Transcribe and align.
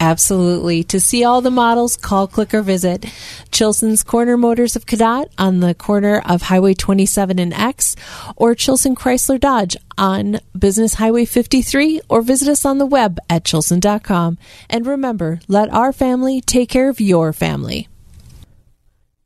Absolutely. 0.00 0.82
To 0.84 0.98
see 0.98 1.24
all 1.24 1.42
the 1.42 1.50
models, 1.50 1.98
call, 1.98 2.26
click, 2.26 2.54
or 2.54 2.62
visit 2.62 3.04
Chilson's 3.52 4.02
Corner 4.02 4.38
Motors 4.38 4.74
of 4.74 4.86
Cadott 4.86 5.26
on 5.36 5.60
the 5.60 5.74
corner 5.74 6.22
of 6.24 6.40
Highway 6.40 6.72
27 6.72 7.38
and 7.38 7.52
X, 7.52 7.96
or 8.34 8.54
Chilson 8.54 8.96
Chrysler 8.96 9.38
Dodge 9.38 9.76
on 9.98 10.40
Business 10.58 10.94
Highway 10.94 11.26
53, 11.26 12.00
or 12.08 12.22
visit 12.22 12.48
us 12.48 12.64
on 12.64 12.78
the 12.78 12.86
web 12.86 13.18
at 13.28 13.44
chilson.com. 13.44 14.38
And 14.70 14.86
remember, 14.86 15.40
let 15.48 15.70
our 15.70 15.92
family 15.92 16.40
take 16.40 16.70
care 16.70 16.88
of 16.88 16.98
your 16.98 17.34
family. 17.34 17.86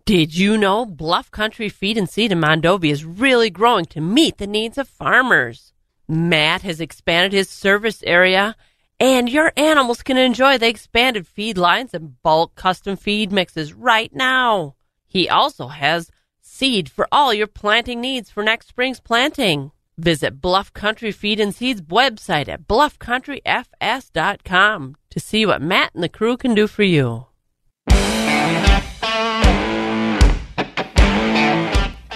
Did 0.04 0.36
you 0.36 0.58
know 0.58 0.84
Bluff 0.84 1.30
Country 1.30 1.68
Feed 1.68 1.96
and 1.96 2.10
Seed 2.10 2.32
in 2.32 2.40
Mondovi 2.40 2.90
is 2.90 3.04
really 3.04 3.48
growing 3.48 3.84
to 3.86 4.00
meet 4.00 4.38
the 4.38 4.46
needs 4.48 4.76
of 4.76 4.88
farmers? 4.88 5.72
Matt 6.08 6.62
has 6.62 6.80
expanded 6.80 7.32
his 7.32 7.48
service 7.48 8.02
area 8.02 8.56
and 9.00 9.28
your 9.28 9.52
animals 9.56 10.02
can 10.02 10.16
enjoy 10.16 10.58
the 10.58 10.68
expanded 10.68 11.26
feed 11.26 11.58
lines 11.58 11.94
and 11.94 12.22
bulk 12.22 12.54
custom 12.54 12.96
feed 12.96 13.32
mixes 13.32 13.72
right 13.72 14.14
now. 14.14 14.76
He 15.06 15.28
also 15.28 15.66
has 15.68 16.10
seed 16.40 16.88
for 16.88 17.08
all 17.10 17.34
your 17.34 17.46
planting 17.46 18.00
needs 18.00 18.30
for 18.30 18.42
next 18.42 18.68
spring's 18.68 19.00
planting. 19.00 19.72
Visit 19.96 20.40
Bluff 20.40 20.72
Country 20.72 21.12
Feed 21.12 21.38
and 21.38 21.54
Seeds 21.54 21.80
website 21.82 22.48
at 22.48 22.66
bluffcountryfs.com 22.66 24.96
to 25.10 25.20
see 25.20 25.46
what 25.46 25.62
Matt 25.62 25.94
and 25.94 26.02
the 26.02 26.08
crew 26.08 26.36
can 26.36 26.52
do 26.54 26.66
for 26.66 26.82
you. 26.82 27.26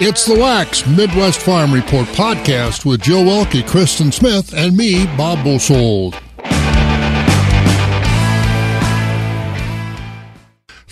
It's 0.00 0.26
the 0.26 0.38
Wax 0.38 0.86
Midwest 0.86 1.40
Farm 1.40 1.72
Report 1.72 2.06
podcast 2.08 2.84
with 2.84 3.02
Joe 3.02 3.24
Welke, 3.24 3.66
Kristen 3.66 4.12
Smith, 4.12 4.52
and 4.54 4.76
me, 4.76 5.06
Bob 5.16 5.44
Bosold. 5.44 6.20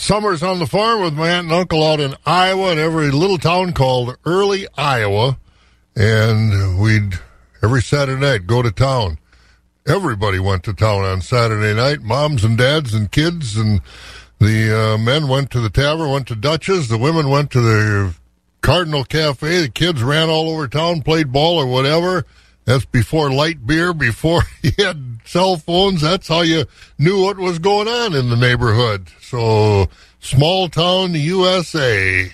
Summers 0.07 0.41
on 0.41 0.61
the 0.61 0.69
farm 0.69 1.01
with 1.01 1.15
my 1.15 1.29
aunt 1.31 1.47
and 1.47 1.53
uncle 1.53 1.83
out 1.83 1.99
in 1.99 2.15
Iowa 2.25 2.71
in 2.71 2.79
every 2.79 3.11
little 3.11 3.39
town 3.39 3.73
called 3.73 4.17
Early, 4.25 4.69
Iowa. 4.79 5.37
And 5.97 6.79
we'd 6.79 7.19
every 7.61 7.83
Saturday 7.83 8.21
night 8.21 8.47
go 8.47 8.63
to 8.63 8.71
town. 8.71 9.19
Everybody 9.85 10.39
went 10.39 10.63
to 10.63 10.75
town 10.75 11.03
on 11.03 11.23
Saturday 11.23 11.75
night. 11.75 12.03
Moms 12.03 12.45
and 12.45 12.57
dads 12.57 12.95
and 12.95 13.11
kids 13.11 13.57
and 13.57 13.81
the 14.39 14.95
uh, 14.95 14.99
men 14.99 15.27
went 15.27 15.51
to 15.51 15.61
the 15.61 15.71
tavern, 15.71 16.09
went 16.13 16.29
to 16.29 16.37
Dutch's. 16.37 16.87
The 16.87 16.99
women 16.99 17.29
went 17.29 17.51
to 17.51 17.61
the 17.61 18.15
Cardinal 18.61 19.03
Cafe. 19.03 19.63
The 19.63 19.69
kids 19.69 20.05
ran 20.05 20.29
all 20.29 20.49
over 20.51 20.69
town, 20.69 21.03
played 21.03 21.33
ball 21.33 21.59
or 21.59 21.67
whatever. 21.67 22.25
That's 22.67 22.85
before 22.85 23.31
light 23.31 23.65
beer, 23.65 23.95
before 23.95 24.43
you 24.63 24.73
had 24.77 25.21
cell 25.25 25.57
phones. 25.57 26.01
That's 26.03 26.27
how 26.29 26.43
you 26.43 26.67
knew 26.99 27.23
what 27.23 27.39
was 27.39 27.61
going 27.61 27.87
on 27.89 28.15
in 28.15 28.29
the 28.29 28.37
neighborhood. 28.37 29.09
So, 29.23 29.89
small 30.19 30.69
town 30.69 31.15
USA 31.15 32.31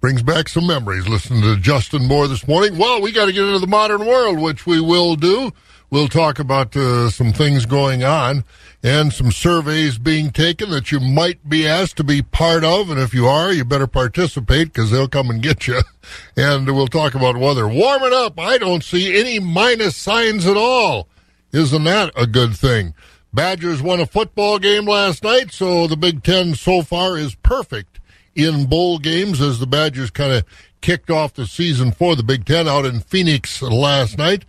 brings 0.00 0.22
back 0.24 0.48
some 0.48 0.66
memories. 0.66 1.06
Listening 1.08 1.42
to 1.42 1.56
Justin 1.56 2.06
Moore 2.06 2.26
this 2.26 2.48
morning. 2.48 2.76
Well, 2.76 3.00
we 3.00 3.12
got 3.12 3.26
to 3.26 3.32
get 3.32 3.44
into 3.44 3.60
the 3.60 3.68
modern 3.68 4.04
world, 4.06 4.40
which 4.40 4.66
we 4.66 4.80
will 4.80 5.14
do. 5.14 5.52
We'll 5.88 6.08
talk 6.08 6.40
about 6.40 6.76
uh, 6.76 7.08
some 7.08 7.32
things 7.32 7.64
going 7.64 8.02
on 8.02 8.44
and 8.82 9.12
some 9.12 9.32
surveys 9.32 9.98
being 9.98 10.30
taken 10.30 10.70
that 10.70 10.92
you 10.92 11.00
might 11.00 11.48
be 11.48 11.66
asked 11.66 11.96
to 11.96 12.04
be 12.04 12.22
part 12.22 12.62
of. 12.62 12.90
And 12.90 13.00
if 13.00 13.12
you 13.12 13.26
are, 13.26 13.52
you 13.52 13.64
better 13.64 13.88
participate 13.88 14.72
because 14.72 14.90
they'll 14.90 15.08
come 15.08 15.30
and 15.30 15.42
get 15.42 15.66
you. 15.66 15.80
And 16.36 16.64
we'll 16.66 16.86
talk 16.86 17.14
about 17.14 17.36
weather. 17.36 17.68
Warming 17.68 18.14
up. 18.14 18.40
I 18.40 18.56
don't 18.56 18.82
see 18.82 19.18
any 19.20 19.38
minus 19.38 19.94
signs 19.94 20.46
at 20.46 20.56
all. 20.56 21.06
Isn't 21.52 21.84
that 21.84 22.12
a 22.16 22.26
good 22.26 22.56
thing? 22.56 22.94
Badgers 23.30 23.82
won 23.82 24.00
a 24.00 24.06
football 24.06 24.58
game 24.58 24.86
last 24.86 25.22
night, 25.22 25.52
so 25.52 25.86
the 25.86 25.98
Big 25.98 26.22
Ten 26.22 26.54
so 26.54 26.80
far 26.80 27.18
is 27.18 27.34
perfect 27.34 28.00
in 28.34 28.66
bowl 28.66 28.98
games 28.98 29.42
as 29.42 29.58
the 29.58 29.66
Badgers 29.66 30.10
kind 30.10 30.32
of 30.32 30.44
kicked 30.80 31.10
off 31.10 31.34
the 31.34 31.46
season 31.46 31.92
for 31.92 32.16
the 32.16 32.22
Big 32.22 32.46
Ten 32.46 32.66
out 32.66 32.86
in 32.86 33.00
Phoenix 33.00 33.60
last 33.60 34.16
night. 34.16 34.46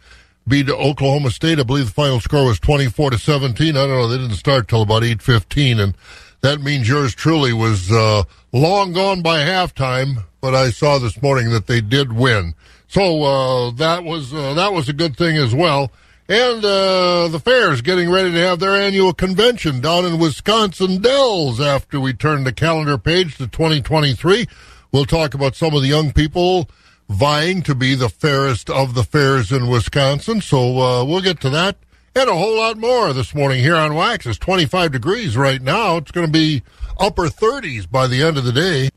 Beat 0.47 0.69
Oklahoma 0.69 1.31
State. 1.31 1.59
I 1.59 1.63
believe 1.63 1.87
the 1.87 1.91
final 1.91 2.19
score 2.19 2.45
was 2.45 2.59
24 2.59 3.11
to 3.11 3.17
17. 3.17 3.75
I 3.75 3.79
don't 3.81 3.89
know. 3.89 4.07
They 4.07 4.17
didn't 4.17 4.35
start 4.35 4.67
till 4.67 4.81
about 4.81 5.03
8:15, 5.03 5.79
and 5.79 5.95
that 6.41 6.61
means 6.61 6.87
yours 6.87 7.13
truly 7.13 7.53
was 7.53 7.91
uh, 7.91 8.23
long 8.51 8.93
gone 8.93 9.21
by 9.21 9.39
halftime. 9.39 10.23
But 10.41 10.55
I 10.55 10.71
saw 10.71 10.97
this 10.97 11.21
morning 11.21 11.49
that 11.51 11.67
they 11.67 11.81
did 11.81 12.13
win, 12.13 12.55
so 12.87 13.23
uh, 13.23 13.71
that 13.71 14.03
was 14.03 14.33
uh, 14.33 14.53
that 14.55 14.73
was 14.73 14.89
a 14.89 14.93
good 14.93 15.17
thing 15.17 15.37
as 15.37 15.53
well. 15.53 15.91
And 16.29 16.63
uh, 16.63 17.27
the 17.29 17.39
fair's 17.39 17.81
getting 17.81 18.11
ready 18.11 18.31
to 18.31 18.37
have 18.37 18.59
their 18.59 18.75
annual 18.75 19.13
convention 19.13 19.81
down 19.81 20.05
in 20.05 20.19
Wisconsin 20.19 21.01
Dells 21.01 21.59
after 21.59 21.99
we 21.99 22.13
turn 22.13 22.43
the 22.43 22.53
calendar 22.53 22.99
page 22.99 23.37
to 23.37 23.47
2023. 23.47 24.47
We'll 24.91 25.05
talk 25.05 25.33
about 25.33 25.55
some 25.55 25.73
of 25.73 25.81
the 25.81 25.87
young 25.87 26.11
people 26.11 26.69
vying 27.09 27.61
to 27.63 27.75
be 27.75 27.95
the 27.95 28.09
fairest 28.09 28.69
of 28.69 28.93
the 28.93 29.03
fairs 29.03 29.51
in 29.51 29.67
Wisconsin. 29.67 30.41
So 30.41 30.79
uh, 30.79 31.03
we'll 31.03 31.21
get 31.21 31.41
to 31.41 31.49
that 31.49 31.77
and 32.15 32.29
a 32.29 32.33
whole 32.33 32.57
lot 32.57 32.77
more 32.77 33.13
this 33.13 33.35
morning 33.35 33.61
here 33.61 33.75
on 33.75 33.95
Wax. 33.95 34.25
It's 34.25 34.37
25 34.37 34.91
degrees 34.91 35.37
right 35.37 35.61
now. 35.61 35.97
It's 35.97 36.11
going 36.11 36.27
to 36.27 36.31
be 36.31 36.63
upper 36.99 37.27
30s 37.27 37.89
by 37.89 38.07
the 38.07 38.23
end 38.23 38.37
of 38.37 38.45
the 38.45 38.51
day. 38.51 38.89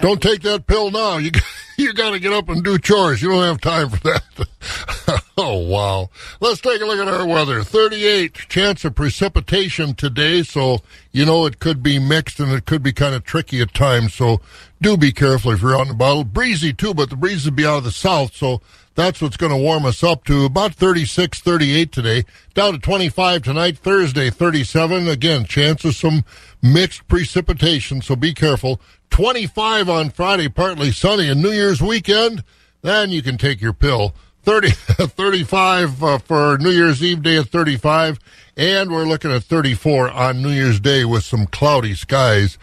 Don't 0.00 0.20
take 0.20 0.42
that 0.42 0.66
pill 0.66 0.90
now. 0.90 1.18
You 1.18 1.30
you 1.78 1.92
got 1.92 2.10
to 2.10 2.18
get 2.18 2.32
up 2.32 2.48
and 2.48 2.62
do 2.62 2.78
chores. 2.78 3.22
You 3.22 3.30
don't 3.30 3.42
have 3.42 3.60
time 3.60 3.90
for 3.90 3.98
that. 4.08 5.24
oh 5.38 5.58
wow. 5.58 6.10
Let's 6.40 6.60
take 6.60 6.80
a 6.80 6.84
look 6.84 6.98
at 6.98 7.08
our 7.08 7.26
weather. 7.26 7.62
38 7.62 8.34
chance 8.48 8.84
of 8.84 8.94
precipitation 8.94 9.94
today, 9.94 10.42
so 10.42 10.78
you 11.12 11.24
know 11.24 11.46
it 11.46 11.58
could 11.58 11.82
be 11.82 11.98
mixed 11.98 12.40
and 12.40 12.52
it 12.52 12.66
could 12.66 12.82
be 12.82 12.92
kind 12.92 13.14
of 13.14 13.24
tricky 13.24 13.60
at 13.60 13.74
times. 13.74 14.14
So 14.14 14.40
do 14.80 14.96
be 14.96 15.12
careful 15.12 15.52
if 15.52 15.62
you're 15.62 15.76
out 15.76 15.82
in 15.82 15.88
the 15.88 15.94
about. 15.94 16.32
Breezy 16.32 16.72
too, 16.72 16.94
but 16.94 17.10
the 17.10 17.16
breeze 17.16 17.44
will 17.44 17.52
be 17.52 17.66
out 17.66 17.78
of 17.78 17.84
the 17.84 17.92
south, 17.92 18.34
so 18.34 18.60
that's 18.94 19.20
what's 19.20 19.36
going 19.36 19.50
to 19.50 19.58
warm 19.58 19.84
us 19.86 20.04
up 20.04 20.24
to 20.24 20.44
about 20.44 20.74
36, 20.74 21.40
38 21.40 21.90
today. 21.90 22.24
Down 22.54 22.74
to 22.74 22.78
25 22.78 23.42
tonight. 23.42 23.76
Thursday, 23.78 24.30
37. 24.30 25.08
Again, 25.08 25.44
chance 25.46 25.84
of 25.84 25.96
some 25.96 26.24
mixed 26.64 27.06
precipitation, 27.06 28.00
so 28.00 28.16
be 28.16 28.32
careful. 28.32 28.80
25 29.10 29.88
on 29.88 30.10
Friday, 30.10 30.48
partly 30.48 30.90
sunny. 30.90 31.28
And 31.28 31.42
New 31.42 31.52
Year's 31.52 31.82
weekend, 31.82 32.42
then 32.82 33.10
you 33.10 33.22
can 33.22 33.36
take 33.38 33.60
your 33.60 33.74
pill. 33.74 34.14
30, 34.42 34.70
35 34.70 36.02
uh, 36.02 36.18
for 36.18 36.58
New 36.58 36.70
Year's 36.70 37.02
Eve 37.02 37.22
day 37.22 37.36
at 37.36 37.48
35. 37.48 38.18
And 38.56 38.90
we're 38.90 39.04
looking 39.04 39.30
at 39.30 39.44
34 39.44 40.10
on 40.10 40.42
New 40.42 40.50
Year's 40.50 40.80
Day 40.80 41.04
with 41.04 41.24
some 41.24 41.46
cloudy 41.46 41.94
skies. 41.94 42.58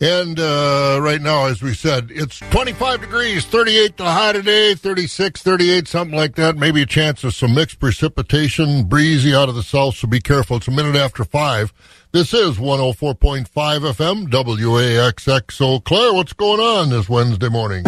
And 0.00 0.38
uh, 0.38 1.00
right 1.02 1.20
now, 1.20 1.46
as 1.46 1.60
we 1.60 1.74
said, 1.74 2.10
it's 2.10 2.38
25 2.38 3.00
degrees, 3.00 3.44
38 3.44 3.96
the 3.96 4.04
high 4.04 4.32
today, 4.32 4.74
36, 4.76 5.42
38, 5.42 5.88
something 5.88 6.16
like 6.16 6.36
that. 6.36 6.56
Maybe 6.56 6.82
a 6.82 6.86
chance 6.86 7.24
of 7.24 7.34
some 7.34 7.54
mixed 7.54 7.80
precipitation, 7.80 8.84
breezy 8.84 9.34
out 9.34 9.48
of 9.48 9.56
the 9.56 9.62
south, 9.64 9.96
so 9.96 10.06
be 10.06 10.20
careful. 10.20 10.58
It's 10.58 10.68
a 10.68 10.70
minute 10.70 10.94
after 10.94 11.24
5. 11.24 11.72
This 12.12 12.32
is 12.32 12.58
104.5 12.58 13.48
FM, 13.48 14.28
WAXX. 14.28 15.60
Eau 15.60 15.80
Claire, 15.80 16.14
what's 16.14 16.32
going 16.32 16.60
on 16.60 16.90
this 16.90 17.08
Wednesday 17.08 17.48
morning? 17.48 17.82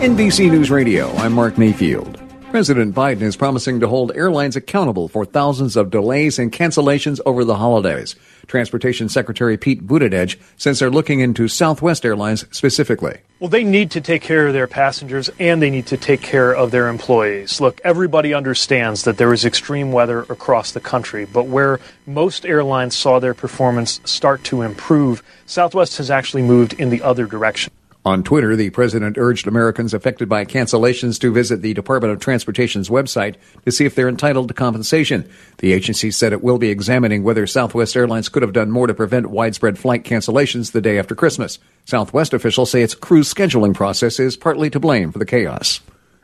NBC 0.00 0.50
News 0.50 0.70
Radio, 0.70 1.10
I'm 1.16 1.32
Mark 1.32 1.56
Mayfield. 1.56 2.27
President 2.58 2.92
Biden 2.92 3.22
is 3.22 3.36
promising 3.36 3.78
to 3.78 3.86
hold 3.86 4.10
airlines 4.16 4.56
accountable 4.56 5.06
for 5.06 5.24
thousands 5.24 5.76
of 5.76 5.92
delays 5.92 6.40
and 6.40 6.50
cancellations 6.50 7.20
over 7.24 7.44
the 7.44 7.54
holidays. 7.54 8.16
Transportation 8.48 9.08
Secretary 9.08 9.56
Pete 9.56 9.86
Buttigieg 9.86 10.36
says 10.56 10.80
they're 10.80 10.90
looking 10.90 11.20
into 11.20 11.46
Southwest 11.46 12.04
Airlines 12.04 12.46
specifically. 12.50 13.18
Well, 13.38 13.48
they 13.48 13.62
need 13.62 13.92
to 13.92 14.00
take 14.00 14.22
care 14.22 14.48
of 14.48 14.54
their 14.54 14.66
passengers 14.66 15.30
and 15.38 15.62
they 15.62 15.70
need 15.70 15.86
to 15.86 15.96
take 15.96 16.20
care 16.20 16.52
of 16.52 16.72
their 16.72 16.88
employees. 16.88 17.60
Look, 17.60 17.80
everybody 17.84 18.34
understands 18.34 19.04
that 19.04 19.18
there 19.18 19.32
is 19.32 19.44
extreme 19.44 19.92
weather 19.92 20.22
across 20.22 20.72
the 20.72 20.80
country, 20.80 21.26
but 21.26 21.46
where 21.46 21.78
most 22.06 22.44
airlines 22.44 22.96
saw 22.96 23.20
their 23.20 23.34
performance 23.34 24.00
start 24.02 24.42
to 24.42 24.62
improve, 24.62 25.22
Southwest 25.46 25.98
has 25.98 26.10
actually 26.10 26.42
moved 26.42 26.72
in 26.72 26.90
the 26.90 27.02
other 27.02 27.26
direction. 27.26 27.72
On 28.08 28.22
Twitter, 28.22 28.56
the 28.56 28.70
president 28.70 29.18
urged 29.18 29.46
Americans 29.46 29.92
affected 29.92 30.30
by 30.30 30.46
cancellations 30.46 31.20
to 31.20 31.30
visit 31.30 31.60
the 31.60 31.74
Department 31.74 32.10
of 32.10 32.20
Transportation's 32.20 32.88
website 32.88 33.34
to 33.66 33.70
see 33.70 33.84
if 33.84 33.94
they're 33.94 34.08
entitled 34.08 34.48
to 34.48 34.54
compensation. 34.54 35.28
The 35.58 35.74
agency 35.74 36.10
said 36.10 36.32
it 36.32 36.42
will 36.42 36.56
be 36.56 36.70
examining 36.70 37.22
whether 37.22 37.46
Southwest 37.46 37.94
Airlines 37.94 38.30
could 38.30 38.40
have 38.40 38.54
done 38.54 38.70
more 38.70 38.86
to 38.86 38.94
prevent 38.94 39.26
widespread 39.26 39.78
flight 39.78 40.04
cancellations 40.04 40.72
the 40.72 40.80
day 40.80 40.98
after 40.98 41.14
Christmas. 41.14 41.58
Southwest 41.84 42.32
officials 42.32 42.70
say 42.70 42.80
its 42.80 42.94
crew 42.94 43.20
scheduling 43.20 43.74
process 43.74 44.18
is 44.18 44.38
partly 44.38 44.70
to 44.70 44.80
blame 44.80 45.12
for 45.12 45.18
the 45.18 45.26
chaos. 45.26 45.80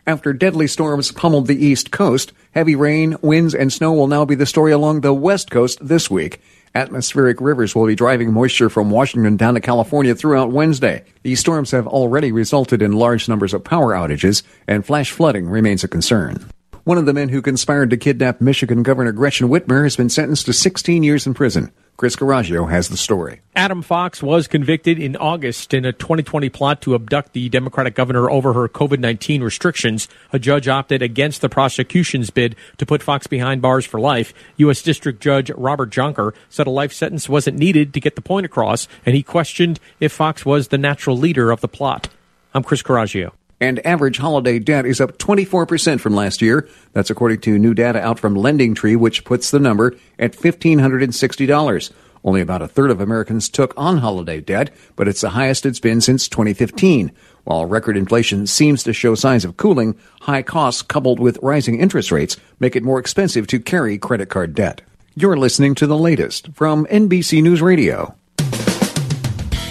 After 0.06 0.32
deadly 0.32 0.69
storms 0.69 1.12
pummeled 1.12 1.48
the 1.48 1.66
East 1.66 1.90
Coast, 1.90 2.32
heavy 2.52 2.76
rain, 2.76 3.19
winds, 3.20 3.54
and 3.54 3.70
snow 3.70 3.92
will 3.92 4.06
now 4.06 4.25
be 4.25 4.34
the 4.34 4.46
story 4.46 4.72
along 4.72 5.02
the 5.02 5.12
West 5.12 5.50
Coast 5.50 5.86
this 5.86 6.10
week. 6.10 6.40
Atmospheric 6.76 7.41
rivers 7.41 7.76
will 7.76 7.87
be 7.87 7.94
driving 7.94 8.32
moisture 8.32 8.69
from 8.69 8.91
Washington 8.91 9.37
down 9.37 9.55
to 9.55 9.61
California 9.61 10.12
throughout 10.12 10.50
Wednesday. 10.50 11.05
These 11.23 11.38
storms 11.38 11.71
have 11.71 11.87
already 11.87 12.32
resulted 12.32 12.82
in 12.82 12.91
large 12.91 13.29
numbers 13.29 13.55
of 13.55 13.62
power 13.62 13.93
outages, 13.93 14.43
and 14.67 14.85
flash 14.85 15.12
flooding 15.12 15.49
remains 15.49 15.85
a 15.85 15.88
concern. 15.88 16.50
One 16.84 16.98
of 16.98 17.06
the 17.06 17.14
men 17.14 17.31
who 17.31 17.40
conspired 17.40 17.88
to 17.90 17.96
kidnap 17.96 18.42
Michigan 18.42 18.82
Governor 18.82 19.12
Gretchen 19.12 19.48
Whitmer 19.48 19.84
has 19.84 19.96
been 19.96 20.10
sentenced 20.10 20.44
to 20.44 20.52
16 20.52 21.02
years 21.02 21.26
in 21.26 21.32
prison. 21.32 21.72
Chris 21.96 22.14
Caraggio 22.14 22.66
has 22.66 22.90
the 22.90 22.98
story. 22.98 23.40
Adam 23.56 23.81
Fox 23.81 24.22
was 24.22 24.46
convicted 24.46 24.98
in 24.98 25.16
August 25.16 25.72
in 25.72 25.86
a 25.86 25.94
2020 25.94 26.50
plot 26.50 26.82
to 26.82 26.94
abduct 26.94 27.32
the 27.32 27.48
Democratic 27.48 27.94
governor 27.94 28.31
over 28.31 28.52
her 28.52 28.69
COVID 28.69 28.98
19 28.98 29.42
restrictions. 29.42 30.08
A 30.31 30.38
judge 30.38 30.69
opted 30.69 31.00
against 31.00 31.40
the 31.40 31.48
prosecution's 31.48 32.28
bid 32.28 32.54
to 32.76 32.84
put 32.84 33.02
Fox 33.02 33.26
behind 33.26 33.62
bars 33.62 33.86
for 33.86 33.98
life. 33.98 34.34
U.S. 34.58 34.82
District 34.82 35.22
Judge 35.22 35.50
Robert 35.52 35.88
Jonker 35.88 36.34
said 36.50 36.66
a 36.66 36.70
life 36.70 36.92
sentence 36.92 37.31
wasn't 37.31 37.58
needed 37.58 37.94
to 37.94 38.00
get 38.00 38.14
the 38.14 38.20
point 38.20 38.44
across, 38.44 38.88
and 39.06 39.16
he 39.16 39.22
questioned 39.22 39.81
if 40.00 40.12
Fox 40.12 40.44
was 40.44 40.69
the 40.69 40.76
natural 40.76 41.16
leader 41.16 41.50
of 41.50 41.62
the 41.62 41.69
plot. 41.69 42.10
I'm 42.52 42.62
Chris 42.62 42.82
Caraggio 42.82 43.32
and 43.61 43.85
average 43.87 44.19
holiday 44.19 44.59
debt 44.59 44.87
is 44.87 45.01
up 45.01 45.19
24% 45.19 46.01
from 46.01 46.15
last 46.15 46.43
year. 46.43 46.69
That's 46.93 47.11
according 47.11 47.41
to 47.43 47.59
new 47.59 47.75
data 47.75 48.01
out 48.01 48.19
from 48.19 48.35
LendingTree, 48.35 48.97
which 48.97 49.25
puts 49.25 49.51
the 49.51 49.61
number 49.61 49.95
at 50.19 50.33
$1,560. 50.33 51.93
Only 52.25 52.41
about 52.41 52.62
a 52.62 52.69
third 52.69 52.91
of 52.91 53.01
Americans 53.01 53.51
took 53.51 53.75
on 53.77 53.99
holiday 53.99 54.41
debt, 54.41 54.71
but 54.97 55.09
it's 55.09 55.21
the 55.21 55.31
highest 55.31 55.67
it's 55.67 55.81
been 55.81 56.01
since 56.01 56.27
2015. 56.29 57.12
While 57.45 57.67
record 57.67 57.99
inflation 57.99 58.47
seems 58.47 58.83
to 58.85 58.95
show 58.95 59.15
signs 59.15 59.45
of 59.45 59.59
cooling, 59.59 59.95
high 60.23 60.43
costs 60.43 60.81
coupled 60.81 61.21
with 61.21 61.39
rising 61.43 61.81
interest 61.81 62.11
rates 62.11 62.39
make 62.59 62.77
it 62.77 62.83
more 62.83 62.99
expensive 62.99 63.47
to 63.49 63.61
carry 63.61 63.99
credit 63.99 64.31
card 64.31 64.55
debt. 64.55 64.81
You're 65.15 65.37
listening 65.37 65.75
to 65.77 65.87
the 65.87 65.99
latest 65.99 66.49
from 66.55 66.87
NBC 66.87 67.43
News 67.43 67.61
Radio 67.61 68.17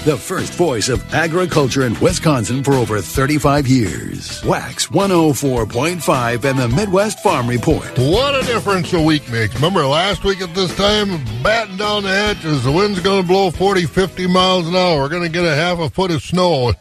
the 0.06 0.18
first 0.18 0.54
voice 0.56 0.90
of 0.90 1.14
agriculture 1.14 1.86
in 1.86 1.98
Wisconsin 2.02 2.62
for 2.62 2.74
over 2.74 3.00
35 3.00 3.68
years. 3.68 4.44
Wax 4.44 4.88
104.5 4.88 6.44
and 6.44 6.60
the 6.60 6.68
Midwest 6.68 7.24
Farm 7.24 7.48
Report. 7.48 7.88
What 7.98 8.36
a 8.36 8.46
difference 8.46 8.92
a 8.92 9.02
week 9.02 9.30
makes. 9.32 9.56
Remember 9.56 9.86
last 9.86 10.26
week 10.26 10.42
at 10.42 10.54
this 10.54 10.76
time, 10.76 11.24
batting 11.42 11.78
down 11.78 12.04
the 12.04 12.10
hatches, 12.10 12.66
the 12.66 12.72
wind's 12.72 13.00
going 13.00 13.22
to 13.22 13.28
blow 13.28 13.50
40, 13.50 13.86
50 13.86 14.28
miles 14.28 14.68
an 14.68 14.76
hour. 14.76 15.00
We're 15.00 15.10
going 15.10 15.24
to 15.24 15.30
get 15.30 15.46
a 15.46 15.56
half 15.56 15.80
a 15.80 15.90
foot 15.90 16.12
of 16.12 16.22
snow. 16.22 16.74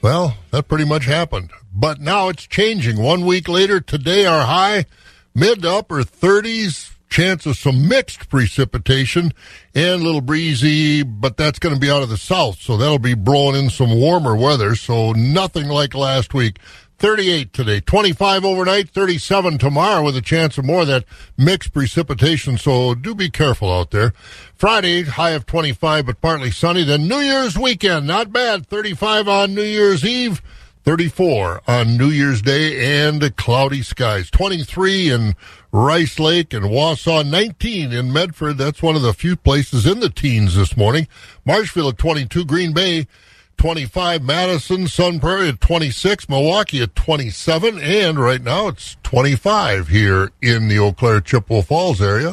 Well, 0.00 0.36
that 0.50 0.66
pretty 0.66 0.86
much 0.86 1.04
happened. 1.04 1.50
But 1.74 2.00
now 2.00 2.30
it's 2.30 2.46
changing. 2.46 3.02
One 3.02 3.26
week 3.26 3.48
later, 3.48 3.80
today 3.80 4.24
our 4.24 4.46
high, 4.46 4.86
mid 5.34 5.60
to 5.60 5.72
upper 5.72 6.04
30s, 6.04 6.95
chance 7.08 7.46
of 7.46 7.56
some 7.56 7.88
mixed 7.88 8.28
precipitation 8.28 9.32
and 9.74 10.00
a 10.00 10.04
little 10.04 10.20
breezy, 10.20 11.02
but 11.02 11.36
that's 11.36 11.58
going 11.58 11.74
to 11.74 11.80
be 11.80 11.90
out 11.90 12.02
of 12.02 12.08
the 12.08 12.16
south, 12.16 12.60
so 12.60 12.76
that'll 12.76 12.98
be 12.98 13.14
blowing 13.14 13.56
in 13.56 13.70
some 13.70 13.98
warmer 13.98 14.36
weather, 14.36 14.74
so 14.74 15.12
nothing 15.12 15.68
like 15.68 15.94
last 15.94 16.34
week. 16.34 16.58
38 16.98 17.52
today, 17.52 17.80
25 17.80 18.44
overnight, 18.44 18.88
37 18.88 19.58
tomorrow 19.58 20.02
with 20.02 20.16
a 20.16 20.22
chance 20.22 20.56
of 20.56 20.64
more 20.64 20.80
of 20.80 20.86
that 20.86 21.04
mixed 21.36 21.74
precipitation, 21.74 22.56
so 22.56 22.94
do 22.94 23.14
be 23.14 23.28
careful 23.28 23.70
out 23.70 23.90
there. 23.90 24.14
Friday, 24.54 25.02
high 25.02 25.30
of 25.30 25.44
25, 25.44 26.06
but 26.06 26.20
partly 26.22 26.50
sunny. 26.50 26.84
Then 26.84 27.06
New 27.06 27.18
Year's 27.18 27.58
weekend, 27.58 28.06
not 28.06 28.32
bad, 28.32 28.66
35 28.66 29.28
on 29.28 29.54
New 29.54 29.62
Year's 29.62 30.06
Eve. 30.06 30.40
34 30.86 31.62
on 31.66 31.96
New 31.96 32.10
Year's 32.10 32.40
Day 32.40 33.04
and 33.04 33.36
cloudy 33.36 33.82
skies. 33.82 34.30
23 34.30 35.10
in 35.10 35.34
Rice 35.72 36.20
Lake 36.20 36.54
and 36.54 36.66
Wausau. 36.66 37.28
19 37.28 37.92
in 37.92 38.12
Medford. 38.12 38.56
That's 38.56 38.84
one 38.84 38.94
of 38.94 39.02
the 39.02 39.12
few 39.12 39.34
places 39.34 39.84
in 39.84 39.98
the 39.98 40.08
teens 40.08 40.54
this 40.54 40.76
morning. 40.76 41.08
Marshfield 41.44 41.94
at 41.94 41.98
22. 41.98 42.44
Green 42.44 42.72
Bay 42.72 43.08
25. 43.56 44.22
Madison, 44.22 44.86
Sun 44.86 45.18
Prairie 45.18 45.48
at 45.48 45.60
26. 45.60 46.28
Milwaukee 46.28 46.80
at 46.82 46.94
27. 46.94 47.80
And 47.80 48.20
right 48.20 48.40
now 48.40 48.68
it's 48.68 48.96
25 49.02 49.88
here 49.88 50.30
in 50.40 50.68
the 50.68 50.78
Eau 50.78 50.92
Claire 50.92 51.20
Chippewa 51.20 51.62
Falls 51.62 52.00
area. 52.00 52.32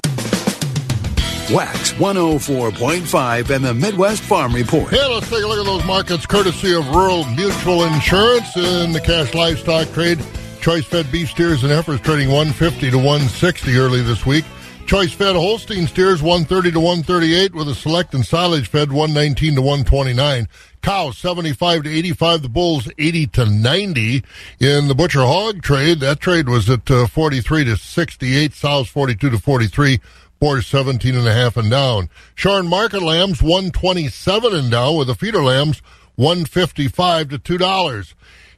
Wax 1.54 1.92
104.5 1.94 3.56
and 3.56 3.64
the 3.64 3.76
Midwest 3.76 4.24
Farm 4.24 4.56
Report. 4.56 4.90
Hey, 4.90 5.06
let's 5.06 5.30
take 5.30 5.44
a 5.44 5.48
look 5.48 5.60
at 5.60 5.66
those 5.66 5.86
markets 5.86 6.26
courtesy 6.26 6.74
of 6.74 6.90
Rural 6.90 7.26
Mutual 7.26 7.84
Insurance 7.84 8.58
in 8.58 8.92
the 8.92 9.00
cash 9.00 9.36
livestock 9.36 9.88
trade. 9.94 10.20
Choice 10.62 10.86
fed 10.86 11.12
beef 11.12 11.30
steers 11.30 11.62
and 11.62 11.72
heifers 11.72 12.02
trading 12.02 12.30
150 12.30 12.90
to 12.90 12.98
160 12.98 13.78
early 13.78 14.02
this 14.02 14.26
week. 14.26 14.46
Choice 14.88 15.14
fed 15.14 15.36
Holstein 15.36 15.86
steers 15.86 16.24
130 16.24 16.72
to 16.72 16.80
138 16.80 17.54
with 17.54 17.70
a 17.70 17.76
select 17.76 18.16
and 18.16 18.26
silage 18.26 18.68
fed 18.68 18.92
119 18.92 19.54
to 19.54 19.62
129. 19.62 20.48
Cows 20.82 21.18
75 21.20 21.84
to 21.84 21.90
85. 21.90 22.42
The 22.42 22.50
bulls 22.50 22.90
80 22.98 23.28
to 23.28 23.46
90. 23.46 24.24
In 24.60 24.88
the 24.88 24.96
butcher 24.96 25.22
hog 25.22 25.62
trade, 25.62 26.00
that 26.00 26.20
trade 26.20 26.50
was 26.50 26.70
at 26.70 26.90
uh, 26.92 27.08
43 27.08 27.66
to 27.66 27.78
68. 27.78 28.54
Sows 28.54 28.90
42 28.90 29.30
to 29.30 29.38
43. 29.38 30.00
Boars 30.44 30.68
17 30.68 31.16
and 31.16 31.26
a 31.26 31.34
half 31.34 31.56
and 31.56 31.72
down. 31.72 32.10
Shorn 32.36 32.68
market 32.68 33.02
lambs 33.02 33.42
127 33.42 34.54
and 34.54 34.70
down 34.70 34.98
with 34.98 35.08
the 35.08 35.16
feeder 35.16 35.42
lambs 35.42 35.82
155 36.16 37.30
to 37.30 37.40
$2. 37.40 38.14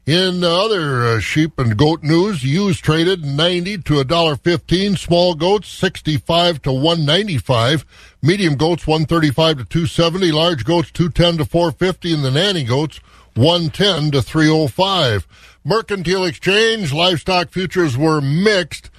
In 0.08 0.44
other 0.44 1.06
uh, 1.06 1.20
sheep 1.20 1.60
and 1.60 1.78
goat 1.78 2.02
news, 2.02 2.44
ewes 2.44 2.80
traded 2.80 3.24
90 3.24 3.78
to 3.84 3.94
$1.15, 4.04 4.98
small 4.98 5.36
goats 5.36 5.68
65 5.68 6.64
to 6.64 6.72
195, 6.72 7.86
medium 8.20 8.56
goats 8.56 8.88
135 8.88 9.60
to 9.60 9.66
270, 9.66 10.32
large 10.32 10.66
goats 10.66 10.90
210 10.90 11.38
to 11.38 11.46
450, 11.46 12.14
and 12.16 12.26
the 12.26 12.32
nanny 12.32 12.64
goats 12.64 13.00
110 13.36 14.10
to 14.10 14.24
305. 14.24 15.28
Mercantile 15.64 16.26
exchange 16.26 16.92
livestock 16.92 17.52
futures 17.52 17.96
were 17.96 18.22
mixed. 18.22 18.90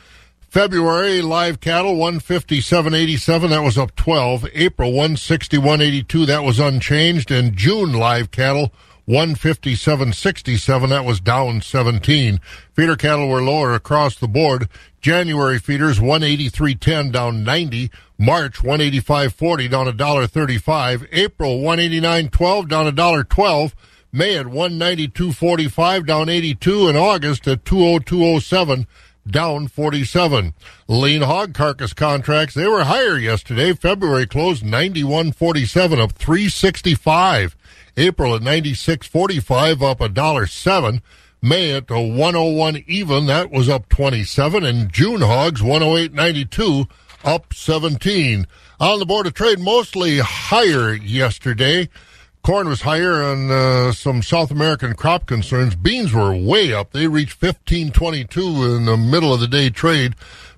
February 0.56 1.20
live 1.20 1.60
cattle 1.60 1.96
157.87 1.96 3.50
that 3.50 3.62
was 3.62 3.76
up 3.76 3.94
12. 3.94 4.46
April 4.54 4.90
161.82 4.90 6.26
that 6.26 6.44
was 6.44 6.58
unchanged 6.58 7.30
and 7.30 7.54
June 7.54 7.92
live 7.92 8.30
cattle 8.30 8.72
157.67 9.06 10.88
that 10.88 11.04
was 11.04 11.20
down 11.20 11.60
17. 11.60 12.40
Feeder 12.72 12.96
cattle 12.96 13.28
were 13.28 13.42
lower 13.42 13.74
across 13.74 14.16
the 14.16 14.26
board. 14.26 14.70
January 15.02 15.58
feeders 15.58 15.98
183.10 15.98 17.12
down 17.12 17.44
90. 17.44 17.90
March 18.16 18.60
185.40 18.60 19.70
down 19.70 19.86
a 19.86 19.92
dollar 19.92 20.26
35. 20.26 21.06
April 21.12 21.58
189.12 21.58 22.66
down 22.66 22.86
a 22.86 22.92
dollar 22.92 23.24
12. 23.24 23.76
May 24.10 24.38
at 24.38 24.46
192.45 24.46 26.06
down 26.06 26.30
82 26.30 26.88
and 26.88 26.96
August 26.96 27.46
at 27.46 27.66
20207 27.66 28.86
down 29.26 29.68
47. 29.68 30.54
Lean 30.88 31.22
hog 31.22 31.54
carcass 31.54 31.92
contracts, 31.92 32.54
they 32.54 32.66
were 32.66 32.84
higher 32.84 33.18
yesterday. 33.18 33.72
February 33.72 34.26
closed 34.26 34.64
91.47 34.64 35.98
up 35.98 36.12
365. 36.12 37.56
April 37.96 38.34
at 38.34 38.42
96.45 38.42 39.82
up 39.82 40.00
a 40.00 40.08
dollar 40.08 40.46
7. 40.46 41.02
May 41.42 41.72
at 41.74 41.90
101 41.90 42.84
even, 42.86 43.26
that 43.26 43.50
was 43.50 43.68
up 43.68 43.88
27 43.88 44.64
and 44.64 44.92
June 44.92 45.20
hogs 45.20 45.60
108.92 45.60 46.88
up 47.24 47.52
17. 47.52 48.46
On 48.80 48.98
the 48.98 49.06
board 49.06 49.26
of 49.26 49.34
trade 49.34 49.58
mostly 49.58 50.18
higher 50.18 50.94
yesterday. 50.94 51.88
Corn 52.46 52.68
was 52.68 52.82
higher 52.82 53.24
on 53.24 53.50
uh, 53.50 53.90
some 53.90 54.22
South 54.22 54.52
American 54.52 54.94
crop 54.94 55.26
concerns. 55.26 55.74
Beans 55.74 56.12
were 56.12 56.32
way 56.32 56.72
up. 56.72 56.92
They 56.92 57.08
reached 57.08 57.42
1522 57.42 58.76
in 58.76 58.84
the 58.84 58.96
middle 58.96 59.34
of 59.34 59.40
the 59.40 59.48
day 59.48 59.68
trade, 59.68 60.14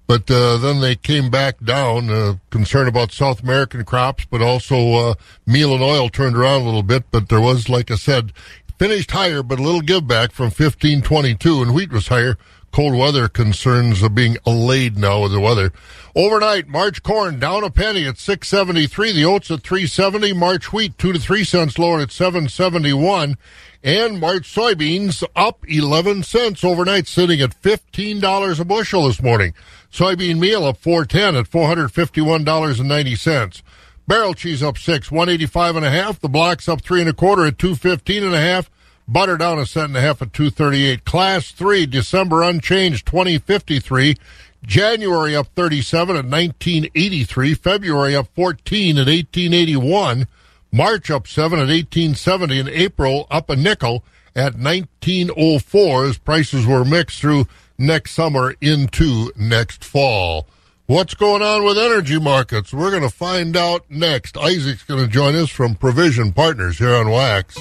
but 0.07 0.31
uh, 0.31 0.59
then 0.59 0.83
they 0.83 0.97
came 0.97 1.31
back 1.31 1.65
down. 1.65 2.11
Uh, 2.11 2.35
concern 2.51 2.89
about 2.89 3.11
South 3.11 3.43
American 3.43 3.87
crops, 3.87 4.27
but 4.31 4.43
also 4.43 4.97
uh, 4.97 5.15
meal 5.47 5.73
and 5.73 5.83
oil 5.83 6.11
turned 6.11 6.37
around 6.37 6.61
a 6.61 6.65
little 6.67 6.83
bit. 6.83 7.05
But 7.11 7.31
there 7.31 7.41
was, 7.41 7.71
like 7.71 7.91
I 7.91 7.97
said, 7.97 8.35
finished 8.79 9.13
higher, 9.13 9.43
but 9.43 9.59
a 9.59 9.63
little 9.63 9.81
give 9.81 10.07
back 10.07 10.33
from 10.33 10.51
1522, 10.51 11.63
and 11.63 11.75
wheat 11.75 11.91
was 11.91 12.09
higher. 12.09 12.37
Cold 12.73 12.97
weather 12.97 13.29
concerns 13.29 14.03
are 14.03 14.09
being 14.09 14.39
allayed 14.47 14.97
now 14.97 15.23
with 15.23 15.33
the 15.33 15.41
weather. 15.41 15.73
Overnight, 16.15 16.69
March 16.69 17.03
corn 17.03 17.39
down 17.39 17.65
a 17.65 17.71
penny 17.71 18.07
at 18.07 18.19
673. 18.19 19.13
The 19.13 19.25
oats 19.25 19.51
at 19.51 19.63
370. 19.63 20.35
March 20.35 20.73
wheat 20.73 20.97
two 20.99 21.13
to 21.13 21.19
three 21.19 21.45
cents 21.45 21.79
lower 21.79 22.01
at 22.01 22.11
771. 22.11 23.37
And 23.83 24.19
March 24.19 24.53
soybeans 24.53 25.23
up 25.37 25.65
11 25.69 26.25
cents 26.25 26.65
overnight, 26.65 27.07
sitting 27.07 27.41
at 27.41 27.63
$15 27.63 28.61
a 28.61 28.65
bushel 28.65 29.07
this 29.07 29.23
morning. 29.23 29.55
Soybean 29.93 30.39
meal 30.39 30.65
up 30.65 30.79
410 30.79 31.37
at 31.37 31.49
$451.90. 31.49 33.63
Barrel 34.09 34.35
cheese 34.35 34.63
up 34.63 34.79
six, 34.79 35.11
185 35.11 35.77
and 35.77 35.85
a 35.85 35.91
half. 35.91 36.19
The 36.19 36.31
blocks 36.31 36.69
up 36.69 36.81
three 36.81 37.01
and 37.01 37.11
a 37.11 37.13
quarter 37.13 37.47
at 37.47 37.59
215 37.59 38.25
and 38.25 38.35
a 38.35 38.41
half. 38.41 38.71
Butter 39.09 39.39
down 39.39 39.59
a 39.59 39.65
cent 39.65 39.89
and 39.89 39.97
a 39.97 40.03
half 40.03 40.21
at 40.21 40.35
238. 40.35 41.07
Class 41.07 41.51
three, 41.51 41.87
December 41.87 42.43
unchanged, 42.43 43.07
2053. 43.07 44.17
January 44.65 45.35
up 45.35 45.47
37 45.55 46.17
at 46.17 46.25
1983. 46.27 47.55
February 47.55 48.15
up 48.15 48.29
14 48.35 48.99
at 48.99 49.07
1881. 49.07 50.27
March 50.71 51.11
up 51.11 51.27
7 51.27 51.59
at 51.59 51.69
1870. 51.69 52.61
And 52.61 52.69
April 52.69 53.27
up 53.31 53.49
a 53.49 53.57
nickel 53.57 54.05
at 54.37 54.59
1904 54.59 56.05
as 56.05 56.19
prices 56.19 56.67
were 56.67 56.85
mixed 56.85 57.21
through 57.21 57.47
next 57.79 58.11
summer 58.11 58.55
into 58.61 59.33
next 59.37 59.85
fall. 59.85 60.47
What's 60.87 61.15
going 61.15 61.43
on 61.43 61.65
with 61.65 61.79
energy 61.79 62.19
markets? 62.19 62.75
We're 62.75 62.91
going 62.91 63.03
to 63.03 63.11
find 63.11 63.57
out 63.57 63.85
next. 63.91 64.37
Isaac's 64.37 64.85
going 64.85 65.05
to 65.05 65.11
join 65.11 65.35
us 65.35 65.51
from 65.51 65.75
Provision 65.75 66.33
Partners 66.33 66.79
here 66.79 66.95
on 66.95 67.11
Wax. 67.11 67.59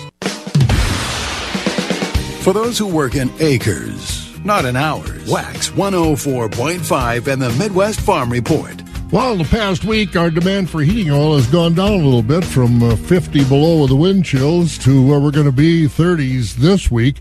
For 2.48 2.54
those 2.54 2.78
who 2.78 2.88
work 2.88 3.16
in 3.16 3.30
acres, 3.42 4.40
not 4.46 4.64
in 4.64 4.78
hours. 4.78 5.30
Wax 5.30 5.70
104.5 5.72 7.28
and 7.28 7.42
the 7.42 7.52
Midwest 7.60 8.00
Farm 8.00 8.32
Report. 8.32 8.82
Well, 9.12 9.36
the 9.36 9.44
past 9.44 9.84
week, 9.84 10.16
our 10.16 10.32
demand 10.32 10.70
for 10.70 10.82
heating 10.82 11.12
oil 11.12 11.36
has 11.36 11.46
gone 11.48 11.74
down 11.74 11.92
a 11.92 11.98
little 11.98 12.22
bit 12.22 12.46
from 12.46 12.82
uh, 12.82 12.96
50 12.96 13.44
below 13.50 13.82
with 13.82 13.90
the 13.90 13.98
wind 13.98 14.24
chills 14.24 14.78
to 14.78 15.06
where 15.06 15.20
we're 15.20 15.32
going 15.32 15.48
to 15.48 15.52
be 15.52 15.88
30s 15.88 16.54
this 16.54 16.90
week. 16.90 17.20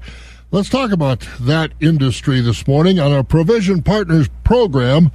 Let's 0.52 0.68
talk 0.68 0.92
about 0.92 1.26
that 1.40 1.72
industry 1.80 2.40
this 2.40 2.68
morning 2.68 3.00
on 3.00 3.10
our 3.10 3.24
Provision 3.24 3.82
Partners 3.82 4.28
program. 4.44 5.10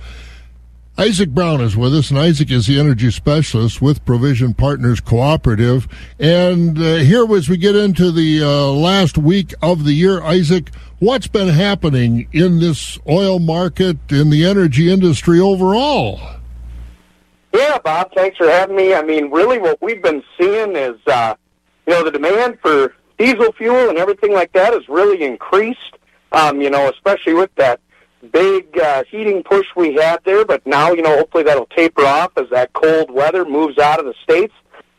Isaac 0.97 1.29
Brown 1.29 1.61
is 1.61 1.77
with 1.77 1.95
us, 1.95 2.09
and 2.09 2.19
Isaac 2.19 2.51
is 2.51 2.67
the 2.67 2.77
energy 2.77 3.11
specialist 3.11 3.81
with 3.81 4.05
Provision 4.05 4.53
Partners 4.53 4.99
Cooperative. 4.99 5.87
And 6.19 6.77
uh, 6.77 6.95
here, 6.95 7.25
as 7.33 7.47
we 7.47 7.55
get 7.55 7.77
into 7.77 8.11
the 8.11 8.43
uh, 8.43 8.67
last 8.67 9.17
week 9.17 9.53
of 9.61 9.85
the 9.85 9.93
year, 9.93 10.21
Isaac, 10.21 10.69
what's 10.99 11.27
been 11.27 11.47
happening 11.47 12.27
in 12.33 12.59
this 12.59 12.99
oil 13.09 13.39
market, 13.39 13.97
in 14.09 14.29
the 14.29 14.45
energy 14.45 14.91
industry 14.91 15.39
overall? 15.39 16.19
Yeah, 17.53 17.77
Bob, 17.79 18.11
thanks 18.13 18.37
for 18.37 18.47
having 18.47 18.75
me. 18.75 18.93
I 18.93 19.01
mean, 19.01 19.31
really, 19.31 19.59
what 19.59 19.81
we've 19.81 20.03
been 20.03 20.21
seeing 20.37 20.75
is, 20.75 20.97
uh, 21.07 21.35
you 21.87 21.93
know, 21.93 22.03
the 22.03 22.11
demand 22.11 22.59
for 22.61 22.93
diesel 23.17 23.53
fuel 23.53 23.89
and 23.89 23.97
everything 23.97 24.33
like 24.33 24.51
that 24.53 24.73
has 24.73 24.87
really 24.89 25.23
increased. 25.23 25.79
Um, 26.33 26.61
you 26.61 26.69
know, 26.69 26.89
especially 26.89 27.33
with 27.33 27.53
that 27.55 27.81
big 28.31 28.77
uh, 28.77 29.03
heating 29.09 29.43
push 29.43 29.67
we 29.75 29.93
had 29.93 30.19
there, 30.23 30.45
but 30.45 30.65
now, 30.65 30.91
you 30.91 31.01
know, 31.01 31.15
hopefully 31.17 31.43
that'll 31.43 31.65
taper 31.67 32.05
off 32.05 32.31
as 32.37 32.49
that 32.49 32.73
cold 32.73 33.11
weather 33.11 33.45
moves 33.45 33.77
out 33.77 33.99
of 33.99 34.05
the 34.05 34.13
states. 34.23 34.53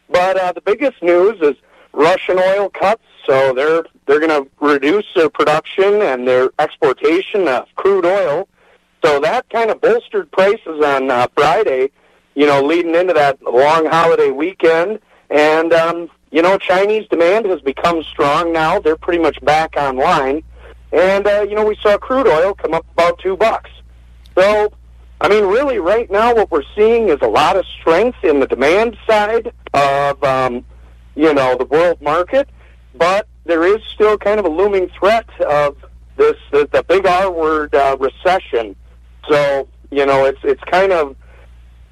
But 0.09 0.37
uh, 0.37 0.53
the 0.53 0.61
biggest 0.61 1.03
news 1.03 1.41
is 1.41 1.55
Russian 1.93 2.39
oil 2.39 2.71
cuts, 2.71 3.03
so 3.27 3.53
they're 3.55 3.85
they're 4.07 4.21
going 4.21 4.45
to 4.45 4.51
reduce 4.61 5.07
their 5.15 5.31
production 5.31 6.03
and 6.03 6.27
their 6.27 6.51
exportation 6.59 7.49
of 7.49 7.67
crude 7.77 8.05
oil. 8.05 8.49
So 9.05 9.21
that 9.21 9.49
kind 9.51 9.71
of 9.71 9.81
bolstered 9.81 10.31
prices 10.33 10.85
on 10.85 11.11
uh, 11.11 11.29
Friday, 11.35 11.91
you 12.35 12.47
know, 12.47 12.63
leading 12.63 12.95
into 12.95 13.13
that 13.15 13.43
long 13.43 13.87
holiday 13.87 14.31
weekend. 14.31 15.01
And 15.31 15.73
um, 15.73 16.11
you 16.31 16.43
know, 16.43 16.59
Chinese 16.59 17.07
demand 17.09 17.47
has 17.47 17.61
become 17.61 18.03
strong 18.03 18.53
now. 18.53 18.81
They're 18.81 18.97
pretty 18.97 19.23
much 19.23 19.41
back 19.43 19.77
online. 19.77 20.43
And, 20.93 21.27
uh, 21.27 21.47
you 21.49 21.55
know, 21.55 21.65
we 21.65 21.77
saw 21.77 21.97
crude 21.97 22.27
oil 22.27 22.55
come 22.55 22.75
up 22.75 22.87
about 22.93 23.19
two 23.19 23.37
bucks. 23.37 23.71
So, 24.37 24.73
I 25.21 25.29
mean, 25.29 25.45
really, 25.45 25.79
right 25.79 26.11
now, 26.11 26.35
what 26.35 26.51
we're 26.51 26.65
seeing 26.77 27.09
is 27.09 27.19
a 27.23 27.29
lot 27.29 27.57
of 27.57 27.65
strength 27.81 28.19
in 28.23 28.41
the 28.41 28.47
demand 28.47 28.97
side 29.09 29.53
of, 29.73 30.23
um, 30.23 30.65
you 31.15 31.33
know, 31.33 31.57
the 31.57 31.65
world 31.65 32.01
market, 32.03 32.49
but 32.95 33.27
there 33.45 33.65
is 33.65 33.83
still 33.95 34.19
kind 34.19 34.39
of 34.39 34.47
a 34.47 34.49
looming 34.49 34.91
threat 34.99 35.29
of 35.41 35.77
this, 36.17 36.37
the, 36.51 36.69
the 36.73 36.83
big 36.83 37.07
R 37.07 37.31
word, 37.31 37.75
uh, 37.75 37.97
recession. 37.99 38.77
So, 39.29 39.69
you 39.91 40.05
know, 40.05 40.27
it's, 40.27 40.41
it's 40.43 40.63
kind 40.65 40.93
of, 40.93 41.17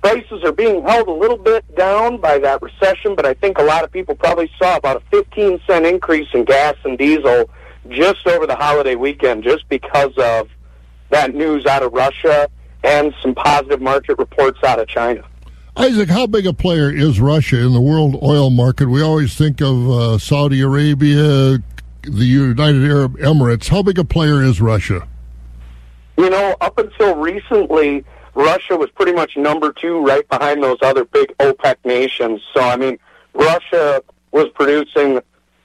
prices 0.02 0.42
are 0.44 0.52
being 0.52 0.82
held 0.82 1.08
a 1.08 1.12
little 1.12 1.36
bit 1.36 1.74
down 1.76 2.18
by 2.18 2.38
that 2.38 2.60
recession, 2.62 3.14
but 3.14 3.26
I 3.26 3.34
think 3.34 3.58
a 3.58 3.62
lot 3.62 3.84
of 3.84 3.92
people 3.92 4.14
probably 4.14 4.50
saw 4.58 4.76
about 4.76 4.96
a 4.96 5.02
15 5.10 5.60
cent 5.66 5.86
increase 5.86 6.28
in 6.34 6.44
gas 6.44 6.74
and 6.84 6.98
diesel 6.98 7.50
just 7.88 8.26
over 8.26 8.46
the 8.46 8.56
holiday 8.56 8.94
weekend 8.94 9.42
just 9.42 9.68
because 9.68 10.12
of 10.18 10.48
that 11.10 11.34
news 11.34 11.66
out 11.66 11.82
of 11.82 11.92
Russia 11.92 12.48
and 12.84 13.14
some 13.20 13.34
positive 13.34 13.80
market 13.80 14.18
reports 14.18 14.58
out 14.64 14.78
of 14.78 14.88
China. 14.88 15.24
Isaac, 15.76 16.08
how 16.08 16.26
big 16.26 16.46
a 16.46 16.52
player 16.52 16.90
is 16.90 17.20
Russia 17.20 17.58
in 17.58 17.72
the 17.72 17.80
world 17.80 18.18
oil 18.22 18.50
market? 18.50 18.88
We 18.88 19.02
always 19.02 19.34
think 19.34 19.60
of 19.60 19.90
uh, 19.90 20.18
Saudi 20.18 20.60
Arabia, 20.60 21.58
the 22.02 22.24
United 22.24 22.84
Arab 22.84 23.16
Emirates. 23.18 23.68
How 23.68 23.82
big 23.82 23.98
a 23.98 24.04
player 24.04 24.42
is 24.42 24.60
Russia? 24.60 25.06
You 26.18 26.28
know, 26.28 26.56
up 26.60 26.78
until 26.78 27.16
recently, 27.16 28.04
Russia 28.34 28.76
was 28.76 28.90
pretty 28.90 29.12
much 29.12 29.36
number 29.36 29.72
two 29.72 30.04
right 30.04 30.28
behind 30.28 30.62
those 30.62 30.78
other 30.82 31.04
big 31.04 31.34
OPEC 31.38 31.76
nations. 31.84 32.42
So, 32.52 32.60
I 32.60 32.76
mean, 32.76 32.98
Russia 33.32 34.02
was 34.32 34.48
producing 34.50 35.20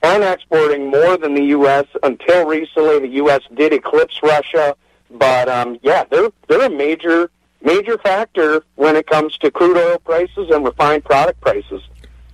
and 0.05 0.24
exporting 0.24 0.89
more 0.89 1.17
than 1.17 1.33
the 1.33 1.43
U.S. 1.45 1.85
Until 2.03 2.45
recently, 2.45 3.00
the 3.00 3.15
U.S. 3.15 3.41
did 3.55 3.74
eclipse 3.74 4.19
Russia, 4.21 4.75
but 5.12 5.50
um, 5.50 5.79
yeah, 5.81 6.03
they're 6.09 6.29
they're 6.47 6.65
a 6.65 6.69
major 6.69 7.29
major 7.62 7.97
factor 7.97 8.63
when 8.75 8.95
it 8.95 9.07
comes 9.07 9.38
to 9.39 9.51
crude 9.51 9.77
oil 9.77 9.97
prices 10.00 10.50
and 10.51 10.63
refined 10.63 11.03
product 11.03 11.41
prices. 11.41 11.81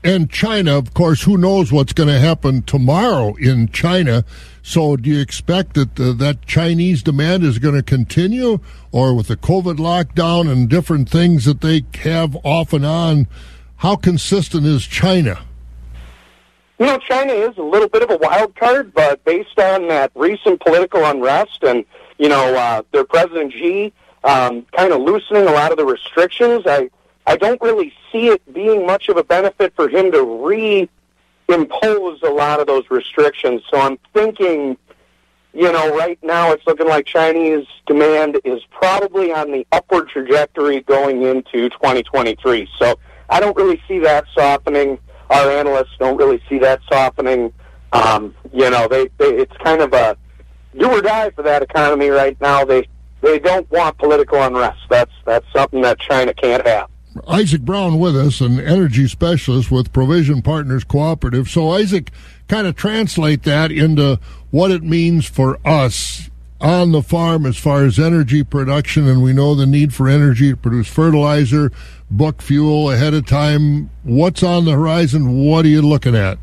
And 0.03 0.31
China, 0.31 0.77
of 0.77 0.93
course, 0.93 1.23
who 1.23 1.37
knows 1.37 1.71
what's 1.71 1.93
going 1.93 2.09
to 2.09 2.19
happen 2.19 2.63
tomorrow 2.63 3.35
in 3.35 3.69
China? 3.69 4.25
So, 4.63 4.97
do 4.97 5.09
you 5.09 5.19
expect 5.19 5.75
that 5.75 5.99
uh, 5.99 6.13
that 6.13 6.45
Chinese 6.45 7.03
demand 7.03 7.43
is 7.43 7.59
going 7.59 7.75
to 7.75 7.83
continue, 7.83 8.59
or 8.91 9.15
with 9.15 9.27
the 9.27 9.37
COVID 9.37 9.77
lockdown 9.77 10.51
and 10.51 10.67
different 10.67 11.09
things 11.09 11.45
that 11.45 11.61
they 11.61 11.83
have 11.99 12.35
off 12.43 12.73
and 12.73 12.85
on? 12.85 13.27
How 13.77 13.95
consistent 13.95 14.65
is 14.65 14.85
China? 14.85 15.39
You 16.81 16.87
know, 16.87 16.97
China 16.97 17.31
is 17.31 17.55
a 17.59 17.61
little 17.61 17.87
bit 17.87 18.01
of 18.01 18.09
a 18.09 18.17
wild 18.17 18.55
card, 18.55 18.91
but 18.91 19.23
based 19.23 19.59
on 19.59 19.87
that 19.89 20.11
recent 20.15 20.59
political 20.61 21.05
unrest 21.05 21.59
and, 21.61 21.85
you 22.17 22.27
know, 22.27 22.55
uh, 22.55 22.81
their 22.91 23.03
President 23.03 23.53
Xi 23.53 23.93
um, 24.23 24.65
kind 24.75 24.91
of 24.91 25.01
loosening 25.01 25.45
a 25.45 25.51
lot 25.51 25.69
of 25.69 25.77
the 25.77 25.85
restrictions, 25.85 26.63
I, 26.65 26.89
I 27.27 27.37
don't 27.37 27.61
really 27.61 27.93
see 28.11 28.29
it 28.29 28.41
being 28.51 28.87
much 28.87 29.09
of 29.09 29.17
a 29.17 29.23
benefit 29.23 29.75
for 29.75 29.89
him 29.89 30.11
to 30.11 30.17
reimpose 30.17 30.89
a 32.23 32.31
lot 32.31 32.59
of 32.59 32.65
those 32.65 32.89
restrictions. 32.89 33.61
So 33.69 33.79
I'm 33.79 33.99
thinking, 34.15 34.75
you 35.53 35.71
know, 35.71 35.95
right 35.95 36.17
now 36.23 36.51
it's 36.51 36.65
looking 36.65 36.87
like 36.87 37.05
Chinese 37.05 37.67
demand 37.85 38.39
is 38.43 38.63
probably 38.71 39.31
on 39.31 39.51
the 39.51 39.67
upward 39.71 40.09
trajectory 40.09 40.81
going 40.81 41.21
into 41.21 41.69
2023. 41.69 42.67
So 42.79 42.97
I 43.29 43.39
don't 43.39 43.55
really 43.55 43.79
see 43.87 43.99
that 43.99 44.25
softening 44.33 44.97
our 45.31 45.49
analysts 45.49 45.95
don't 45.99 46.17
really 46.17 46.41
see 46.49 46.59
that 46.59 46.81
softening. 46.91 47.53
Um, 47.93 48.35
you 48.53 48.69
know, 48.69 48.87
they, 48.87 49.07
they 49.17 49.29
it's 49.29 49.55
kind 49.63 49.81
of 49.81 49.93
a 49.93 50.17
do 50.77 50.89
or 50.89 51.01
die 51.01 51.31
for 51.31 51.41
that 51.43 51.61
economy 51.61 52.09
right 52.09 52.39
now. 52.39 52.63
They 52.63 52.87
they 53.21 53.39
don't 53.39 53.69
want 53.71 53.97
political 53.97 54.41
unrest. 54.41 54.79
That's 54.89 55.11
that's 55.25 55.45
something 55.53 55.81
that 55.81 55.99
China 55.99 56.33
can't 56.33 56.65
have. 56.67 56.89
Isaac 57.27 57.61
Brown 57.61 57.99
with 57.99 58.15
us, 58.15 58.39
an 58.39 58.59
energy 58.59 59.07
specialist 59.07 59.69
with 59.69 59.91
Provision 59.91 60.41
Partners 60.41 60.85
Cooperative. 60.85 61.49
So 61.49 61.71
Isaac, 61.71 62.09
kind 62.47 62.67
of 62.67 62.75
translate 62.75 63.43
that 63.43 63.71
into 63.71 64.19
what 64.49 64.71
it 64.71 64.81
means 64.81 65.25
for 65.25 65.59
us 65.65 66.29
on 66.61 66.91
the 66.91 67.01
farm 67.01 67.45
as 67.45 67.57
far 67.57 67.83
as 67.83 67.99
energy 67.99 68.43
production, 68.43 69.07
and 69.07 69.23
we 69.23 69.33
know 69.33 69.55
the 69.55 69.65
need 69.65 69.93
for 69.93 70.07
energy 70.07 70.51
to 70.51 70.57
produce 70.57 70.87
fertilizer, 70.87 71.71
book 72.09 72.41
fuel 72.41 72.91
ahead 72.91 73.13
of 73.13 73.25
time. 73.25 73.89
What's 74.03 74.43
on 74.43 74.65
the 74.65 74.73
horizon? 74.73 75.43
What 75.43 75.65
are 75.65 75.69
you 75.69 75.81
looking 75.81 76.15
at? 76.15 76.37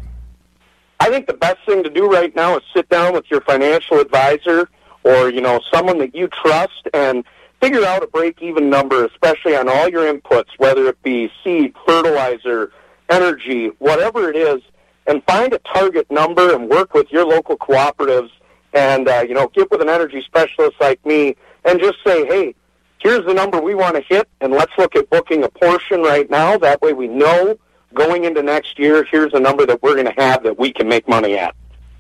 I 1.00 1.10
think 1.10 1.26
the 1.28 1.34
best 1.34 1.58
thing 1.64 1.84
to 1.84 1.90
do 1.90 2.10
right 2.10 2.34
now 2.34 2.56
is 2.56 2.62
sit 2.74 2.88
down 2.88 3.14
with 3.14 3.30
your 3.30 3.40
financial 3.42 4.00
advisor 4.00 4.68
or, 5.04 5.30
you 5.30 5.40
know, 5.40 5.60
someone 5.72 5.98
that 5.98 6.14
you 6.14 6.28
trust 6.28 6.88
and 6.92 7.24
figure 7.60 7.84
out 7.84 8.02
a 8.02 8.08
break-even 8.08 8.68
number, 8.68 9.04
especially 9.04 9.56
on 9.56 9.68
all 9.68 9.88
your 9.88 10.12
inputs, 10.12 10.48
whether 10.58 10.86
it 10.88 11.00
be 11.02 11.30
seed, 11.44 11.74
fertilizer, 11.86 12.72
energy, 13.08 13.68
whatever 13.78 14.28
it 14.28 14.36
is, 14.36 14.60
and 15.06 15.22
find 15.24 15.52
a 15.52 15.58
target 15.58 16.10
number 16.10 16.54
and 16.54 16.68
work 16.68 16.92
with 16.94 17.10
your 17.10 17.24
local 17.24 17.56
cooperatives 17.56 18.30
and 18.74 19.08
uh, 19.08 19.24
you 19.26 19.34
know 19.34 19.48
get 19.48 19.70
with 19.70 19.80
an 19.80 19.88
energy 19.88 20.22
specialist 20.26 20.76
like 20.80 21.04
me 21.04 21.36
and 21.64 21.80
just 21.80 21.98
say, 22.04 22.26
hey, 22.26 22.54
here's 22.98 23.24
the 23.26 23.34
number 23.34 23.60
we 23.60 23.74
want 23.74 23.96
to 23.96 24.02
hit, 24.02 24.28
and 24.40 24.52
let's 24.52 24.72
look 24.78 24.96
at 24.96 25.08
booking 25.10 25.44
a 25.44 25.48
portion 25.48 26.02
right 26.02 26.28
now. 26.30 26.56
That 26.58 26.80
way, 26.80 26.92
we 26.92 27.08
know 27.08 27.58
going 27.94 28.24
into 28.24 28.42
next 28.42 28.78
year, 28.78 29.04
here's 29.10 29.32
the 29.32 29.40
number 29.40 29.66
that 29.66 29.82
we're 29.82 29.94
going 29.94 30.12
to 30.12 30.22
have 30.22 30.42
that 30.44 30.58
we 30.58 30.72
can 30.72 30.88
make 30.88 31.08
money 31.08 31.36
at. 31.36 31.54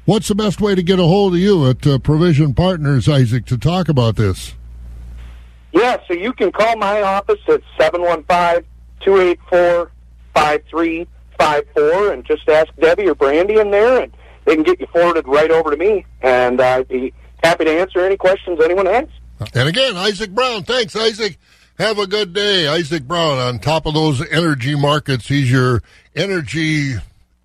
What's 0.04 0.28
the 0.28 0.34
best 0.34 0.60
way 0.60 0.74
to 0.74 0.82
get 0.82 0.98
a 0.98 1.02
hold 1.02 1.34
of 1.34 1.40
you 1.40 1.68
at 1.68 1.86
uh, 1.86 1.98
Provision 1.98 2.54
Partners, 2.54 3.08
Isaac, 3.08 3.44
to 3.46 3.58
talk 3.58 3.88
about 3.88 4.16
this? 4.16 4.54
Yeah, 5.72 5.98
so 6.08 6.14
you 6.14 6.32
can 6.32 6.50
call 6.50 6.76
my 6.76 7.02
office 7.02 7.40
at 7.46 7.60
715 7.78 8.64
284 9.00 9.90
5354 10.34 12.12
and 12.12 12.24
just 12.24 12.48
ask 12.48 12.74
Debbie 12.80 13.08
or 13.08 13.14
Brandy 13.14 13.58
in 13.58 13.70
there, 13.70 14.00
and 14.00 14.12
they 14.48 14.54
can 14.54 14.64
get 14.64 14.80
you 14.80 14.86
forwarded 14.86 15.28
right 15.28 15.50
over 15.50 15.70
to 15.70 15.76
me. 15.76 16.06
And 16.22 16.60
I'd 16.60 16.88
be 16.88 17.12
happy 17.42 17.64
to 17.64 17.70
answer 17.70 18.04
any 18.04 18.16
questions 18.16 18.60
anyone 18.62 18.86
has. 18.86 19.08
And 19.54 19.68
again, 19.68 19.96
Isaac 19.96 20.30
Brown. 20.30 20.64
Thanks, 20.64 20.96
Isaac. 20.96 21.38
Have 21.78 21.98
a 21.98 22.06
good 22.06 22.32
day. 22.32 22.66
Isaac 22.66 23.04
Brown 23.04 23.38
on 23.38 23.58
top 23.60 23.86
of 23.86 23.94
those 23.94 24.26
energy 24.32 24.74
markets. 24.74 25.28
He's 25.28 25.50
your 25.50 25.82
energy 26.16 26.94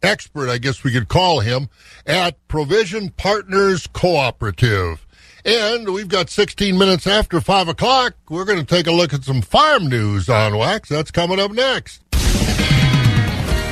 expert, 0.01 0.49
I 0.49 0.57
guess 0.57 0.83
we 0.83 0.91
could 0.91 1.07
call 1.07 1.41
him, 1.41 1.69
at 2.07 2.47
Provision 2.47 3.09
Partners 3.09 3.85
Cooperative. 3.87 5.05
And 5.45 5.93
we've 5.93 6.07
got 6.07 6.29
16 6.29 6.77
minutes 6.77 7.05
after 7.05 7.41
5 7.41 7.67
o'clock. 7.67 8.15
We're 8.29 8.45
going 8.45 8.59
to 8.59 8.65
take 8.65 8.87
a 8.87 8.91
look 8.91 9.13
at 9.13 9.23
some 9.23 9.41
farm 9.41 9.87
news 9.87 10.29
on 10.29 10.57
Wax. 10.57 10.89
That's 10.89 11.11
coming 11.11 11.39
up 11.39 11.51
next. 11.51 12.02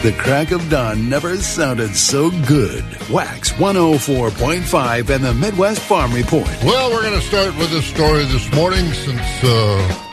The 0.02 0.14
crack 0.14 0.50
of 0.50 0.68
dawn 0.68 1.10
never 1.10 1.38
sounded 1.38 1.96
so 1.96 2.32
good. 2.48 2.84
Wax 3.12 3.52
104.5 3.52 5.10
and 5.12 5.24
the 5.24 5.34
Midwest 5.36 5.80
Farm 5.82 6.12
Report. 6.12 6.48
Well, 6.64 6.90
we're 6.90 7.04
going 7.04 7.20
to 7.20 7.22
start 7.22 7.56
with 7.56 7.72
a 7.72 7.84
story 7.84 8.26
this 8.26 8.52
morning 8.52 8.92
since 8.94 9.22
uh, 9.44 10.08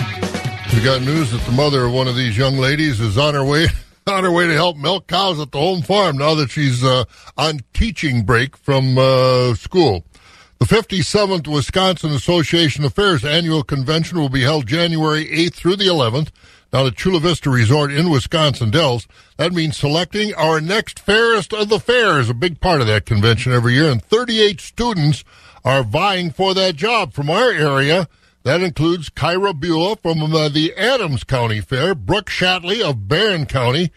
we 0.75 0.83
got 0.83 1.01
news 1.01 1.31
that 1.31 1.41
the 1.47 1.53
mother 1.53 1.87
of 1.87 1.95
one 1.95 2.07
of 2.07 2.17
these 2.17 2.37
young 2.37 2.59
ladies 2.59 3.01
is 3.01 3.17
on 3.17 3.33
her 3.33 3.43
way 3.43 3.69
on 4.07 4.25
her 4.25 4.31
way 4.31 4.47
to 4.47 4.53
help 4.53 4.77
milk 4.77 5.07
cows 5.07 5.41
at 5.41 5.53
the 5.53 5.59
home 5.59 5.81
farm 5.81 6.19
now 6.19 6.35
that 6.35 6.51
she's 6.51 6.85
uh, 6.85 7.05
on 7.39 7.61
teaching 7.73 8.27
break 8.27 8.59
from 8.59 8.99
uh, 8.99 9.55
school. 9.55 10.05
The 10.59 10.67
57th 10.67 11.49
Wisconsin 11.49 12.11
Association 12.11 12.85
of 12.85 12.93
Fairs 12.93 13.25
annual 13.25 13.63
convention 13.63 14.19
will 14.19 14.29
be 14.29 14.43
held 14.43 14.67
January 14.67 15.25
8th 15.25 15.55
through 15.55 15.77
the 15.77 15.87
11th 15.87 16.29
down 16.71 16.87
at 16.87 16.97
Chula 16.97 17.21
Vista 17.21 17.51
Resort 17.51 17.93
in 17.93 18.11
Wisconsin 18.11 18.71
Dells. 18.71 19.07
That 19.37 19.53
means 19.53 19.77
selecting 19.77 20.35
our 20.35 20.61
next 20.61 20.99
fairest 20.99 21.53
of 21.53 21.69
the 21.69 21.81
fairs, 21.81 22.29
a 22.29 22.35
big 22.35 22.61
part 22.61 22.81
of 22.81 22.87
that 22.87 23.07
convention 23.07 23.53
every 23.53 23.75
year, 23.75 23.91
and 23.91 24.03
38 24.03 24.61
students 24.61 25.25
are 25.65 25.83
vying 25.83 26.31
for 26.31 26.55
that 26.55 26.77
job 26.77 27.13
from 27.13 27.31
our 27.31 27.51
area. 27.51 28.09
That 28.45 28.63
includes 28.63 29.11
Kyra 29.11 29.59
Beulah 29.59 29.97
from 29.97 30.23
uh, 30.23 30.49
the 30.49 30.75
Adams 30.75 31.25
County 31.25 31.61
Fair, 31.61 31.95
Brooke 31.95 32.31
Shatley 32.31 32.81
of 32.83 33.09
Barron 33.09 33.47
County, 33.47 33.91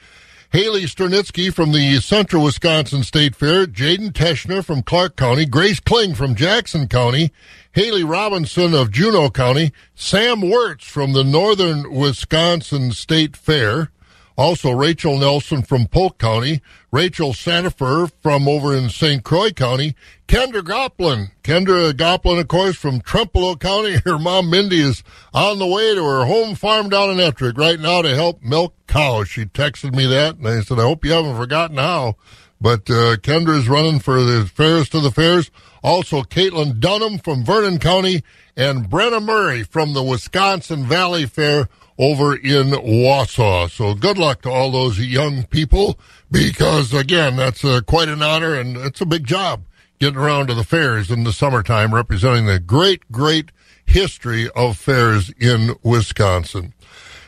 Haley 0.52 0.84
Sternitsky 0.84 1.54
from 1.54 1.72
the 1.72 2.02
Central 2.02 2.44
Wisconsin 2.44 3.04
State 3.04 3.38
Fair, 3.38 3.66
Jaden 3.66 4.12
Teschner 4.12 4.62
from 4.62 4.84
Clark 4.84 5.16
County, 5.16 5.46
Grace 5.46 5.80
Kling 5.80 6.14
from 6.14 6.36
Jackson 6.36 6.90
County, 6.90 7.32
Haley 7.72 8.04
Robinson 8.04 8.74
of 8.74 8.92
Juneau 8.92 9.30
County, 9.30 9.72
Sam 9.96 10.42
Wirtz 10.42 10.84
from 10.84 11.14
the 11.14 11.24
Northern 11.24 11.90
Wisconsin 11.94 12.92
State 12.92 13.38
Fair, 13.38 13.92
also 14.38 14.72
Rachel 14.72 15.18
Nelson 15.18 15.62
from 15.62 15.88
Polk 15.88 16.18
County, 16.18 16.62
Rachel 16.92 17.32
Sandifer 17.34 18.12
from 18.22 18.48
over 18.48 18.76
in 18.76 18.90
St. 18.90 19.24
Croix 19.24 19.52
County, 19.52 19.96
Kendra 20.28 20.62
Goplin. 20.62 21.32
Kendra 21.44 21.94
Goplin, 21.94 22.40
of 22.40 22.48
course, 22.48 22.76
from 22.76 23.02
Trempealeau 23.02 23.60
County. 23.60 23.98
Her 24.06 24.18
mom, 24.18 24.50
Mindy, 24.50 24.82
is 24.82 25.04
on 25.34 25.60
the 25.60 25.68
way 25.68 25.94
to 25.96 26.04
her 26.04 26.26
home 26.26 26.56
farm 26.56 26.90
down 26.90 27.10
in 27.10 27.18
Ettrick 27.18 27.58
right 27.58 27.80
now 27.80 28.02
to 28.02 28.16
help 28.16 28.42
milk 28.42 28.74
cows. 28.88 29.30
She 29.30 29.46
texted 29.46 29.96
me 29.96 30.06
that, 30.08 30.38
and 30.38 30.48
I 30.48 30.62
said, 30.62 30.80
I 30.80 30.84
hope 30.84 31.04
you 31.06 31.12
haven't 31.12 31.38
forgotten 31.38 31.78
how. 31.78 32.16
But 32.62 32.90
uh, 32.92 33.18
Kendra 33.18 33.58
is 33.58 33.68
running 33.68 34.00
for 34.00 34.22
the 34.24 34.46
fairest 34.46 34.94
of 34.94 35.02
the 35.02 35.12
fairs. 35.12 35.50
Also, 35.84 36.22
Caitlin 36.22 36.80
Dunham 36.80 37.18
from 37.18 37.44
Vernon 37.44 37.80
County 37.80 38.24
and 38.56 38.88
Brenna 38.88 39.22
Murray 39.22 39.64
from 39.64 39.94
the 39.94 40.04
Wisconsin 40.04 40.86
Valley 40.86 41.26
Fair 41.26 41.68
over 41.98 42.36
in 42.36 42.68
Wausau. 42.72 43.70
So 43.70 43.96
good 43.96 44.20
luck 44.20 44.44
to 44.44 44.50
all 44.50 44.72
those 44.72 45.00
young 45.00 45.44
people 45.46 46.00
because, 46.32 46.94
again, 46.94 47.36
that's 47.36 47.66
uh, 47.66 47.82
quite 47.82 48.10
an 48.10 48.22
honor 48.22 48.54
and 48.54 48.78
it's 48.78 49.02
a 49.02 49.06
big 49.06 49.26
job 49.26 49.64
getting 50.00 50.20
around 50.20 50.48
to 50.48 50.54
the 50.54 50.64
fairs 50.64 51.10
in 51.10 51.24
the 51.24 51.34
summertime 51.34 51.94
representing 51.94 52.46
the 52.46 52.60
great, 52.60 53.12
great 53.12 53.52
history 53.86 54.50
of 54.56 54.78
fairs 54.78 55.32
in 55.40 55.76
Wisconsin. 55.84 56.74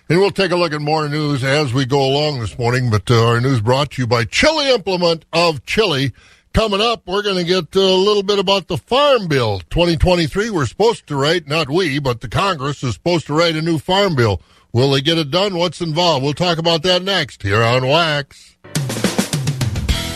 And 0.09 0.19
we'll 0.19 0.31
take 0.31 0.51
a 0.51 0.55
look 0.55 0.73
at 0.73 0.81
more 0.81 1.07
news 1.07 1.43
as 1.43 1.73
we 1.73 1.85
go 1.85 2.03
along 2.03 2.39
this 2.39 2.59
morning, 2.59 2.89
but 2.89 3.09
uh, 3.09 3.25
our 3.25 3.39
news 3.39 3.61
brought 3.61 3.91
to 3.91 4.01
you 4.01 4.07
by 4.07 4.25
Chili 4.25 4.69
Implement 4.69 5.25
of 5.31 5.65
Chili. 5.65 6.11
Coming 6.53 6.81
up, 6.81 7.07
we're 7.07 7.23
going 7.23 7.37
to 7.37 7.43
get 7.43 7.73
a 7.75 7.79
little 7.79 8.21
bit 8.21 8.37
about 8.37 8.67
the 8.67 8.77
Farm 8.77 9.27
Bill 9.27 9.59
2023. 9.71 10.49
We're 10.49 10.65
supposed 10.65 11.07
to 11.07 11.15
write, 11.15 11.47
not 11.47 11.69
we, 11.69 11.99
but 11.99 12.21
the 12.21 12.27
Congress 12.27 12.83
is 12.83 12.93
supposed 12.93 13.25
to 13.27 13.33
write 13.33 13.55
a 13.55 13.61
new 13.61 13.79
Farm 13.79 14.15
Bill. 14.15 14.41
Will 14.73 14.91
they 14.91 15.01
get 15.01 15.17
it 15.17 15.31
done? 15.31 15.55
What's 15.55 15.81
involved? 15.81 16.23
We'll 16.23 16.33
talk 16.33 16.57
about 16.57 16.83
that 16.83 17.01
next 17.01 17.41
here 17.41 17.63
on 17.63 17.87
Wax. 17.87 18.55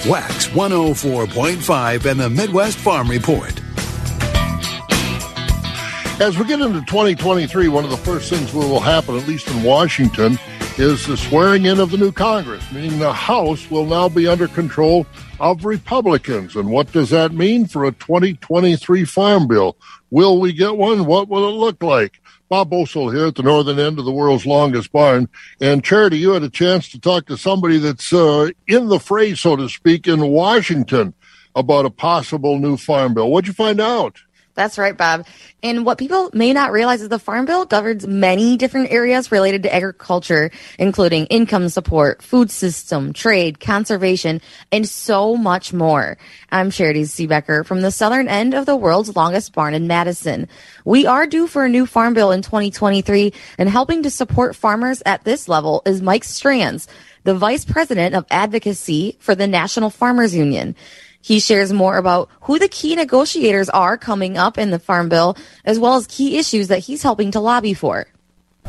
Wax 0.06 0.47
104.5 0.47 2.06
and 2.06 2.19
the 2.19 2.30
Midwest 2.30 2.78
Farm 2.78 3.10
Report. 3.10 3.60
As 6.20 6.36
we 6.36 6.46
get 6.46 6.62
into 6.62 6.80
2023, 6.82 7.68
one 7.68 7.84
of 7.84 7.92
the 7.92 7.98
first 7.98 8.32
things 8.32 8.52
that 8.52 8.58
will 8.58 8.80
happen, 8.80 9.16
at 9.16 9.28
least 9.28 9.48
in 9.50 9.62
Washington, 9.62 10.40
is 10.80 11.06
the 11.06 11.16
swearing 11.16 11.66
in 11.66 11.80
of 11.80 11.92
the 11.92 11.98
new 11.98 12.12
Congress, 12.12 12.72
meaning 12.72 12.98
the 12.98 13.14
House 13.14 13.70
will 13.70 13.86
now 13.86 14.10
be 14.10 14.28
under 14.28 14.48
control 14.48 15.06
of 15.40 15.64
Republicans. 15.64 16.56
And 16.56 16.72
what 16.72 16.92
does 16.92 17.12
that 17.12 17.34
mean 17.34 17.68
for 17.68 17.86
a 17.86 17.92
2023 17.92 19.06
farm 19.06 19.48
bill? 19.48 19.78
Will 20.10 20.40
we 20.40 20.54
get 20.54 20.76
one? 20.76 21.06
What 21.06 21.30
will 21.30 21.50
it 21.50 21.52
look 21.52 21.84
like? 21.84 22.20
Bob 22.50 22.72
Bosold 22.72 23.14
here 23.14 23.28
at 23.28 23.36
the 23.36 23.44
northern 23.44 23.78
end 23.78 24.00
of 24.00 24.06
the 24.06 24.12
world's 24.12 24.48
longest 24.48 24.92
barn. 24.92 25.30
And 25.62 25.84
Charity, 25.84 26.18
you 26.18 26.32
had 26.32 26.42
a 26.42 26.50
chance 26.50 26.90
to 26.90 27.00
talk 27.00 27.28
to 27.28 27.38
somebody 27.38 27.78
that's 27.78 28.12
uh, 28.12 28.50
in 28.66 28.88
the 28.88 29.00
fray, 29.00 29.36
so 29.36 29.56
to 29.56 29.70
speak, 29.70 30.08
in 30.08 30.28
Washington 30.28 31.14
about 31.56 31.86
a 31.86 31.92
possible 31.92 32.58
new 32.58 32.76
farm 32.76 33.14
bill. 33.14 33.30
What'd 33.30 33.48
you 33.48 33.54
find 33.54 33.80
out? 33.80 34.18
That's 34.58 34.80
right, 34.80 34.98
Bob. 34.98 35.28
And 35.62 35.86
what 35.86 36.00
people 36.00 36.32
may 36.34 36.52
not 36.52 36.72
realize 36.72 37.04
is 37.04 37.10
the 37.10 37.20
Farm 37.20 37.46
Bill 37.46 37.65
governs 37.65 38.08
many 38.08 38.58
different 38.58 38.91
areas 38.91 39.32
related 39.32 39.62
to 39.63 39.74
agriculture, 39.74 40.50
including 40.80 41.28
income 41.28 41.70
support, 41.70 42.24
food 42.24 42.50
system, 42.50 43.13
trade, 43.13 43.60
conservation, 43.60 44.41
and 44.72 44.89
so 44.89 45.38
much 45.38 45.74
more. 45.74 46.17
I'm 46.52 46.72
Charity 46.72 47.04
Seebecker 47.04 47.67
from 47.67 47.82
the 47.82 47.91
southern 47.91 48.28
end 48.28 48.56
of 48.56 48.65
the 48.65 48.76
world's 48.76 49.15
longest 49.15 49.54
barn 49.54 49.76
in 49.76 49.86
Madison. 49.86 50.48
We 50.86 51.06
are 51.06 51.28
due 51.28 51.46
for 51.46 51.63
a 51.63 51.70
new 51.70 51.86
Farm 51.86 52.15
Bill 52.15 52.32
in 52.32 52.41
2023, 52.41 53.34
and 53.60 53.70
helping 53.70 54.02
to 54.04 54.10
support 54.10 54.56
farmers 54.56 55.04
at 55.06 55.24
this 55.24 55.48
level 55.48 55.84
is 55.86 56.02
Mike 56.02 56.24
Stranz, 56.24 56.88
the 57.26 57.36
Vice 57.36 57.63
President 57.63 58.15
of 58.15 58.26
Advocacy 58.32 59.17
for 59.20 59.36
the 59.36 59.46
National 59.46 59.91
Farmers 59.91 60.34
Union. 60.34 60.76
He 61.28 61.42
shares 61.42 61.74
more 61.74 61.98
about 61.98 62.30
who 62.44 62.58
the 62.58 62.70
key 62.70 62.96
negotiators 62.96 63.68
are 63.68 63.98
coming 63.98 64.38
up 64.38 64.58
in 64.58 64.72
the 64.72 64.80
Farm 64.80 65.10
Bill, 65.10 65.36
as 65.66 65.78
well 65.78 65.98
as 65.98 66.08
key 66.08 66.38
issues 66.38 66.70
that 66.70 66.80
he's 66.80 67.04
helping 67.04 67.32
to 67.32 67.42
lobby 67.42 67.74
for. 67.74 68.08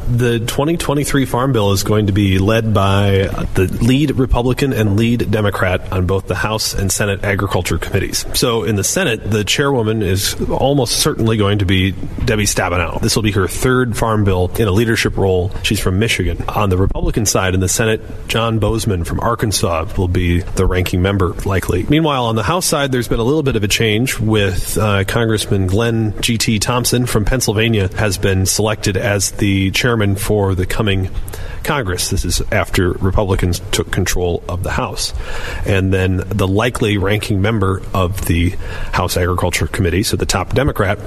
The 0.08 0.38
2023 0.38 1.26
Farm 1.26 1.52
Bill 1.52 1.72
is 1.72 1.82
going 1.82 2.06
to 2.06 2.12
be 2.12 2.38
led 2.38 2.72
by 2.72 3.28
the 3.54 3.64
lead 3.82 4.12
Republican 4.12 4.72
and 4.72 4.96
lead 4.96 5.30
Democrat 5.30 5.92
on 5.92 6.06
both 6.06 6.26
the 6.26 6.34
House 6.34 6.74
and 6.74 6.90
Senate 6.90 7.24
Agriculture 7.24 7.78
committees. 7.78 8.24
So 8.34 8.64
in 8.64 8.76
the 8.76 8.84
Senate, 8.84 9.30
the 9.30 9.44
chairwoman 9.44 10.02
is 10.02 10.34
almost 10.48 10.98
certainly 10.98 11.36
going 11.36 11.58
to 11.58 11.66
be 11.66 11.92
Debbie 12.24 12.44
Stabenow. 12.44 13.00
This 13.00 13.16
will 13.16 13.22
be 13.22 13.32
her 13.32 13.48
third 13.48 13.96
Farm 13.96 14.24
Bill 14.24 14.50
in 14.58 14.68
a 14.68 14.72
leadership 14.72 15.16
role. 15.16 15.50
She's 15.62 15.80
from 15.80 15.98
Michigan. 15.98 16.42
On 16.48 16.70
the 16.70 16.78
Republican 16.78 17.26
side 17.26 17.54
in 17.54 17.60
the 17.60 17.68
Senate, 17.68 18.00
John 18.28 18.60
Boozman 18.60 19.06
from 19.06 19.20
Arkansas 19.20 19.86
will 19.96 20.08
be 20.08 20.40
the 20.40 20.66
ranking 20.66 21.02
member, 21.02 21.34
likely. 21.44 21.84
Meanwhile, 21.84 22.26
on 22.26 22.36
the 22.36 22.42
House 22.42 22.66
side, 22.66 22.92
there's 22.92 23.08
been 23.08 23.20
a 23.20 23.24
little 23.24 23.42
bit 23.42 23.56
of 23.56 23.64
a 23.64 23.68
change 23.68 24.18
with 24.18 24.76
uh, 24.78 25.04
Congressman 25.04 25.66
Glenn 25.66 26.14
G.T. 26.20 26.58
Thompson 26.60 27.06
from 27.06 27.24
Pennsylvania 27.24 27.88
has 27.96 28.18
been 28.18 28.46
selected 28.46 28.96
as 28.96 29.32
the 29.32 29.70
chair 29.72 29.87
chairman 29.88 30.16
for 30.16 30.54
the 30.54 30.66
coming 30.66 31.08
Congress. 31.64 32.10
This 32.10 32.24
is 32.24 32.40
after 32.52 32.92
Republicans 32.92 33.60
took 33.72 33.90
control 33.90 34.42
of 34.48 34.62
the 34.62 34.70
House. 34.70 35.12
And 35.66 35.92
then 35.92 36.16
the 36.28 36.48
likely 36.48 36.98
ranking 36.98 37.40
member 37.42 37.82
of 37.94 38.26
the 38.26 38.50
House 38.92 39.16
Agriculture 39.16 39.66
Committee, 39.66 40.02
so 40.02 40.16
the 40.16 40.26
top 40.26 40.54
Democrat, 40.54 40.98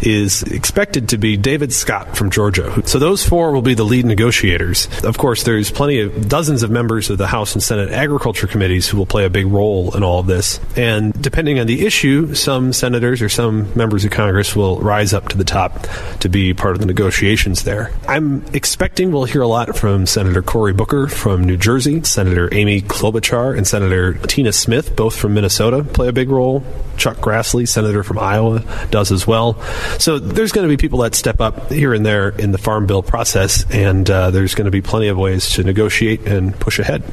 is 0.00 0.42
expected 0.42 1.10
to 1.10 1.18
be 1.18 1.36
David 1.36 1.72
Scott 1.72 2.16
from 2.16 2.30
Georgia. 2.30 2.86
So 2.86 2.98
those 2.98 3.24
four 3.24 3.52
will 3.52 3.62
be 3.62 3.74
the 3.74 3.84
lead 3.84 4.06
negotiators. 4.06 4.88
Of 5.04 5.18
course, 5.18 5.44
there's 5.44 5.70
plenty 5.70 6.00
of 6.00 6.28
dozens 6.28 6.62
of 6.62 6.70
members 6.70 7.10
of 7.10 7.18
the 7.18 7.26
House 7.26 7.54
and 7.54 7.62
Senate 7.62 7.90
Agriculture 7.90 8.46
Committees 8.46 8.88
who 8.88 8.96
will 8.96 9.06
play 9.06 9.24
a 9.24 9.30
big 9.30 9.46
role 9.46 9.96
in 9.96 10.02
all 10.02 10.20
of 10.20 10.26
this. 10.26 10.58
And 10.76 11.12
depending 11.22 11.58
on 11.58 11.66
the 11.66 11.86
issue, 11.86 12.34
some 12.34 12.72
senators 12.72 13.22
or 13.22 13.28
some 13.28 13.72
members 13.76 14.04
of 14.04 14.10
Congress 14.10 14.56
will 14.56 14.80
rise 14.80 15.12
up 15.12 15.28
to 15.28 15.36
the 15.36 15.44
top 15.44 15.86
to 16.20 16.28
be 16.28 16.54
part 16.54 16.74
of 16.74 16.80
the 16.80 16.86
negotiations 16.86 17.62
there. 17.62 17.92
I'm 18.08 18.27
expecting 18.52 19.12
we'll 19.12 19.24
hear 19.24 19.42
a 19.42 19.46
lot 19.46 19.76
from 19.76 20.06
Senator 20.06 20.42
Cory 20.42 20.72
Booker 20.72 21.08
from 21.08 21.44
New 21.44 21.56
Jersey, 21.56 22.02
Senator 22.04 22.48
Amy 22.52 22.82
Klobuchar, 22.82 23.56
and 23.56 23.66
Senator 23.66 24.14
Tina 24.14 24.52
Smith, 24.52 24.96
both 24.96 25.16
from 25.16 25.34
Minnesota, 25.34 25.84
play 25.84 26.08
a 26.08 26.12
big 26.12 26.28
role. 26.28 26.64
Chuck 26.98 27.18
Grassley, 27.18 27.66
senator 27.66 28.02
from 28.02 28.18
Iowa, 28.18 28.62
does 28.90 29.12
as 29.12 29.26
well. 29.26 29.62
So 29.98 30.18
there's 30.18 30.52
going 30.52 30.68
to 30.68 30.68
be 30.68 30.76
people 30.76 30.98
that 31.00 31.14
step 31.14 31.40
up 31.40 31.70
here 31.70 31.94
and 31.94 32.04
there 32.04 32.30
in 32.30 32.52
the 32.52 32.58
farm 32.58 32.86
bill 32.86 33.02
process, 33.02 33.64
and 33.70 34.08
uh, 34.10 34.30
there's 34.30 34.54
going 34.54 34.66
to 34.66 34.70
be 34.70 34.82
plenty 34.82 35.08
of 35.08 35.16
ways 35.16 35.50
to 35.50 35.62
negotiate 35.62 36.26
and 36.26 36.58
push 36.58 36.78
ahead. 36.78 37.04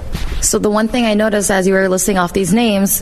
So 0.42 0.60
the 0.60 0.70
one 0.70 0.88
thing 0.88 1.06
I 1.06 1.14
noticed 1.14 1.52
as 1.52 1.68
you 1.68 1.74
were 1.74 1.88
listing 1.88 2.18
off 2.18 2.34
these 2.34 2.54
names, 2.54 3.02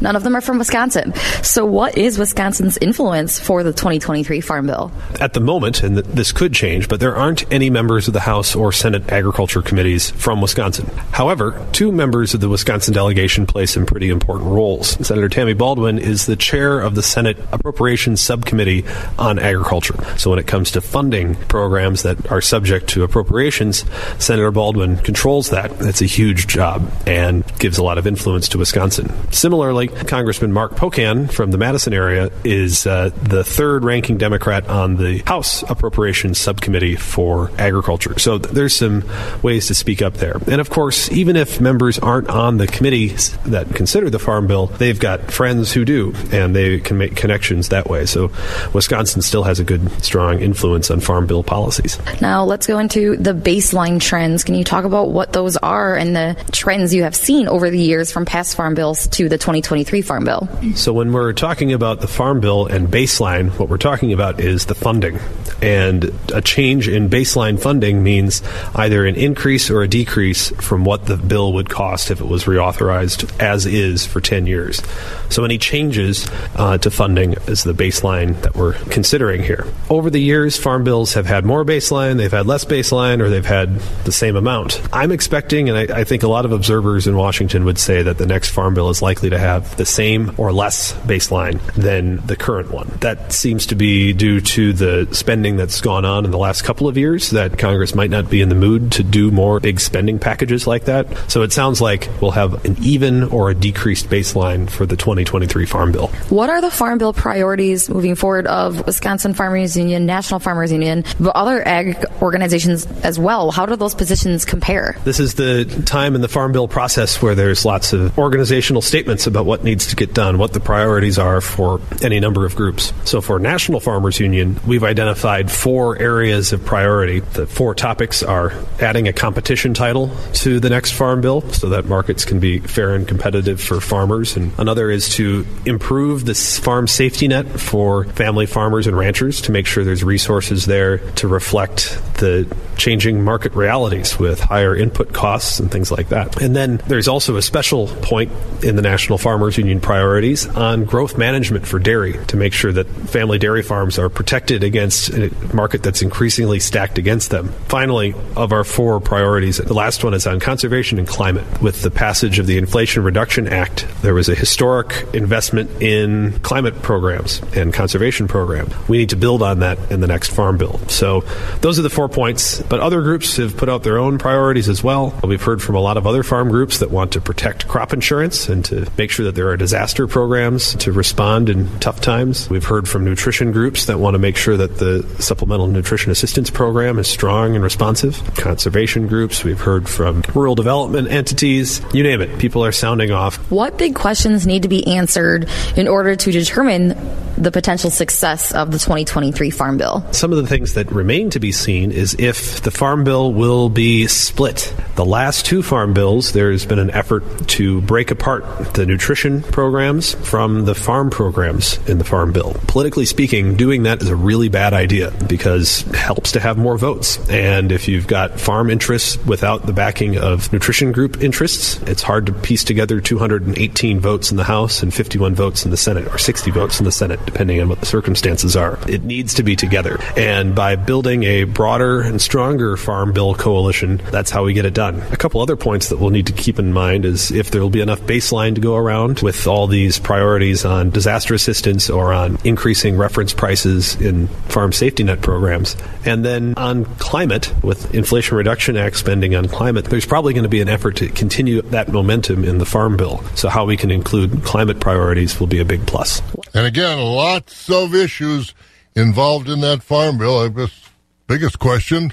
none 0.00 0.16
of 0.16 0.24
them 0.24 0.34
are 0.34 0.40
from 0.40 0.58
Wisconsin. 0.58 1.14
So 1.42 1.64
what 1.66 1.96
is 1.96 2.18
Wisconsin's 2.18 2.78
influence 2.78 3.38
for 3.38 3.62
the 3.62 3.72
2023 3.72 4.40
Farm 4.40 4.66
Bill? 4.66 4.90
At 5.20 5.34
the 5.34 5.40
moment, 5.40 5.82
and 5.82 5.98
this 5.98 6.32
could 6.32 6.54
change, 6.54 6.88
but 6.88 7.00
there 7.00 7.14
aren't 7.14 7.50
any 7.52 7.70
members 7.70 8.08
of 8.08 8.14
the 8.14 8.20
House 8.20 8.56
or 8.56 8.72
Senate 8.72 9.12
Agriculture 9.12 9.62
Committees 9.62 10.10
from 10.10 10.40
Wisconsin. 10.40 10.86
However, 11.12 11.64
two 11.72 11.92
members 11.92 12.32
of 12.32 12.40
the 12.40 12.48
Wisconsin 12.48 12.94
delegation 12.94 13.46
play 13.46 13.66
some 13.66 13.84
pretty 13.84 14.08
important 14.08 14.48
roles. 14.48 14.88
Senator 15.06 15.28
Tammy 15.28 15.52
Baldwin 15.52 15.98
is 15.98 16.24
the 16.26 16.34
chair 16.34 16.80
of 16.80 16.94
the 16.94 17.02
Senate 17.02 17.38
Appropriations 17.52 18.20
Subcommittee 18.20 18.84
on 19.18 19.38
Agriculture. 19.38 19.94
So 20.16 20.30
when 20.30 20.38
it 20.38 20.46
comes 20.46 20.70
to 20.72 20.80
funding 20.80 21.34
programs 21.34 22.02
that 22.02 22.32
are 22.32 22.40
subject 22.40 22.88
to 22.90 23.04
appropriations, 23.04 23.84
Senator 24.18 24.50
Baldwin 24.50 24.96
controls 24.96 25.50
that. 25.50 25.78
That's 25.78 26.00
a 26.00 26.06
huge 26.06 26.46
job 26.46 26.90
and 27.06 27.44
gives 27.58 27.76
a 27.76 27.82
lot 27.82 27.98
of 27.98 28.06
influence 28.06 28.48
to 28.48 28.58
Wisconsin. 28.58 29.12
Similarly, 29.30 29.88
Congressman 29.88 30.52
Mark 30.52 30.72
Pocan 30.72 31.30
from 31.30 31.50
the 31.50 31.58
Madison 31.58 31.92
area 31.92 32.30
is 32.44 32.86
uh, 32.86 33.10
the 33.22 33.44
third 33.44 33.84
ranking 33.84 34.16
Democrat 34.16 34.66
on 34.68 34.96
the 34.96 35.18
House 35.26 35.62
Appropriations 35.68 36.38
Subcommittee 36.38 36.96
for 36.96 37.31
Agriculture. 37.58 38.18
So 38.18 38.38
there's 38.38 38.74
some 38.74 39.04
ways 39.42 39.66
to 39.68 39.74
speak 39.74 40.02
up 40.02 40.14
there. 40.14 40.36
And 40.46 40.60
of 40.60 40.70
course, 40.70 41.10
even 41.12 41.36
if 41.36 41.60
members 41.60 41.98
aren't 41.98 42.28
on 42.28 42.58
the 42.58 42.66
committees 42.66 43.36
that 43.44 43.74
consider 43.74 44.10
the 44.10 44.18
Farm 44.18 44.46
Bill, 44.46 44.66
they've 44.66 44.98
got 44.98 45.30
friends 45.30 45.72
who 45.72 45.84
do, 45.84 46.14
and 46.30 46.54
they 46.54 46.80
can 46.80 46.98
make 46.98 47.16
connections 47.16 47.70
that 47.70 47.88
way. 47.88 48.06
So 48.06 48.30
Wisconsin 48.72 49.22
still 49.22 49.44
has 49.44 49.58
a 49.60 49.64
good, 49.64 49.90
strong 50.02 50.40
influence 50.40 50.90
on 50.90 51.00
Farm 51.00 51.26
Bill 51.26 51.42
policies. 51.42 51.98
Now, 52.20 52.44
let's 52.44 52.66
go 52.66 52.78
into 52.78 53.16
the 53.16 53.32
baseline 53.32 54.00
trends. 54.00 54.44
Can 54.44 54.54
you 54.54 54.64
talk 54.64 54.84
about 54.84 55.10
what 55.10 55.32
those 55.32 55.56
are 55.56 55.96
and 55.96 56.14
the 56.14 56.36
trends 56.52 56.94
you 56.94 57.02
have 57.02 57.16
seen 57.16 57.48
over 57.48 57.70
the 57.70 57.78
years 57.78 58.12
from 58.12 58.24
past 58.24 58.56
Farm 58.56 58.74
Bills 58.74 59.06
to 59.08 59.28
the 59.28 59.38
2023 59.38 60.02
Farm 60.02 60.24
Bill? 60.24 60.48
So, 60.74 60.92
when 60.92 61.12
we're 61.12 61.32
talking 61.32 61.72
about 61.72 62.00
the 62.00 62.08
Farm 62.08 62.40
Bill 62.40 62.66
and 62.66 62.88
baseline, 62.88 63.50
what 63.58 63.68
we're 63.68 63.78
talking 63.78 64.12
about 64.12 64.40
is 64.40 64.66
the 64.66 64.74
funding. 64.74 65.18
And 65.60 66.12
a 66.32 66.42
change 66.42 66.88
in 66.88 67.08
baseline 67.08 67.21
funding 67.24 68.02
means 68.02 68.42
either 68.74 69.06
an 69.06 69.16
increase 69.16 69.70
or 69.70 69.82
a 69.82 69.88
decrease 69.88 70.50
from 70.60 70.84
what 70.84 71.06
the 71.06 71.16
bill 71.16 71.52
would 71.52 71.68
cost 71.68 72.10
if 72.10 72.20
it 72.20 72.26
was 72.26 72.44
reauthorized 72.44 73.40
as 73.40 73.66
is 73.66 74.06
for 74.06 74.20
10 74.20 74.46
years. 74.46 74.82
So, 75.28 75.44
any 75.44 75.58
changes 75.58 76.28
uh, 76.56 76.78
to 76.78 76.90
funding 76.90 77.34
is 77.46 77.64
the 77.64 77.72
baseline 77.72 78.40
that 78.42 78.54
we're 78.54 78.74
considering 78.90 79.42
here. 79.42 79.66
Over 79.88 80.10
the 80.10 80.20
years, 80.20 80.56
farm 80.56 80.84
bills 80.84 81.14
have 81.14 81.26
had 81.26 81.44
more 81.44 81.64
baseline, 81.64 82.16
they've 82.16 82.30
had 82.30 82.46
less 82.46 82.64
baseline, 82.64 83.20
or 83.20 83.30
they've 83.30 83.44
had 83.44 83.78
the 84.04 84.12
same 84.12 84.36
amount. 84.36 84.80
I'm 84.92 85.12
expecting, 85.12 85.68
and 85.68 85.78
I, 85.78 86.00
I 86.00 86.04
think 86.04 86.22
a 86.22 86.28
lot 86.28 86.44
of 86.44 86.52
observers 86.52 87.06
in 87.06 87.16
Washington 87.16 87.64
would 87.64 87.78
say 87.78 88.02
that 88.02 88.18
the 88.18 88.26
next 88.26 88.50
farm 88.50 88.74
bill 88.74 88.90
is 88.90 89.02
likely 89.02 89.30
to 89.30 89.38
have 89.38 89.76
the 89.76 89.86
same 89.86 90.34
or 90.36 90.52
less 90.52 90.92
baseline 91.02 91.60
than 91.74 92.24
the 92.26 92.36
current 92.36 92.70
one. 92.70 92.90
That 93.00 93.32
seems 93.32 93.66
to 93.66 93.74
be 93.74 94.12
due 94.12 94.40
to 94.40 94.72
the 94.72 95.08
spending 95.12 95.56
that's 95.56 95.80
gone 95.80 96.04
on 96.04 96.24
in 96.24 96.30
the 96.30 96.38
last 96.38 96.62
couple 96.62 96.88
of 96.88 96.96
years, 96.96 97.11
that 97.20 97.58
Congress 97.58 97.94
might 97.94 98.10
not 98.10 98.30
be 98.30 98.40
in 98.40 98.48
the 98.48 98.54
mood 98.54 98.92
to 98.92 99.02
do 99.02 99.30
more 99.30 99.60
big 99.60 99.80
spending 99.80 100.18
packages 100.18 100.66
like 100.66 100.84
that. 100.84 101.06
So 101.30 101.42
it 101.42 101.52
sounds 101.52 101.80
like 101.80 102.08
we'll 102.20 102.30
have 102.32 102.64
an 102.64 102.76
even 102.80 103.24
or 103.24 103.50
a 103.50 103.54
decreased 103.54 104.08
baseline 104.08 104.68
for 104.68 104.86
the 104.86 104.96
2023 104.96 105.66
Farm 105.66 105.92
Bill. 105.92 106.08
What 106.28 106.50
are 106.50 106.60
the 106.60 106.70
Farm 106.70 106.98
Bill 106.98 107.12
priorities 107.12 107.88
moving 107.88 108.14
forward 108.14 108.46
of 108.46 108.86
Wisconsin 108.86 109.34
Farmers 109.34 109.76
Union, 109.76 110.06
National 110.06 110.40
Farmers 110.40 110.72
Union, 110.72 111.04
but 111.20 111.34
other 111.36 111.66
ag 111.66 112.04
organizations 112.20 112.86
as 113.02 113.18
well? 113.18 113.50
How 113.50 113.66
do 113.66 113.76
those 113.76 113.94
positions 113.94 114.44
compare? 114.44 114.96
This 115.04 115.20
is 115.20 115.34
the 115.34 115.64
time 115.86 116.14
in 116.14 116.20
the 116.20 116.28
Farm 116.28 116.52
Bill 116.52 116.68
process 116.68 117.20
where 117.20 117.34
there's 117.34 117.64
lots 117.64 117.92
of 117.92 118.18
organizational 118.18 118.82
statements 118.82 119.26
about 119.26 119.46
what 119.46 119.64
needs 119.64 119.86
to 119.88 119.96
get 119.96 120.14
done, 120.14 120.38
what 120.38 120.52
the 120.52 120.60
priorities 120.60 121.18
are 121.18 121.40
for 121.40 121.80
any 122.02 122.20
number 122.20 122.46
of 122.46 122.56
groups. 122.56 122.92
So 123.04 123.20
for 123.20 123.38
National 123.38 123.80
Farmers 123.80 124.20
Union, 124.20 124.58
we've 124.66 124.84
identified 124.84 125.50
four 125.50 125.98
areas 125.98 126.52
of 126.52 126.64
priority. 126.64 127.01
The 127.02 127.46
four 127.46 127.74
topics 127.74 128.22
are 128.22 128.52
adding 128.80 129.08
a 129.08 129.12
competition 129.12 129.74
title 129.74 130.10
to 130.34 130.60
the 130.60 130.70
next 130.70 130.92
Farm 130.92 131.20
Bill 131.20 131.40
so 131.52 131.70
that 131.70 131.86
markets 131.86 132.24
can 132.24 132.38
be 132.38 132.60
fair 132.60 132.94
and 132.94 133.06
competitive 133.06 133.60
for 133.60 133.80
farmers. 133.80 134.36
And 134.36 134.52
another 134.58 134.90
is 134.90 135.08
to 135.16 135.44
improve 135.66 136.24
the 136.24 136.34
farm 136.34 136.86
safety 136.86 137.28
net 137.28 137.60
for 137.60 138.04
family 138.04 138.46
farmers 138.46 138.86
and 138.86 138.96
ranchers 138.96 139.40
to 139.42 139.52
make 139.52 139.66
sure 139.66 139.84
there's 139.84 140.04
resources 140.04 140.66
there 140.66 140.98
to 141.12 141.28
reflect 141.28 142.00
the 142.20 142.46
changing 142.76 143.22
market 143.24 143.54
realities 143.54 144.18
with 144.18 144.40
higher 144.40 144.76
input 144.76 145.12
costs 145.12 145.58
and 145.58 145.70
things 145.70 145.90
like 145.90 146.08
that. 146.10 146.40
And 146.40 146.54
then 146.54 146.80
there's 146.86 147.08
also 147.08 147.36
a 147.36 147.42
special 147.42 147.88
point 147.88 148.30
in 148.62 148.76
the 148.76 148.82
National 148.82 149.18
Farmers 149.18 149.58
Union 149.58 149.80
priorities 149.80 150.46
on 150.48 150.84
growth 150.84 151.18
management 151.18 151.66
for 151.66 151.78
dairy 151.78 152.14
to 152.26 152.36
make 152.36 152.52
sure 152.52 152.72
that 152.72 152.86
family 152.86 153.38
dairy 153.38 153.62
farms 153.62 153.98
are 153.98 154.08
protected 154.08 154.62
against 154.62 155.10
a 155.10 155.30
market 155.54 155.82
that's 155.82 156.02
increasingly 156.02 156.60
stacked 156.60 156.91
against 156.98 157.30
them. 157.30 157.48
Finally, 157.68 158.14
of 158.36 158.52
our 158.52 158.64
four 158.64 159.00
priorities, 159.00 159.58
the 159.58 159.74
last 159.74 160.04
one 160.04 160.14
is 160.14 160.26
on 160.26 160.40
conservation 160.40 160.98
and 160.98 161.08
climate. 161.08 161.44
With 161.62 161.82
the 161.82 161.90
passage 161.90 162.38
of 162.38 162.46
the 162.46 162.58
Inflation 162.58 163.02
Reduction 163.02 163.48
Act, 163.48 163.86
there 164.02 164.14
was 164.14 164.28
a 164.28 164.34
historic 164.34 165.06
investment 165.14 165.70
in 165.82 166.38
climate 166.40 166.82
programs 166.82 167.40
and 167.54 167.72
conservation 167.72 168.28
programs. 168.28 168.74
We 168.88 168.98
need 168.98 169.10
to 169.10 169.16
build 169.16 169.42
on 169.42 169.60
that 169.60 169.78
in 169.90 170.00
the 170.00 170.06
next 170.06 170.30
farm 170.30 170.58
bill. 170.58 170.78
So 170.88 171.20
those 171.60 171.78
are 171.78 171.82
the 171.82 171.90
four 171.90 172.08
points, 172.08 172.62
but 172.62 172.80
other 172.80 173.02
groups 173.02 173.36
have 173.36 173.56
put 173.56 173.68
out 173.68 173.82
their 173.82 173.98
own 173.98 174.18
priorities 174.18 174.68
as 174.68 174.82
well. 174.82 175.18
We've 175.22 175.42
heard 175.42 175.62
from 175.62 175.76
a 175.76 175.80
lot 175.80 175.96
of 175.96 176.06
other 176.06 176.22
farm 176.22 176.50
groups 176.50 176.78
that 176.78 176.90
want 176.90 177.12
to 177.12 177.20
protect 177.20 177.68
crop 177.68 177.92
insurance 177.92 178.48
and 178.48 178.64
to 178.66 178.90
make 178.98 179.10
sure 179.10 179.24
that 179.26 179.34
there 179.34 179.48
are 179.48 179.56
disaster 179.56 180.06
programs 180.06 180.74
to 180.76 180.92
respond 180.92 181.48
in 181.48 181.68
tough 181.80 182.00
times. 182.00 182.48
We've 182.50 182.64
heard 182.64 182.88
from 182.88 183.04
nutrition 183.04 183.52
groups 183.52 183.86
that 183.86 183.98
want 183.98 184.14
to 184.14 184.18
make 184.18 184.36
sure 184.36 184.56
that 184.56 184.78
the 184.78 185.02
Supplemental 185.22 185.68
Nutrition 185.68 186.10
Assistance 186.10 186.50
Program 186.50 186.81
is 186.82 187.08
strong 187.08 187.54
and 187.54 187.64
responsive. 187.64 188.20
Conservation 188.34 189.06
groups, 189.06 189.44
we've 189.44 189.60
heard 189.60 189.88
from 189.88 190.22
rural 190.34 190.54
development 190.54 191.10
entities, 191.10 191.80
you 191.92 192.02
name 192.02 192.20
it. 192.20 192.38
People 192.38 192.64
are 192.64 192.72
sounding 192.72 193.10
off. 193.10 193.36
What 193.50 193.78
big 193.78 193.94
questions 193.94 194.46
need 194.46 194.62
to 194.62 194.68
be 194.68 194.86
answered 194.86 195.48
in 195.76 195.88
order 195.88 196.16
to 196.16 196.32
determine 196.32 196.96
the 197.36 197.50
potential 197.50 197.90
success 197.90 198.52
of 198.52 198.70
the 198.70 198.78
2023 198.78 199.50
Farm 199.50 199.78
Bill? 199.78 200.04
Some 200.12 200.32
of 200.32 200.38
the 200.38 200.46
things 200.46 200.74
that 200.74 200.90
remain 200.92 201.30
to 201.30 201.40
be 201.40 201.52
seen 201.52 201.92
is 201.92 202.14
if 202.18 202.62
the 202.62 202.70
Farm 202.70 203.04
Bill 203.04 203.32
will 203.32 203.68
be 203.68 204.06
split. 204.06 204.74
The 204.96 205.04
last 205.04 205.46
two 205.46 205.62
Farm 205.62 205.94
Bills, 205.94 206.32
there's 206.32 206.66
been 206.66 206.78
an 206.78 206.90
effort 206.90 207.24
to 207.48 207.80
break 207.82 208.10
apart 208.10 208.74
the 208.74 208.86
nutrition 208.86 209.42
programs 209.42 210.14
from 210.14 210.64
the 210.64 210.74
farm 210.74 211.10
programs 211.10 211.78
in 211.88 211.98
the 211.98 212.04
Farm 212.04 212.32
Bill. 212.32 212.54
Politically 212.66 213.06
speaking, 213.06 213.56
doing 213.56 213.84
that 213.84 214.02
is 214.02 214.08
a 214.08 214.16
really 214.16 214.48
bad 214.48 214.74
idea 214.74 215.12
because 215.28 215.86
it 215.88 215.94
helps 215.94 216.32
to 216.32 216.40
have 216.40 216.58
more 216.72 216.78
votes. 216.78 217.18
And 217.28 217.70
if 217.70 217.86
you've 217.86 218.06
got 218.06 218.40
farm 218.40 218.70
interests 218.70 219.22
without 219.26 219.66
the 219.66 219.74
backing 219.74 220.16
of 220.16 220.50
nutrition 220.54 220.90
group 220.90 221.22
interests, 221.22 221.78
it's 221.82 222.02
hard 222.02 222.24
to 222.26 222.32
piece 222.32 222.64
together 222.64 222.98
218 222.98 224.00
votes 224.00 224.30
in 224.30 224.38
the 224.38 224.44
House 224.44 224.82
and 224.82 224.92
51 224.92 225.34
votes 225.34 225.66
in 225.66 225.70
the 225.70 225.76
Senate, 225.76 226.06
or 226.06 226.16
60 226.16 226.50
votes 226.50 226.78
in 226.78 226.86
the 226.86 226.92
Senate, 226.92 227.20
depending 227.26 227.60
on 227.60 227.68
what 227.68 227.80
the 227.80 227.86
circumstances 227.86 228.56
are. 228.56 228.78
It 228.88 229.04
needs 229.04 229.34
to 229.34 229.42
be 229.42 229.54
together. 229.54 229.98
And 230.16 230.54
by 230.54 230.76
building 230.76 231.24
a 231.24 231.44
broader 231.44 232.00
and 232.00 232.22
stronger 232.22 232.78
Farm 232.78 233.12
Bill 233.12 233.34
coalition, 233.34 234.00
that's 234.10 234.30
how 234.30 234.44
we 234.44 234.54
get 234.54 234.64
it 234.64 234.72
done. 234.72 235.02
A 235.12 235.16
couple 235.18 235.42
other 235.42 235.56
points 235.56 235.90
that 235.90 235.98
we'll 235.98 236.10
need 236.10 236.28
to 236.28 236.32
keep 236.32 236.58
in 236.58 236.72
mind 236.72 237.04
is 237.04 237.30
if 237.30 237.50
there 237.50 237.60
will 237.60 237.70
be 237.70 237.82
enough 237.82 238.00
baseline 238.00 238.54
to 238.54 238.62
go 238.62 238.76
around 238.76 239.20
with 239.20 239.46
all 239.46 239.66
these 239.66 239.98
priorities 239.98 240.64
on 240.64 240.88
disaster 240.88 241.34
assistance 241.34 241.90
or 241.90 242.14
on 242.14 242.38
increasing 242.44 242.96
reference 242.96 243.34
prices 243.34 243.94
in 244.00 244.28
farm 244.48 244.72
safety 244.72 245.04
net 245.04 245.20
programs. 245.20 245.76
And 246.06 246.24
then 246.24 246.54
on 246.62 246.86
climate, 246.96 247.52
with 247.62 247.94
Inflation 247.94 248.36
Reduction 248.36 248.76
Act 248.76 248.96
spending 248.96 249.34
on 249.34 249.48
climate, 249.48 249.84
there's 249.86 250.06
probably 250.06 250.32
going 250.32 250.44
to 250.44 250.48
be 250.48 250.62
an 250.62 250.68
effort 250.68 250.96
to 250.96 251.08
continue 251.08 251.60
that 251.62 251.88
momentum 251.92 252.44
in 252.44 252.58
the 252.58 252.66
Farm 252.66 252.96
Bill. 252.96 253.22
So, 253.34 253.48
how 253.48 253.66
we 253.66 253.76
can 253.76 253.90
include 253.90 254.44
climate 254.44 254.80
priorities 254.80 255.38
will 255.38 255.48
be 255.48 255.58
a 255.58 255.64
big 255.64 255.86
plus. 255.86 256.22
And 256.54 256.66
again, 256.66 256.98
lots 256.98 257.68
of 257.68 257.94
issues 257.94 258.54
involved 258.94 259.48
in 259.48 259.60
that 259.60 259.82
Farm 259.82 260.16
Bill. 260.16 260.38
I 260.38 260.48
guess 260.48 260.88
biggest 261.26 261.58
question 261.58 262.12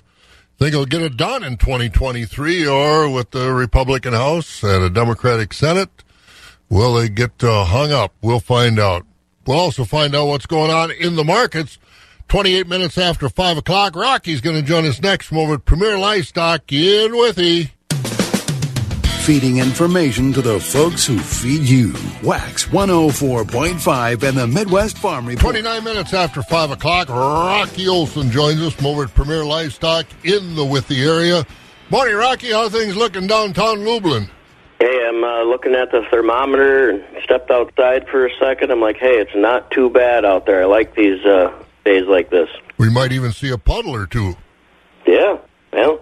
think 0.60 0.74
it'll 0.74 0.86
get 0.86 1.02
it 1.02 1.16
done 1.16 1.42
in 1.42 1.56
2023 1.56 2.68
or 2.68 3.10
with 3.10 3.32
the 3.32 3.54
Republican 3.54 4.12
House 4.12 4.62
and 4.62 4.84
a 4.84 4.90
Democratic 4.90 5.54
Senate? 5.54 5.90
Will 6.70 6.96
they 6.96 7.08
get 7.08 7.42
uh, 7.42 7.64
hung 7.64 7.94
up? 7.94 8.14
We'll 8.22 8.42
find 8.42 8.78
out. 8.78 9.06
We'll 9.48 9.58
also 9.58 9.86
find 9.86 10.14
out 10.14 10.28
what's 10.28 10.46
going 10.46 10.70
on 10.70 10.92
in 10.92 11.16
the 11.16 11.24
markets. 11.24 11.80
28 12.30 12.68
minutes 12.68 12.98
after 13.00 13.28
5 13.28 13.58
o'clock, 13.58 13.96
Rocky's 13.96 14.40
going 14.40 14.56
to 14.56 14.62
join 14.62 14.86
us 14.86 15.02
next 15.02 15.26
from 15.26 15.40
over 15.40 15.56
at 15.56 15.66
Premier 15.66 15.98
Livestock 15.98 16.72
in 16.72 17.18
Withee. 17.18 17.72
Feeding 19.24 19.58
information 19.58 20.32
to 20.34 20.42
the 20.44 20.60
folks 20.60 21.08
who 21.08 21.18
feed 21.18 21.64
you. 21.64 21.94
Wax 22.24 22.66
104.5 22.66 24.24
and 24.24 24.38
the 24.38 24.46
Midwest 24.46 25.00
Farm 25.00 25.26
Report. 25.26 25.56
29 25.56 25.84
minutes 25.84 26.14
after 26.14 26.44
5 26.44 26.72
o'clock, 26.72 27.10
Rocky 27.10 27.88
Olson 27.88 28.30
joins 28.30 28.62
us 28.62 28.74
from 28.74 28.86
over 28.86 29.06
at 29.06 29.14
Premier 29.16 29.44
Livestock 29.44 30.06
in 30.24 30.56
the 30.56 30.66
Withee 30.66 31.04
area. 31.04 31.44
Morning, 31.90 32.16
Rocky. 32.16 32.52
How 32.52 32.70
things 32.70 32.96
looking 32.96 33.26
downtown 33.26 33.84
Lublin? 33.84 34.30
Hey, 34.80 35.08
I'm 35.08 35.24
uh, 35.24 35.44
looking 35.46 35.74
at 35.74 35.92
the 35.92 36.04
thermometer 36.12 36.92
and 36.92 37.04
stepped 37.24 37.50
outside 37.50 38.08
for 38.08 38.28
a 38.28 38.30
second. 38.40 38.72
I'm 38.72 38.82
like, 38.82 38.98
hey, 38.98 39.18
it's 39.18 39.36
not 39.36 39.72
too 39.72 39.90
bad 39.90 40.26
out 40.26 40.46
there. 40.46 40.62
I 40.62 40.66
like 40.66 40.96
these 40.96 41.26
uh, 41.26 41.52
days 41.90 42.08
like 42.08 42.30
this. 42.30 42.50
We 42.78 42.90
might 42.90 43.12
even 43.12 43.32
see 43.32 43.50
a 43.50 43.58
puddle 43.58 43.96
or 43.96 44.06
two. 44.06 44.36
Yeah, 45.08 45.38
well, 45.74 46.00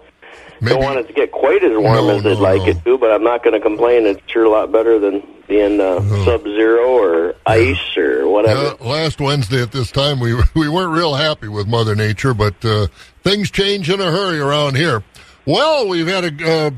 Maybe. 0.59 0.75
don't 0.75 0.83
want 0.83 0.99
it 0.99 1.07
to 1.07 1.13
get 1.13 1.31
quite 1.31 1.63
as 1.63 1.71
warm 1.71 1.83
No, 2.07 2.09
as 2.17 2.23
they'd 2.23 2.33
no, 2.35 2.41
like 2.41 2.61
no. 2.63 2.67
it 2.67 2.83
to, 2.83 2.97
but 2.97 3.11
I'm 3.11 3.23
not 3.23 3.43
going 3.43 3.53
to 3.53 3.59
complain. 3.59 4.05
It's 4.05 4.21
sure 4.27 4.43
a 4.43 4.49
lot 4.49 4.71
better 4.71 4.99
than 4.99 5.25
being 5.47 5.79
uh, 5.79 6.01
sub-zero 6.25 6.85
or 6.89 7.35
ice 7.45 7.95
or 7.95 8.27
whatever. 8.27 8.75
Yeah, 8.79 8.87
last 8.87 9.21
Wednesday 9.21 9.61
at 9.61 9.71
this 9.71 9.91
time, 9.91 10.19
we 10.19 10.33
we 10.55 10.67
weren't 10.67 10.91
real 10.91 11.13
happy 11.15 11.47
with 11.47 11.67
Mother 11.67 11.95
Nature, 11.95 12.33
but 12.33 12.63
uh, 12.65 12.87
things 13.23 13.49
change 13.49 13.89
in 13.89 14.01
a 14.01 14.11
hurry 14.11 14.39
around 14.39 14.75
here. 14.75 15.03
Well, 15.45 15.87
we've 15.87 16.07
had 16.07 16.25
a 16.25 16.51
uh, 16.67 16.71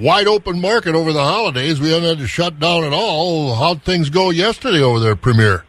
wide 0.00 0.26
open 0.26 0.60
market 0.60 0.94
over 0.94 1.12
the 1.12 1.22
holidays. 1.22 1.80
We 1.80 1.90
haven't 1.90 2.08
had 2.08 2.18
to 2.18 2.26
shut 2.26 2.58
down 2.58 2.84
at 2.84 2.94
all. 2.94 3.54
How'd 3.56 3.82
things 3.82 4.08
go 4.08 4.30
yesterday 4.30 4.80
over 4.80 5.00
there, 5.00 5.16
Premier? 5.16 5.64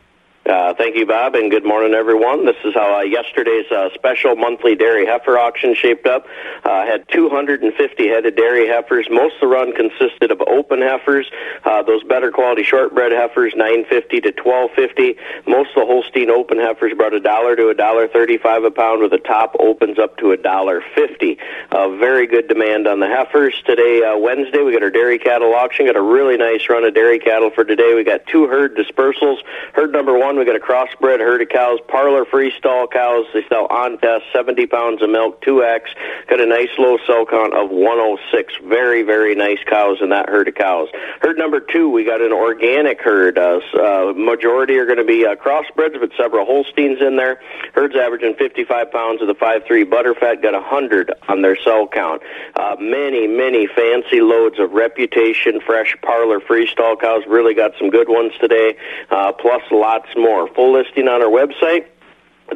Uh, 0.49 0.73
thank 0.73 0.95
you, 0.95 1.05
Bob, 1.05 1.35
and 1.35 1.51
good 1.51 1.63
morning, 1.63 1.93
everyone. 1.93 2.43
This 2.43 2.55
is 2.65 2.73
how 2.73 2.97
uh, 2.97 3.01
yesterday's 3.01 3.71
uh, 3.71 3.89
special 3.93 4.35
monthly 4.35 4.73
dairy 4.73 5.05
heifer 5.05 5.37
auction 5.37 5.75
shaped 5.75 6.07
up. 6.07 6.25
Uh, 6.63 6.87
had 6.87 7.07
250 7.09 8.07
headed 8.07 8.35
dairy 8.35 8.67
heifers. 8.67 9.07
Most 9.11 9.35
of 9.35 9.41
the 9.41 9.47
run 9.47 9.73
consisted 9.75 10.31
of 10.31 10.41
open 10.41 10.81
heifers. 10.81 11.29
Uh, 11.63 11.83
those 11.83 12.03
better 12.03 12.31
quality 12.31 12.63
shortbred 12.63 13.11
heifers, 13.11 13.53
950 13.55 14.21
to 14.21 14.31
1250. 14.41 15.19
Most 15.45 15.69
of 15.69 15.75
the 15.75 15.85
Holstein 15.85 16.31
open 16.31 16.57
heifers 16.57 16.93
brought 16.97 17.13
a 17.13 17.19
dollar 17.19 17.55
to 17.55 17.69
a 17.69 17.75
dollar 17.75 18.07
thirty-five 18.07 18.63
a 18.63 18.71
pound, 18.71 19.03
with 19.03 19.11
the 19.11 19.19
top 19.19 19.55
opens 19.59 19.99
up 19.99 20.17
to 20.17 20.31
a 20.31 20.37
dollar 20.37 20.81
fifty. 20.95 21.37
Uh, 21.71 21.89
very 21.89 22.25
good 22.25 22.47
demand 22.47 22.87
on 22.87 22.99
the 22.99 23.07
heifers 23.07 23.53
today. 23.67 24.01
Wednesday, 24.17 24.63
we 24.63 24.73
got 24.73 24.81
our 24.81 24.89
dairy 24.89 25.19
cattle 25.19 25.53
auction. 25.53 25.85
Got 25.85 25.95
a 25.95 26.01
really 26.01 26.37
nice 26.37 26.67
run 26.69 26.85
of 26.85 26.95
dairy 26.95 27.19
cattle 27.19 27.51
for 27.51 27.63
today. 27.63 27.93
We 27.93 28.03
got 28.03 28.25
two 28.25 28.47
herd 28.47 28.75
dispersals. 28.75 29.37
Herd 29.73 29.91
number 29.91 30.17
one, 30.17 30.38
we 30.39 30.45
got 30.45 30.55
a 30.55 30.59
crossbred 30.59 31.19
herd 31.19 31.41
of 31.41 31.49
cows, 31.49 31.79
parlor 31.89 32.23
freestall 32.23 32.89
cows. 32.89 33.25
They 33.33 33.43
sell 33.49 33.67
on 33.69 33.97
test, 33.97 34.23
70 34.31 34.67
pounds 34.67 35.01
of 35.01 35.09
milk, 35.09 35.43
2X. 35.43 35.81
Got 36.29 36.39
a 36.39 36.45
nice 36.45 36.69
low 36.77 36.97
cell 37.05 37.25
count 37.25 37.53
of 37.53 37.69
106. 37.69 38.53
Very, 38.63 39.03
very 39.03 39.35
nice 39.35 39.59
cows 39.67 39.97
in 40.01 40.09
that 40.09 40.29
herd 40.29 40.47
of 40.47 40.55
cows. 40.55 40.87
Herd 41.21 41.37
number 41.37 41.59
two, 41.59 41.89
we 41.89 42.05
got 42.05 42.21
an 42.21 42.31
organic 42.31 43.01
herd. 43.01 43.37
Uh, 43.37 43.59
uh, 43.73 44.13
majority 44.15 44.77
are 44.77 44.85
going 44.85 44.97
to 44.97 45.03
be 45.03 45.25
uh, 45.25 45.35
crossbreds, 45.35 45.99
but 45.99 46.11
several 46.15 46.45
Holsteins 46.45 47.01
in 47.01 47.17
there. 47.17 47.41
Herd's 47.73 47.97
averaging 47.97 48.35
55 48.35 48.91
pounds 48.91 49.21
of 49.21 49.27
the 49.27 49.35
5-3 49.35 49.83
butterfat. 49.83 50.41
Got 50.41 50.53
100 50.53 51.11
on 51.27 51.41
their 51.41 51.57
cell 51.57 51.85
count. 51.85 52.21
Uh, 52.55 52.77
many, 52.79 53.27
many 53.27 53.67
fancy 53.67 54.21
loads 54.21 54.57
of 54.57 54.71
reputation 54.71 55.59
fresh 55.59 55.97
parlor 56.01 56.39
freestall 56.39 56.97
cows. 56.97 57.23
Really 57.27 57.53
got 57.53 57.71
some 57.77 57.89
good 57.89 58.07
ones 58.07 58.31
today, 58.39 58.77
uh, 59.11 59.33
plus 59.33 59.63
lots 59.71 60.07
more. 60.15 60.28
Full 60.55 60.73
listing 60.73 61.07
on 61.07 61.21
our 61.21 61.29
website. 61.29 61.85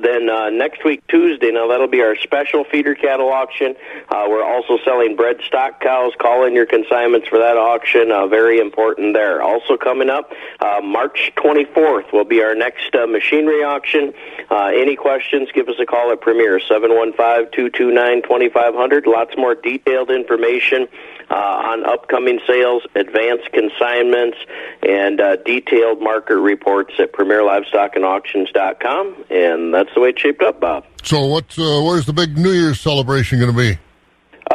Then 0.02 0.30
uh, 0.30 0.50
next 0.50 0.84
week, 0.84 1.06
Tuesday, 1.08 1.52
now 1.52 1.68
that'll 1.68 1.88
be 1.88 2.02
our 2.02 2.16
special 2.16 2.64
feeder 2.64 2.96
cattle 2.96 3.30
auction. 3.30 3.76
Uh, 4.10 4.26
we're 4.28 4.44
also 4.44 4.80
selling 4.84 5.16
bred 5.16 5.38
stock 5.46 5.80
cows. 5.82 6.14
Call 6.20 6.46
in 6.46 6.54
your 6.54 6.66
consignments 6.66 7.28
for 7.28 7.38
that 7.40 7.58
auction. 7.58 8.12
Uh, 8.12 8.28
very 8.28 8.60
important 8.60 9.14
there. 9.14 9.42
Also 9.42 9.78
coming 9.78 10.10
up, 10.10 10.32
uh, 10.60 10.82
March 10.84 11.32
24th 11.38 12.12
will 12.12 12.26
be 12.26 12.42
our 12.42 12.56
next 12.56 12.94
uh, 12.96 13.06
machinery 13.08 13.64
auction. 13.64 14.14
Uh, 14.50 14.72
any 14.74 14.96
questions, 14.96 15.50
give 15.54 15.70
us 15.70 15.76
a 15.80 15.86
call 15.86 16.12
at 16.12 16.22
Premier 16.22 16.60
715-229-2500. 16.60 19.06
Lots 19.06 19.38
more 19.38 19.54
detailed 19.56 20.10
information 20.12 20.88
uh, 21.30 21.36
on 21.36 21.86
upcoming 21.86 22.40
sales, 22.46 22.84
advanced 22.96 23.52
consignments, 23.52 24.38
and 24.82 25.20
uh, 25.20 25.36
detailed 25.38 26.00
market 26.02 26.38
reports 26.38 26.94
at 27.00 27.12
PremierLivestockandAuctions.com. 27.14 29.26
And 29.30 29.74
that's 29.74 29.83
the 29.94 30.02
way 30.02 30.10
it 30.10 30.20
shaped 30.20 30.42
up, 30.44 30.60
Bob. 30.60 30.86
So, 31.04 31.26
what's 31.26 31.58
uh, 31.60 31.82
where's 31.84 32.06
the 32.06 32.14
big 32.14 32.38
New 32.38 32.52
Year's 32.52 32.80
celebration 32.80 33.40
going 33.40 33.52
to 33.52 33.58
be? 33.58 33.78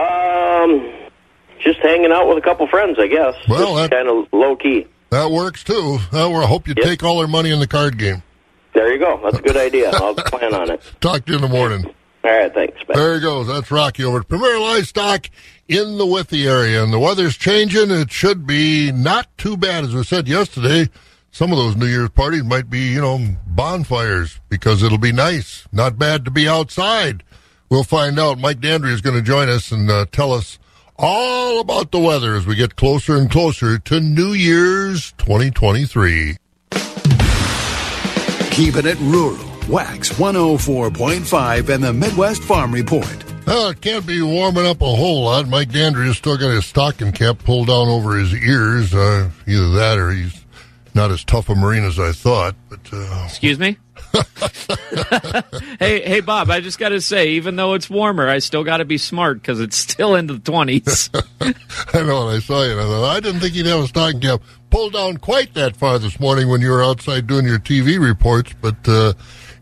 Um, 0.01 0.93
just 1.61 1.79
hanging 1.81 2.13
out 2.13 2.29
with 2.29 2.39
a 2.39 2.43
couple 2.43 2.67
friends, 2.69 2.99
I 2.99 3.07
guess. 3.09 3.35
Well, 3.49 3.75
that- 3.77 3.91
kind 3.91 4.09
of 4.09 4.27
low 4.33 4.57
key. 4.57 4.87
That 5.11 5.31
works 5.31 5.65
too. 5.65 5.99
Well, 6.13 6.37
I 6.37 6.47
hope 6.47 6.69
you 6.69 6.75
Yep. 6.77 6.85
take 6.87 7.03
all 7.03 7.19
their 7.19 7.27
money 7.29 7.51
in 7.51 7.61
the 7.61 7.67
card 7.67 7.97
game. 7.99 8.23
There 8.75 8.93
you 8.93 8.99
go. 8.99 9.19
That's 9.25 9.39
a 9.39 9.43
good 9.43 9.57
idea. 9.57 9.91
I'll 9.91 10.15
plan 10.17 10.53
on 10.55 10.71
it. 10.71 10.83
Talk 11.01 11.25
to 11.25 11.33
you 11.33 11.37
in 11.37 11.43
the 11.43 11.49
morning. 11.49 11.87
All 12.25 12.31
right, 12.31 12.53
thanks. 12.53 12.77
Bye. 12.85 12.95
There 12.95 13.15
he 13.15 13.21
goes. 13.21 13.47
That's 13.47 13.71
Rocky 13.71 14.05
over 14.05 14.19
at 14.21 14.29
Premier 14.29 14.59
Livestock 14.61 15.31
in 15.67 15.97
the 15.97 16.05
Withee 16.05 16.47
area. 16.47 16.83
And 16.85 16.93
the 16.93 16.99
weather's 16.99 17.39
changing. 17.39 17.91
It 17.91 18.13
should 18.13 18.47
be 18.47 18.93
not 18.93 19.29
too 19.39 19.57
bad. 19.57 19.85
As 19.85 19.95
we 19.95 20.03
said 20.05 20.29
yesterday, 20.29 20.91
some 21.39 21.53
of 21.53 21.59
those 21.59 21.77
New 21.77 21.87
Year's 21.87 22.11
parties 22.11 22.43
might 22.43 22.69
be, 22.69 22.81
you 22.81 23.01
know, 23.01 23.25
bonfires 23.47 24.41
because 24.49 24.83
it'll 24.83 24.99
be 24.99 25.13
nice. 25.13 25.69
Not 25.71 25.97
bad 25.97 26.25
to 26.25 26.33
be 26.33 26.49
outside. 26.49 27.23
We'll 27.71 27.85
find 27.85 28.19
out. 28.19 28.41
Mike 28.41 28.59
Dandry 28.59 28.91
is 28.91 29.01
going 29.01 29.15
to 29.15 29.23
join 29.23 29.49
us 29.49 29.71
and 29.71 29.89
uh, 29.89 30.07
tell 30.11 30.33
us 30.33 30.59
all 30.97 31.61
about 31.61 31.93
the 31.93 32.01
weather 32.01 32.35
as 32.35 32.45
we 32.45 32.57
get 32.57 32.75
closer 32.75 33.17
and 33.17 33.31
closer 33.31 33.79
to 33.79 34.01
New 34.01 34.33
Year's 34.33 35.13
2023. 35.13 36.39
Keeping 38.51 38.87
it 38.87 38.99
rural. 38.99 39.39
Wax 39.69 40.11
104.5 40.15 41.69
and 41.69 41.85
the 41.85 41.93
Midwest 41.93 42.43
Farm 42.43 42.75
Report. 42.75 43.25
Well, 43.47 43.69
it 43.69 43.81
can't 43.81 44.05
be 44.05 44.21
warming 44.23 44.67
up 44.67 44.83
a 44.83 44.87
whole 44.87 45.23
lot. 45.23 45.47
Mike 45.47 45.69
Dandry 45.69 46.07
has 46.07 46.19
still 46.19 46.37
got 46.37 46.51
his 46.51 46.67
stocking 46.67 47.13
cap 47.13 47.39
pulled 47.45 47.69
down 47.69 47.87
over 47.87 48.17
his 48.17 48.35
ears. 48.35 48.93
Uh, 48.93 49.31
either 49.47 49.71
that 49.71 49.99
or 49.99 50.11
he's 50.11 50.38
not 50.99 51.13
as 51.13 51.23
tough 51.23 51.49
a 51.49 51.55
Marine 51.55 51.85
as 51.85 51.99
I 52.01 52.11
thought. 52.11 52.57
But 52.69 52.81
uh, 52.93 53.23
Excuse 53.25 53.57
me? 53.57 53.79
hey, 55.79 56.01
hey, 56.03 56.21
Bob, 56.21 56.51
I 56.51 56.61
just 56.61 56.79
got 56.79 56.89
to 56.89 57.01
say, 57.01 57.31
even 57.31 57.55
though 57.55 57.75
it's 57.75 57.89
warmer, 57.89 58.29
I 58.29 58.41
still 58.41 58.65
got 58.65 58.79
to 58.79 58.85
be 58.85 58.99
smart 58.99 59.41
because 59.41 59.61
it's 59.61 59.77
still 59.77 60.17
in 60.17 60.27
the 60.27 60.35
20s. 60.35 61.11
I 61.95 62.03
know 62.03 62.27
when 62.27 62.35
I 62.35 62.41
saw 62.41 62.65
you, 62.65 62.73
and 62.73 62.81
I 62.81 62.85
thought 62.85 63.17
I 63.17 63.21
didn't 63.21 63.41
think 63.41 63.55
you'd 63.55 63.67
have 63.67 63.85
a 63.85 63.87
stocking 63.87 64.21
cap 64.21 64.43
pulled 64.71 64.95
down 64.95 65.19
quite 65.19 65.55
that 65.55 65.77
far 65.77 66.01
this 66.01 66.19
morning 66.19 66.49
when 66.49 66.61
you 66.61 66.71
were 66.71 66.83
outside 66.83 67.29
doing 67.29 67.47
your 67.47 67.61
TV 67.61 68.05
reports. 68.05 68.53
But 68.61 68.77
uh, 68.89 69.13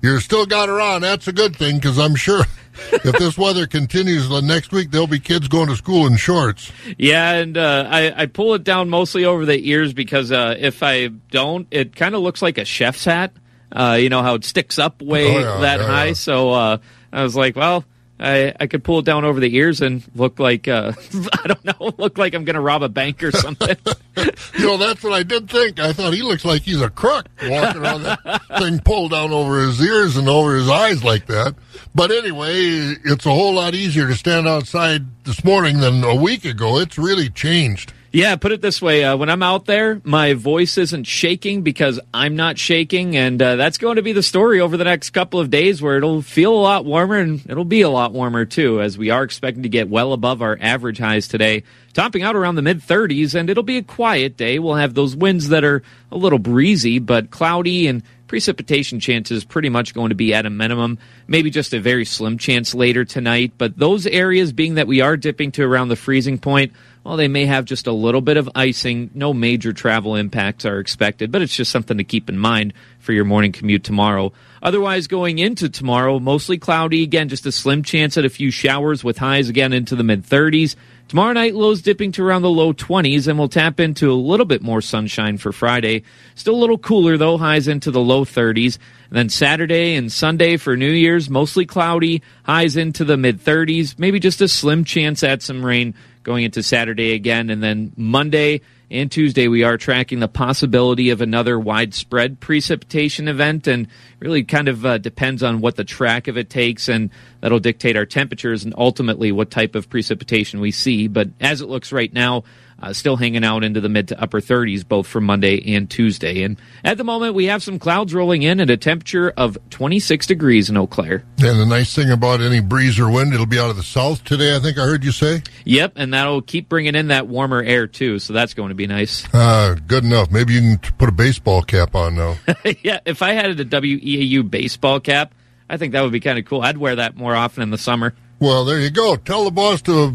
you're 0.01 0.21
still 0.21 0.47
got 0.47 0.71
her 0.71 0.81
on. 0.81 1.03
That's 1.03 1.29
a 1.29 1.33
good 1.33 1.55
thing 1.55 1.77
because 1.77 1.99
I'm 1.99 2.15
sure 2.15 2.45
if 2.93 3.17
this 3.19 3.37
weather 3.39 3.67
continues 3.67 4.29
the 4.29 4.41
next 4.43 4.73
week, 4.73 4.91
there'll 4.91 5.07
be 5.07 5.21
kids 5.21 5.49
going 5.49 5.69
to 5.69 5.77
school 5.77 6.07
in 6.07 6.17
shorts. 6.17 6.71
yeah, 6.99 7.33
and 7.33 7.57
uh, 7.57 7.89
I, 7.91 8.23
I 8.23 8.27
pull 8.27 8.55
it 8.55 8.65
down 8.65 8.89
mostly 8.91 9.25
over 9.25 9.45
the 9.47 9.69
ears 9.71 9.93
because 9.93 10.31
uh, 10.33 10.55
if 10.59 10.83
I 10.83 11.09
don't, 11.09 11.67
it 11.71 11.95
kind 11.97 12.15
of 12.15 12.23
looks 12.23 12.43
like 12.43 12.59
a 12.59 12.65
chef's 12.65 13.05
hat. 13.05 13.33
Uh, 13.73 13.99
you 14.01 14.09
know 14.09 14.23
how 14.23 14.35
it 14.35 14.45
sticks 14.45 14.79
up 14.79 15.03
way 15.03 15.35
Oh, 15.37 15.41
yeah, 15.41 15.61
that 15.61 15.81
yeah, 15.81 15.87
high. 15.87 16.05
yeah. 16.07 16.13
So 16.15 16.51
uh, 16.51 16.79
I 17.13 17.23
was 17.25 17.35
like, 17.35 17.57
well, 17.57 17.85
I, 18.19 18.55
I 18.59 18.67
could 18.67 18.83
pull 18.83 19.01
it 19.01 19.05
down 19.05 19.25
over 19.25 19.41
the 19.41 19.55
ears 19.57 19.81
and 19.83 20.03
look 20.15 20.39
like 20.39 20.69
uh, 20.69 20.93
I 21.45 21.47
don't 21.47 21.65
know, 21.65 21.93
look 21.99 22.17
like 22.19 22.35
I'm 22.35 22.45
going 22.45 22.55
to 22.55 22.61
rob 22.61 22.83
a 22.83 22.89
bank 22.89 23.23
or 23.23 23.31
something. 23.31 23.77
you 24.17 24.67
know, 24.67 24.77
that's 24.77 25.03
what 25.03 25.13
I 25.13 25.23
did 25.23 25.51
think. 25.51 25.79
I 25.79 25.93
thought 25.93 26.15
he 26.15 26.23
looks 26.23 26.45
like 26.45 26.63
he's 26.63 26.81
a 26.81 26.89
crook 26.91 27.27
walking 27.43 27.83
around 27.83 28.05
that 28.05 28.43
thing 28.59 28.81
pulled 28.81 29.11
down 29.11 29.33
over 29.33 29.61
his 29.61 29.81
ears 29.81 30.17
and 30.17 30.29
over 30.29 30.57
his 30.57 30.69
eyes 30.69 31.05
like 31.05 31.27
that. 31.27 31.55
But 31.95 32.11
anyway, 32.11 32.57
it's 33.05 33.27
a 33.27 33.31
whole 33.31 33.55
lot 33.55 33.75
easier 33.75 34.07
to 34.07 34.15
stand 34.15 34.49
outside 34.49 35.05
this 35.25 35.45
morning 35.45 35.81
than 35.81 36.03
a 36.05 36.15
week 36.15 36.45
ago. 36.45 36.79
It's 36.79 36.99
really 36.99 37.29
changed. 37.29 37.93
Yeah, 38.17 38.37
put 38.37 38.51
it 38.53 38.63
this 38.63 38.81
way: 38.81 39.05
uh, 39.05 39.15
when 39.19 39.29
I'm 39.29 39.43
out 39.43 39.67
there, 39.67 40.01
my 40.03 40.33
voice 40.33 40.79
isn't 40.79 41.05
shaking 41.05 41.61
because 41.61 42.01
I'm 42.15 42.35
not 42.35 42.57
shaking, 42.57 43.15
and 43.15 43.43
uh, 43.43 43.57
that's 43.57 43.77
going 43.77 43.97
to 43.97 44.03
be 44.03 44.15
the 44.15 44.23
story 44.23 44.59
over 44.59 44.79
the 44.79 44.85
next 44.85 45.11
couple 45.11 45.39
of 45.39 45.51
days, 45.51 45.83
where 45.83 45.99
it'll 45.99 46.23
feel 46.23 46.55
a 46.55 46.57
lot 46.57 46.87
warmer 46.87 47.19
and 47.19 47.45
it'll 47.47 47.67
be 47.67 47.83
a 47.83 47.91
lot 47.91 48.15
warmer 48.15 48.47
too, 48.47 48.81
as 48.81 48.97
we 48.97 49.11
are 49.11 49.23
expecting 49.23 49.65
to 49.65 49.69
get 49.69 49.91
well 49.91 50.15
above 50.15 50.41
our 50.41 50.57
average 50.63 50.97
highs 50.97 51.29
today, 51.29 51.63
topping 51.93 52.23
out 52.23 52.37
around 52.37 52.55
the 52.55 52.63
mid 52.63 52.81
30s, 52.81 53.35
and 53.35 53.51
it'll 53.51 53.63
be 53.63 53.77
a 53.77 53.83
quiet 53.83 54.39
day. 54.39 54.59
We'll 54.59 54.77
have 54.77 54.95
those 54.95 55.15
winds 55.15 55.51
that 55.51 55.63
are 55.63 55.83
a 56.11 56.17
little 56.17 56.39
breezy, 56.39 56.99
but 56.99 57.31
cloudy 57.31 57.87
and 57.87 58.03
precipitation 58.29 58.99
chances 58.99 59.45
pretty 59.45 59.69
much 59.69 59.93
going 59.93 60.09
to 60.09 60.15
be 60.15 60.33
at 60.33 60.47
a 60.47 60.51
minimum. 60.51 60.99
Maybe 61.29 61.51
just 61.51 61.75
a 61.75 61.81
very 61.81 62.07
slim 62.07 62.39
chance 62.39 62.75
later 62.75 63.05
tonight, 63.05 63.53
but 63.59 63.77
those 63.77 64.07
areas 64.07 64.55
being 64.55 64.77
that 64.77 64.87
we 64.87 65.03
are 65.03 65.19
dipping 65.19 65.53
to 65.53 65.65
around 65.65 65.89
the 65.89 65.97
freezing 65.97 66.39
point 66.39 66.73
well, 67.07 67.17
they 67.17 67.29
may 67.29 67.47
have 67.47 67.65
just 67.67 67.87
a 67.87 67.93
little 67.93 68.21
bit 68.21 68.37
of 68.37 68.51
icing. 68.57 69.11
No 69.15 69.33
major 69.33 69.73
travel 69.73 70.17
impacts 70.17 70.65
are 70.65 70.81
expected, 70.81 71.31
but 71.31 71.41
it's 71.41 71.55
just 71.55 71.71
something 71.71 71.99
to 71.99 72.05
keep 72.05 72.29
in 72.29 72.37
mind 72.37 72.73
for 72.99 73.13
your 73.13 73.25
morning 73.25 73.53
commute 73.53 73.85
tomorrow. 73.85 74.33
Otherwise, 74.61 75.07
going 75.07 75.39
into 75.39 75.69
tomorrow, 75.69 76.19
mostly 76.19 76.59
cloudy. 76.59 77.05
Again, 77.05 77.29
just 77.29 77.47
a 77.47 77.53
slim 77.53 77.85
chance 77.85 78.19
at 78.19 78.25
a 78.25 78.29
few 78.29 78.51
showers 78.51 79.05
with 79.05 79.19
highs 79.19 79.49
again 79.49 79.73
into 79.73 79.95
the 79.95 80.03
mid 80.03 80.25
30s. 80.25 80.75
Tomorrow 81.09 81.35
night, 81.35 81.55
lows 81.55 81.83
dipping 81.83 82.11
to 82.13 82.25
around 82.25 82.43
the 82.43 82.51
low 82.51 82.73
20s, 82.73 83.29
and 83.29 83.39
we'll 83.39 83.49
tap 83.49 83.79
into 83.79 84.11
a 84.11 84.15
little 84.15 84.45
bit 84.45 84.61
more 84.61 84.81
sunshine 84.81 85.39
for 85.39 85.53
Friday. 85.53 86.03
Still 86.35 86.57
a 86.57 86.59
little 86.59 86.79
cooler, 86.79 87.17
though, 87.17 87.39
highs 87.39 87.69
into 87.69 87.93
the 87.93 88.01
low 88.01 88.25
30s. 88.25 88.77
And 89.11 89.17
then 89.17 89.29
Saturday 89.29 89.95
and 89.95 90.11
Sunday 90.11 90.57
for 90.57 90.77
New 90.77 90.91
Year's, 90.91 91.31
mostly 91.31 91.65
cloudy, 91.65 92.23
highs 92.43 92.77
into 92.77 93.05
the 93.05 93.17
mid 93.17 93.39
30s, 93.39 93.97
maybe 94.01 94.19
just 94.19 94.41
a 94.41 94.49
slim 94.49 94.83
chance 94.83 95.23
at 95.23 95.43
some 95.43 95.65
rain 95.65 95.95
going 96.25 96.43
into 96.43 96.61
Saturday 96.61 97.13
again. 97.13 97.51
And 97.51 97.63
then 97.63 97.93
Monday 97.97 98.63
and 98.91 99.11
Tuesday, 99.11 99.49
we 99.49 99.65
are 99.65 99.77
tracking 99.77 100.21
the 100.21 100.29
possibility 100.29 101.11
of 101.11 101.21
another 101.21 101.59
widespread 101.59 102.39
precipitation 102.39 103.27
event. 103.27 103.67
And 103.67 103.89
really 104.21 104.45
kind 104.45 104.69
of 104.69 104.87
uh, 104.87 104.99
depends 104.99 105.43
on 105.43 105.61
what 105.61 105.77
the 105.77 105.85
track 105.85 106.29
of 106.29 106.37
it 106.37 106.49
takes. 106.49 106.89
And 106.89 107.11
that'll 107.41 107.59
dictate 107.59 107.97
our 107.97 108.07
temperatures 108.07 108.65
and 108.65 108.75
ultimately 108.77 109.33
what 109.33 109.51
type 109.51 109.75
of 109.75 109.91
precipitation 109.91 110.61
we 110.61 110.71
see. 110.71 111.09
But 111.09 111.31
as 111.41 111.61
it 111.61 111.69
looks 111.69 111.93
right 111.93 112.13
now, 112.13 112.45
uh, 112.81 112.93
still 112.93 113.17
hanging 113.17 113.45
out 113.45 113.65
into 113.65 113.81
the 113.81 113.89
mid 113.89 114.09
to 114.09 114.21
upper 114.21 114.41
30s 114.41 114.87
both 114.87 115.07
for 115.07 115.21
Monday 115.21 115.75
and 115.75 115.89
Tuesday. 115.91 116.43
And 116.43 116.59
at 116.85 116.99
the 116.99 117.05
moment, 117.05 117.35
we 117.35 117.47
have 117.47 117.63
some 117.63 117.79
clouds 117.79 118.15
rolling 118.15 118.43
in 118.43 118.61
at 118.61 118.71
a 118.71 118.77
temperature 118.77 119.33
of 119.37 119.57
26 119.71 120.27
degrees 120.27 120.69
in 120.69 120.77
Eau 120.77 120.87
Claire. 120.87 121.25
And 121.39 121.59
the 121.59 121.67
nice 121.67 121.95
thing 121.95 122.11
about 122.11 122.41
any 122.41 122.61
breeze 122.61 122.99
or 122.99 123.11
wind, 123.11 123.33
it'll 123.33 123.47
be 123.47 123.59
out 123.59 123.71
of 123.71 123.77
the 123.77 123.83
south 123.83 124.25
today, 124.25 124.55
I 124.55 124.59
think 124.59 124.79
I 124.79 124.83
heard 124.83 125.05
you 125.05 125.13
say? 125.13 125.43
Yep, 125.65 125.95
and 125.97 126.13
that'll 126.13 126.43
keep 126.43 126.69
bringing 126.69 126.95
in 126.95 127.09
that 127.09 127.27
warmer 127.27 127.63
air 127.63 127.87
too, 127.87 128.19
so 128.19 128.33
that's 128.33 128.55
going 128.55 128.69
to 128.69 128.75
be 128.75 128.87
nice. 128.87 129.27
Uh, 129.33 129.77
good 129.87 130.05
enough. 130.05 130.31
Maybe 130.31 130.55
you 130.55 130.61
can 130.61 130.93
put 130.99 131.09
a 131.09 131.13
baseball 131.13 131.63
cap 131.63 131.95
on 131.95 132.17
now. 132.17 132.37
yeah, 132.83 133.01
if 133.07 133.23
I 133.23 133.33
had 133.33 133.59
a 133.59 133.65
WEAU 133.65 134.49
baseball 134.49 135.01
cap, 135.01 135.35
I 135.69 135.77
think 135.77 135.93
that 135.93 136.03
would 136.03 136.13
be 136.13 136.21
kind 136.21 136.39
of 136.39 136.45
cool. 136.45 136.63
I'd 136.63 136.79
wear 136.79 136.97
that 136.97 137.17
more 137.17 137.35
often 137.35 137.63
in 137.63 137.71
the 137.71 137.79
summer. 137.79 138.15
Well, 138.39 138.65
there 138.65 138.79
you 138.79 138.91
go. 138.91 139.17
Tell 139.17 139.45
the 139.45 139.51
boss 139.51 139.83
to 139.83 140.15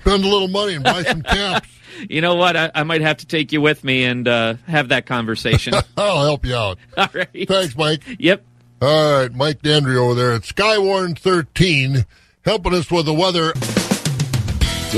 spend 0.00 0.24
a 0.24 0.28
little 0.28 0.48
money 0.48 0.74
and 0.74 0.84
buy 0.84 1.02
some 1.02 1.22
caps. 1.22 1.68
you 2.08 2.20
know 2.20 2.34
what? 2.34 2.56
I, 2.56 2.70
I, 2.74 2.82
might 2.82 3.00
have 3.00 3.18
to 3.18 3.26
take 3.26 3.52
you 3.52 3.60
with 3.60 3.84
me 3.84 4.04
and 4.04 4.26
uh, 4.26 4.54
have 4.66 4.88
that 4.88 5.06
conversation. 5.06 5.74
I'll 5.96 6.24
help 6.24 6.44
you 6.44 6.54
out. 6.54 6.78
All 6.96 7.08
right. 7.12 7.48
Thanks, 7.48 7.76
Mike. 7.76 8.02
Yep. 8.18 8.44
All 8.82 9.20
right, 9.20 9.34
Mike 9.34 9.60
Dandry 9.60 9.96
over 9.96 10.14
there 10.14 10.32
at 10.32 10.42
Skywarn 10.42 11.18
13, 11.18 12.06
helping 12.46 12.72
us 12.74 12.90
with 12.90 13.04
the 13.04 13.12
weather. 13.12 13.52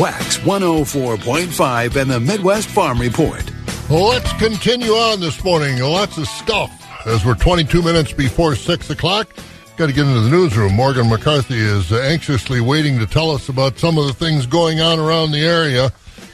Wax 0.01 0.38
104.5 0.38 2.01
and 2.01 2.11
the 2.11 2.21
Midwest 2.21 2.69
Farm 2.69 3.01
Report. 3.01 3.43
Let's 3.91 4.33
continue 4.35 4.93
on 4.93 5.21
this 5.21 5.43
morning. 5.43 5.81
Lots 5.81 6.17
of 6.17 6.29
stuff 6.29 6.71
as 7.07 7.27
we're 7.27 7.35
22 7.35 7.83
minutes 7.83 8.12
before 8.12 8.55
6 8.55 8.91
o'clock. 8.91 9.35
Got 9.76 9.87
to 9.87 9.92
get 9.94 10.06
into 10.06 10.20
the 10.20 10.28
newsroom. 10.28 10.74
Morgan 10.74 11.08
McCarthy 11.08 11.58
is 11.58 11.90
anxiously 11.92 12.61
waiting 12.61 12.98
to 12.98 13.06
tell 13.06 13.30
us 13.30 13.48
about 13.48 13.78
some 13.78 13.96
of 13.96 14.06
the 14.06 14.12
things 14.12 14.44
going 14.44 14.80
on 14.80 14.98
around 14.98 15.32
the 15.32 15.44
area. 15.44 15.90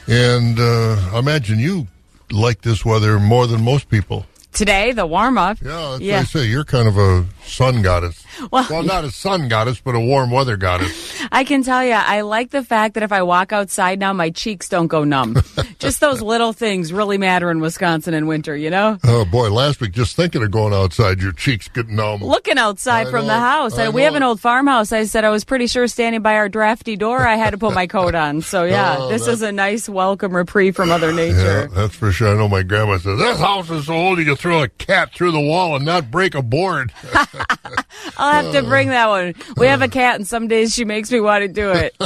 And 0.07 0.59
uh, 0.59 0.97
I 1.13 1.19
imagine 1.19 1.57
you 1.57 1.87
like 2.31 2.61
this 2.61 2.83
weather 2.83 3.17
more 3.17 3.47
than 3.47 3.63
most 3.63 3.89
people. 3.89 4.25
Today, 4.51 4.91
the 4.91 5.05
warm 5.05 5.37
up. 5.37 5.57
Yeah, 5.61 5.91
that's 5.91 6.01
yeah. 6.01 6.15
what 6.17 6.21
I 6.21 6.23
say. 6.25 6.45
You're 6.47 6.65
kind 6.65 6.87
of 6.87 6.97
a 6.97 7.25
sun 7.45 7.81
goddess. 7.81 8.25
Well, 8.51 8.65
well, 8.69 8.83
not 8.83 9.03
a 9.03 9.11
sun 9.11 9.47
goddess, 9.49 9.81
but 9.81 9.95
a 9.95 9.99
warm 9.99 10.31
weather 10.31 10.55
goddess. 10.57 11.21
I 11.31 11.43
can 11.43 11.61
tell 11.61 11.83
you, 11.83 11.91
I 11.93 12.21
like 12.21 12.49
the 12.51 12.63
fact 12.63 12.93
that 12.95 13.03
if 13.03 13.11
I 13.11 13.21
walk 13.21 13.51
outside 13.51 13.99
now, 13.99 14.13
my 14.13 14.29
cheeks 14.29 14.69
don't 14.69 14.87
go 14.87 15.03
numb. 15.03 15.37
just 15.79 15.99
those 15.99 16.21
little 16.21 16.53
things 16.53 16.91
really 16.93 17.17
matter 17.17 17.51
in 17.51 17.59
Wisconsin 17.59 18.13
in 18.13 18.27
winter, 18.27 18.55
you 18.55 18.69
know? 18.69 18.97
Oh, 19.03 19.25
boy. 19.25 19.49
Last 19.51 19.81
week, 19.81 19.91
just 19.91 20.15
thinking 20.15 20.41
of 20.41 20.51
going 20.51 20.73
outside, 20.73 21.21
your 21.21 21.31
cheeks 21.33 21.67
get 21.67 21.89
numb. 21.89 22.23
Looking 22.23 22.57
outside 22.57 23.07
I 23.07 23.11
from 23.11 23.27
know, 23.27 23.33
the 23.33 23.39
house. 23.39 23.77
I 23.77 23.89
we 23.89 24.01
know. 24.01 24.05
have 24.05 24.15
an 24.15 24.23
old 24.23 24.39
farmhouse. 24.39 24.91
I 24.91 25.03
said 25.03 25.25
I 25.25 25.29
was 25.29 25.43
pretty 25.43 25.67
sure 25.67 25.87
standing 25.87 26.21
by 26.21 26.35
our 26.35 26.49
drafty 26.49 26.95
door, 26.95 27.19
I 27.27 27.35
had 27.35 27.51
to 27.51 27.57
put 27.57 27.73
my 27.75 27.87
coat 27.87 28.15
on. 28.15 28.41
So, 28.41 28.63
yeah, 28.63 28.95
Oh, 28.99 29.09
this 29.09 29.27
is 29.27 29.41
a 29.41 29.51
nice 29.51 29.87
welcome 29.89 30.35
reprieve 30.35 30.75
from 30.75 30.89
Mother 30.89 31.09
Yeah, 31.11 31.15
Nature. 31.15 31.67
that's 31.73 31.95
for 31.95 32.11
sure. 32.11 32.29
I 32.33 32.37
know 32.37 32.47
my 32.47 32.63
grandma 32.63 32.97
says, 32.97 33.19
this 33.19 33.37
house 33.39 33.69
is 33.69 33.85
so 33.85 33.93
old 33.93 34.17
you 34.17 34.25
can 34.25 34.35
throw 34.37 34.63
a 34.63 34.69
cat 34.69 35.13
through 35.13 35.31
the 35.33 35.39
wall 35.41 35.75
and 35.75 35.85
not 35.85 36.09
break 36.09 36.33
a 36.35 36.41
board. 36.41 36.91
Oh, 38.21 38.28
I'll 38.29 38.43
have 38.43 38.53
to 38.53 38.63
bring 38.63 38.89
that 38.89 39.09
one. 39.09 39.33
We 39.57 39.67
have 39.67 39.81
a 39.81 39.87
cat, 39.87 40.15
and 40.15 40.27
some 40.27 40.47
days 40.47 40.73
she 40.73 40.85
makes 40.85 41.11
me 41.11 41.19
want 41.19 41.41
to 41.41 41.47
do 41.47 41.71
it. 41.71 41.95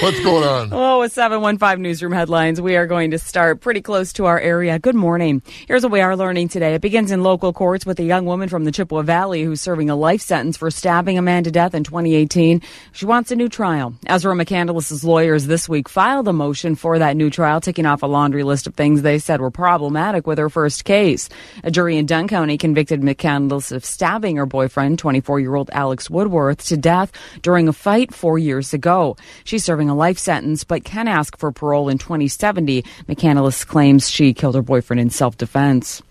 What's 0.00 0.20
going 0.22 0.44
on? 0.44 0.68
Oh, 0.72 1.00
with 1.00 1.12
715 1.12 1.82
Newsroom 1.82 2.12
headlines, 2.12 2.60
we 2.60 2.76
are 2.76 2.86
going 2.86 3.10
to 3.10 3.18
start 3.18 3.60
pretty 3.60 3.82
close 3.82 4.12
to 4.14 4.26
our 4.26 4.38
area. 4.38 4.78
Good 4.78 4.94
morning. 4.94 5.42
Here's 5.66 5.82
what 5.82 5.92
we 5.92 6.00
are 6.00 6.16
learning 6.16 6.48
today. 6.48 6.74
It 6.74 6.80
begins 6.80 7.10
in 7.10 7.22
local 7.22 7.52
courts 7.52 7.84
with 7.84 7.98
a 7.98 8.04
young 8.04 8.24
woman 8.24 8.48
from 8.48 8.64
the 8.64 8.72
Chippewa 8.72 9.02
Valley 9.02 9.42
who's 9.42 9.60
serving 9.60 9.90
a 9.90 9.96
life 9.96 10.22
sentence 10.22 10.56
for 10.56 10.70
stabbing 10.70 11.18
a 11.18 11.22
man 11.22 11.44
to 11.44 11.50
death 11.50 11.74
in 11.74 11.84
2018. 11.84 12.62
She 12.92 13.04
wants 13.04 13.30
a 13.30 13.36
new 13.36 13.48
trial. 13.48 13.94
Ezra 14.06 14.34
McCandless's 14.34 15.04
lawyers 15.04 15.46
this 15.46 15.68
week 15.68 15.88
filed 15.88 16.28
a 16.28 16.32
motion 16.32 16.74
for 16.74 16.98
that 16.98 17.16
new 17.16 17.28
trial, 17.28 17.60
ticking 17.60 17.86
off 17.86 18.02
a 18.02 18.06
laundry 18.06 18.44
list 18.44 18.66
of 18.66 18.74
things 18.74 19.02
they 19.02 19.18
said 19.18 19.40
were 19.40 19.50
problematic 19.50 20.26
with 20.26 20.38
her 20.38 20.48
first 20.48 20.84
case. 20.84 21.28
A 21.64 21.70
jury 21.70 21.96
in 21.98 22.06
Dunn 22.06 22.28
County 22.28 22.56
convicted 22.56 23.02
McCandless 23.02 23.72
of 23.72 23.84
stabbing 23.84 24.36
her 24.36 24.46
boyfriend, 24.46 24.98
24 25.08 25.40
year 25.40 25.54
old 25.54 25.70
Alex 25.72 26.10
Woodworth, 26.10 26.66
to 26.66 26.76
death 26.76 27.12
during 27.40 27.66
a 27.66 27.72
fight 27.72 28.12
four 28.12 28.38
years 28.38 28.74
ago. 28.74 29.16
She's 29.42 29.64
serving 29.64 29.88
a 29.88 29.94
life 29.94 30.18
sentence, 30.18 30.64
but 30.64 30.84
can 30.84 31.08
ask 31.08 31.38
for 31.38 31.50
parole 31.50 31.88
in 31.88 31.96
2070. 31.96 32.82
McCandless 33.08 33.66
claims 33.66 34.10
she 34.10 34.34
killed 34.34 34.54
her 34.54 34.60
boyfriend 34.60 35.00
in 35.00 35.08
self 35.08 35.38
defense. 35.38 36.02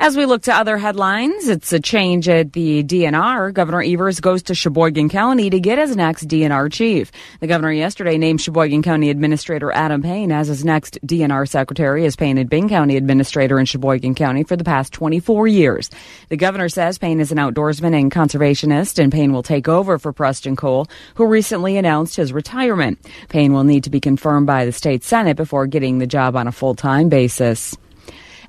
As 0.00 0.16
we 0.16 0.26
look 0.26 0.42
to 0.42 0.54
other 0.54 0.78
headlines, 0.78 1.48
it's 1.48 1.72
a 1.72 1.80
change 1.80 2.28
at 2.28 2.52
the 2.52 2.84
DNR. 2.84 3.52
Governor 3.52 3.82
Evers 3.82 4.20
goes 4.20 4.44
to 4.44 4.54
Sheboygan 4.54 5.08
County 5.08 5.50
to 5.50 5.58
get 5.58 5.76
his 5.76 5.96
next 5.96 6.28
DNR 6.28 6.70
chief. 6.72 7.10
The 7.40 7.48
governor 7.48 7.72
yesterday 7.72 8.16
named 8.16 8.40
Sheboygan 8.40 8.82
County 8.82 9.10
Administrator 9.10 9.72
Adam 9.72 10.00
Payne 10.00 10.30
as 10.30 10.46
his 10.46 10.64
next 10.64 11.00
DNR 11.04 11.48
secretary, 11.48 12.06
as 12.06 12.14
Payne 12.14 12.36
had 12.36 12.48
been 12.48 12.68
county 12.68 12.96
administrator 12.96 13.58
in 13.58 13.66
Sheboygan 13.66 14.14
County 14.14 14.44
for 14.44 14.54
the 14.54 14.62
past 14.62 14.92
24 14.92 15.48
years. 15.48 15.90
The 16.28 16.36
governor 16.36 16.68
says 16.68 16.96
Payne 16.96 17.18
is 17.18 17.32
an 17.32 17.38
outdoorsman 17.38 17.98
and 18.00 18.12
conservationist, 18.12 19.02
and 19.02 19.10
Payne 19.12 19.32
will 19.32 19.42
take 19.42 19.66
over 19.66 19.98
for 19.98 20.12
Preston 20.12 20.54
Cole, 20.54 20.86
who 21.16 21.26
recently 21.26 21.76
announced 21.76 22.14
his 22.14 22.32
retirement. 22.32 23.00
Payne 23.30 23.52
will 23.52 23.64
need 23.64 23.82
to 23.82 23.90
be 23.90 24.00
confirmed 24.00 24.46
by 24.46 24.64
the 24.64 24.70
state 24.70 25.02
Senate 25.02 25.36
before 25.36 25.66
getting 25.66 25.98
the 25.98 26.06
job 26.06 26.36
on 26.36 26.46
a 26.46 26.52
full-time 26.52 27.08
basis. 27.08 27.76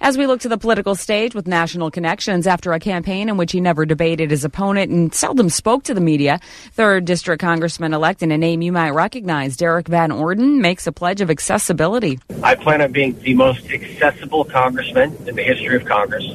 As 0.02 0.18
we 0.18 0.28
look 0.28 0.40
to 0.42 0.50
the 0.50 0.58
political 0.58 0.96
stage 0.96 1.36
with 1.36 1.46
national 1.46 1.92
connections 1.92 2.48
after 2.48 2.72
a 2.72 2.80
campaign 2.80 3.28
in 3.28 3.36
which 3.36 3.52
he 3.52 3.60
never 3.60 3.86
debated 3.86 4.32
his 4.32 4.46
opponent 4.46 4.90
and 4.92 5.14
seldom 5.14 5.50
spoke 5.50 5.84
to 5.84 5.94
the 5.94 6.00
media, 6.00 6.40
third 6.72 7.04
district 7.04 7.42
congressman 7.42 7.94
elect 7.94 8.24
in 8.24 8.32
a 8.32 8.38
name 8.38 8.62
you 8.62 8.72
might 8.72 8.92
recognize, 8.92 9.58
Derrick 9.58 9.90
Van 9.90 10.12
Orden, 10.12 10.62
makes 10.62 10.88
a 10.88 10.94
pledge 10.94 11.20
of 11.20 11.30
accessibility. 11.30 12.18
I 12.42 12.56
plan 12.56 12.82
on 12.82 12.94
being 12.94 13.20
the 13.20 13.34
most 13.34 13.70
accessible 13.70 14.46
congressman 14.46 15.18
in 15.28 15.36
the 15.36 15.44
history 15.44 15.76
of 15.76 15.84
Congress. 15.84 16.26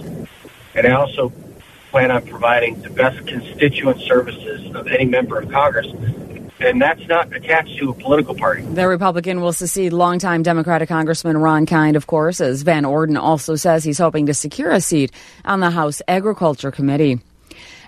And 0.74 0.86
I 0.86 0.90
also 0.90 1.32
plan 1.90 2.10
on 2.10 2.26
providing 2.26 2.82
the 2.82 2.90
best 2.90 3.26
constituent 3.26 3.98
services 4.02 4.74
of 4.74 4.88
any 4.88 5.06
member 5.06 5.38
of 5.38 5.50
Congress. 5.50 5.86
And 6.60 6.80
that's 6.80 7.06
not 7.08 7.34
attached 7.34 7.78
to 7.78 7.90
a 7.90 7.94
political 7.94 8.34
party. 8.34 8.62
The 8.62 8.86
Republican 8.86 9.40
will 9.40 9.52
succeed 9.52 9.92
longtime 9.92 10.42
Democratic 10.42 10.88
Congressman 10.88 11.36
Ron 11.36 11.66
Kind, 11.66 11.96
of 11.96 12.06
course, 12.06 12.40
as 12.40 12.62
Van 12.62 12.84
Orden 12.84 13.16
also 13.16 13.56
says 13.56 13.84
he's 13.84 13.98
hoping 13.98 14.26
to 14.26 14.34
secure 14.34 14.70
a 14.70 14.80
seat 14.80 15.10
on 15.44 15.60
the 15.60 15.70
House 15.70 16.00
Agriculture 16.06 16.70
Committee. 16.70 17.20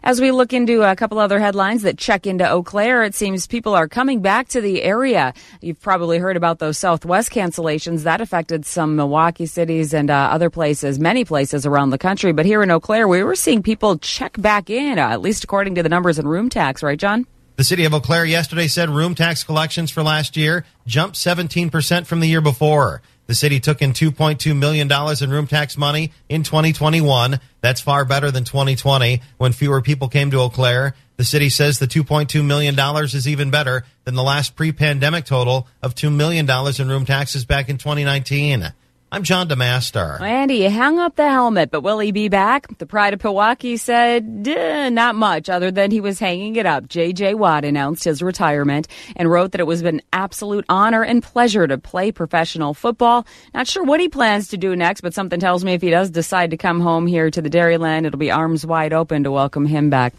As 0.02 0.20
we 0.20 0.30
look 0.30 0.52
into 0.52 0.82
a 0.82 0.94
couple 0.94 1.18
other 1.18 1.40
headlines 1.40 1.82
that 1.82 1.98
check 1.98 2.28
into 2.28 2.48
Eau 2.48 2.62
Claire, 2.62 3.02
it 3.02 3.14
seems 3.14 3.48
people 3.48 3.74
are 3.74 3.88
coming 3.88 4.20
back 4.20 4.46
to 4.48 4.60
the 4.60 4.82
area. 4.82 5.34
You've 5.60 5.80
probably 5.80 6.18
heard 6.18 6.36
about 6.36 6.60
those 6.60 6.78
Southwest 6.78 7.32
cancellations 7.32 8.04
that 8.04 8.20
affected 8.20 8.66
some 8.66 8.94
Milwaukee 8.94 9.46
cities 9.46 9.92
and 9.92 10.08
uh, 10.08 10.28
other 10.30 10.48
places, 10.48 11.00
many 11.00 11.24
places 11.24 11.66
around 11.66 11.90
the 11.90 11.98
country. 11.98 12.32
But 12.32 12.46
here 12.46 12.62
in 12.62 12.70
Eau 12.70 12.78
Claire, 12.78 13.08
we 13.08 13.24
were 13.24 13.34
seeing 13.34 13.64
people 13.64 13.98
check 13.98 14.40
back 14.40 14.70
in, 14.70 15.00
uh, 15.00 15.08
at 15.08 15.22
least 15.22 15.42
according 15.42 15.74
to 15.74 15.82
the 15.82 15.88
numbers 15.88 16.20
in 16.20 16.28
room 16.28 16.50
tax, 16.50 16.84
right, 16.84 16.98
John? 16.98 17.26
The 17.56 17.64
city 17.64 17.86
of 17.86 17.94
Eau 17.94 18.00
Claire 18.00 18.26
yesterday 18.26 18.68
said 18.68 18.90
room 18.90 19.14
tax 19.14 19.42
collections 19.42 19.90
for 19.90 20.02
last 20.02 20.36
year 20.36 20.66
jumped 20.86 21.16
17% 21.16 22.06
from 22.06 22.20
the 22.20 22.28
year 22.28 22.42
before. 22.42 23.00
The 23.28 23.34
city 23.34 23.60
took 23.60 23.80
in 23.80 23.94
$2.2 23.94 24.54
million 24.54 24.92
in 24.92 25.30
room 25.30 25.46
tax 25.46 25.78
money 25.78 26.12
in 26.28 26.42
2021. 26.42 27.40
That's 27.62 27.80
far 27.80 28.04
better 28.04 28.30
than 28.30 28.44
2020 28.44 29.22
when 29.38 29.52
fewer 29.52 29.80
people 29.80 30.08
came 30.08 30.30
to 30.32 30.40
Eau 30.40 30.50
Claire. 30.50 30.94
The 31.16 31.24
city 31.24 31.48
says 31.48 31.78
the 31.78 31.86
$2.2 31.86 32.44
million 32.44 32.78
is 33.04 33.26
even 33.26 33.50
better 33.50 33.84
than 34.04 34.16
the 34.16 34.22
last 34.22 34.54
pre 34.54 34.70
pandemic 34.72 35.24
total 35.24 35.66
of 35.82 35.94
$2 35.94 36.14
million 36.14 36.46
in 36.78 36.88
room 36.88 37.06
taxes 37.06 37.46
back 37.46 37.70
in 37.70 37.78
2019. 37.78 38.70
I'm 39.12 39.22
John 39.22 39.48
DeMaster. 39.48 40.20
Andy, 40.20 40.62
he 40.62 40.68
hung 40.68 40.98
up 40.98 41.14
the 41.14 41.28
helmet, 41.30 41.70
but 41.70 41.82
will 41.82 42.00
he 42.00 42.10
be 42.10 42.28
back? 42.28 42.76
The 42.78 42.86
Pride 42.86 43.14
of 43.14 43.20
Pewaukee 43.20 43.78
said 43.78 44.26
not 44.26 45.14
much 45.14 45.48
other 45.48 45.70
than 45.70 45.92
he 45.92 46.00
was 46.00 46.18
hanging 46.18 46.56
it 46.56 46.66
up. 46.66 46.88
J.J. 46.88 47.34
Watt 47.34 47.64
announced 47.64 48.02
his 48.02 48.20
retirement 48.20 48.88
and 49.14 49.30
wrote 49.30 49.52
that 49.52 49.60
it 49.60 49.66
was 49.66 49.82
an 49.82 50.02
absolute 50.12 50.64
honor 50.68 51.04
and 51.04 51.22
pleasure 51.22 51.68
to 51.68 51.78
play 51.78 52.10
professional 52.10 52.74
football. 52.74 53.24
Not 53.54 53.68
sure 53.68 53.84
what 53.84 54.00
he 54.00 54.08
plans 54.08 54.48
to 54.48 54.56
do 54.56 54.74
next, 54.74 55.02
but 55.02 55.14
something 55.14 55.38
tells 55.38 55.64
me 55.64 55.74
if 55.74 55.82
he 55.82 55.90
does 55.90 56.10
decide 56.10 56.50
to 56.50 56.56
come 56.56 56.80
home 56.80 57.06
here 57.06 57.30
to 57.30 57.40
the 57.40 57.48
Dairyland, 57.48 58.06
it'll 58.06 58.18
be 58.18 58.32
arms 58.32 58.66
wide 58.66 58.92
open 58.92 59.22
to 59.22 59.30
welcome 59.30 59.66
him 59.66 59.88
back. 59.88 60.14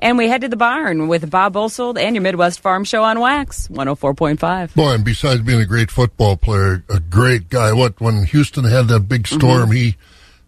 And 0.00 0.18
we 0.18 0.28
head 0.28 0.40
to 0.40 0.48
the 0.48 0.56
barn 0.56 1.06
with 1.06 1.30
Bob 1.30 1.52
Bosold 1.52 1.98
and 1.98 2.16
your 2.16 2.22
Midwest 2.22 2.60
Farm 2.60 2.82
Show 2.82 3.04
on 3.04 3.20
Wax, 3.20 3.68
104.5. 3.68 4.74
Boy, 4.74 4.94
and 4.94 5.04
besides 5.04 5.40
being 5.42 5.60
a 5.60 5.66
great 5.66 5.92
football 5.92 6.36
player, 6.36 6.82
a 6.90 6.98
great 6.98 7.48
guy. 7.48 7.72
What, 7.72 8.00
when 8.00 8.23
Houston 8.26 8.64
had 8.64 8.88
that 8.88 9.00
big 9.08 9.26
storm, 9.26 9.70
Mm-hmm. 9.70 9.72
he 9.72 9.96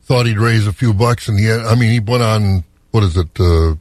thought 0.02 0.26
he'd 0.26 0.38
raise 0.38 0.66
a 0.66 0.72
few 0.72 0.92
bucks, 0.94 1.28
and 1.28 1.38
he 1.38 1.46
had, 1.46 1.60
I 1.60 1.74
mean, 1.74 1.90
he 1.90 2.00
went 2.00 2.22
on, 2.22 2.64
what 2.92 3.02
is 3.02 3.16
it, 3.16 3.28
uh, 3.40 3.74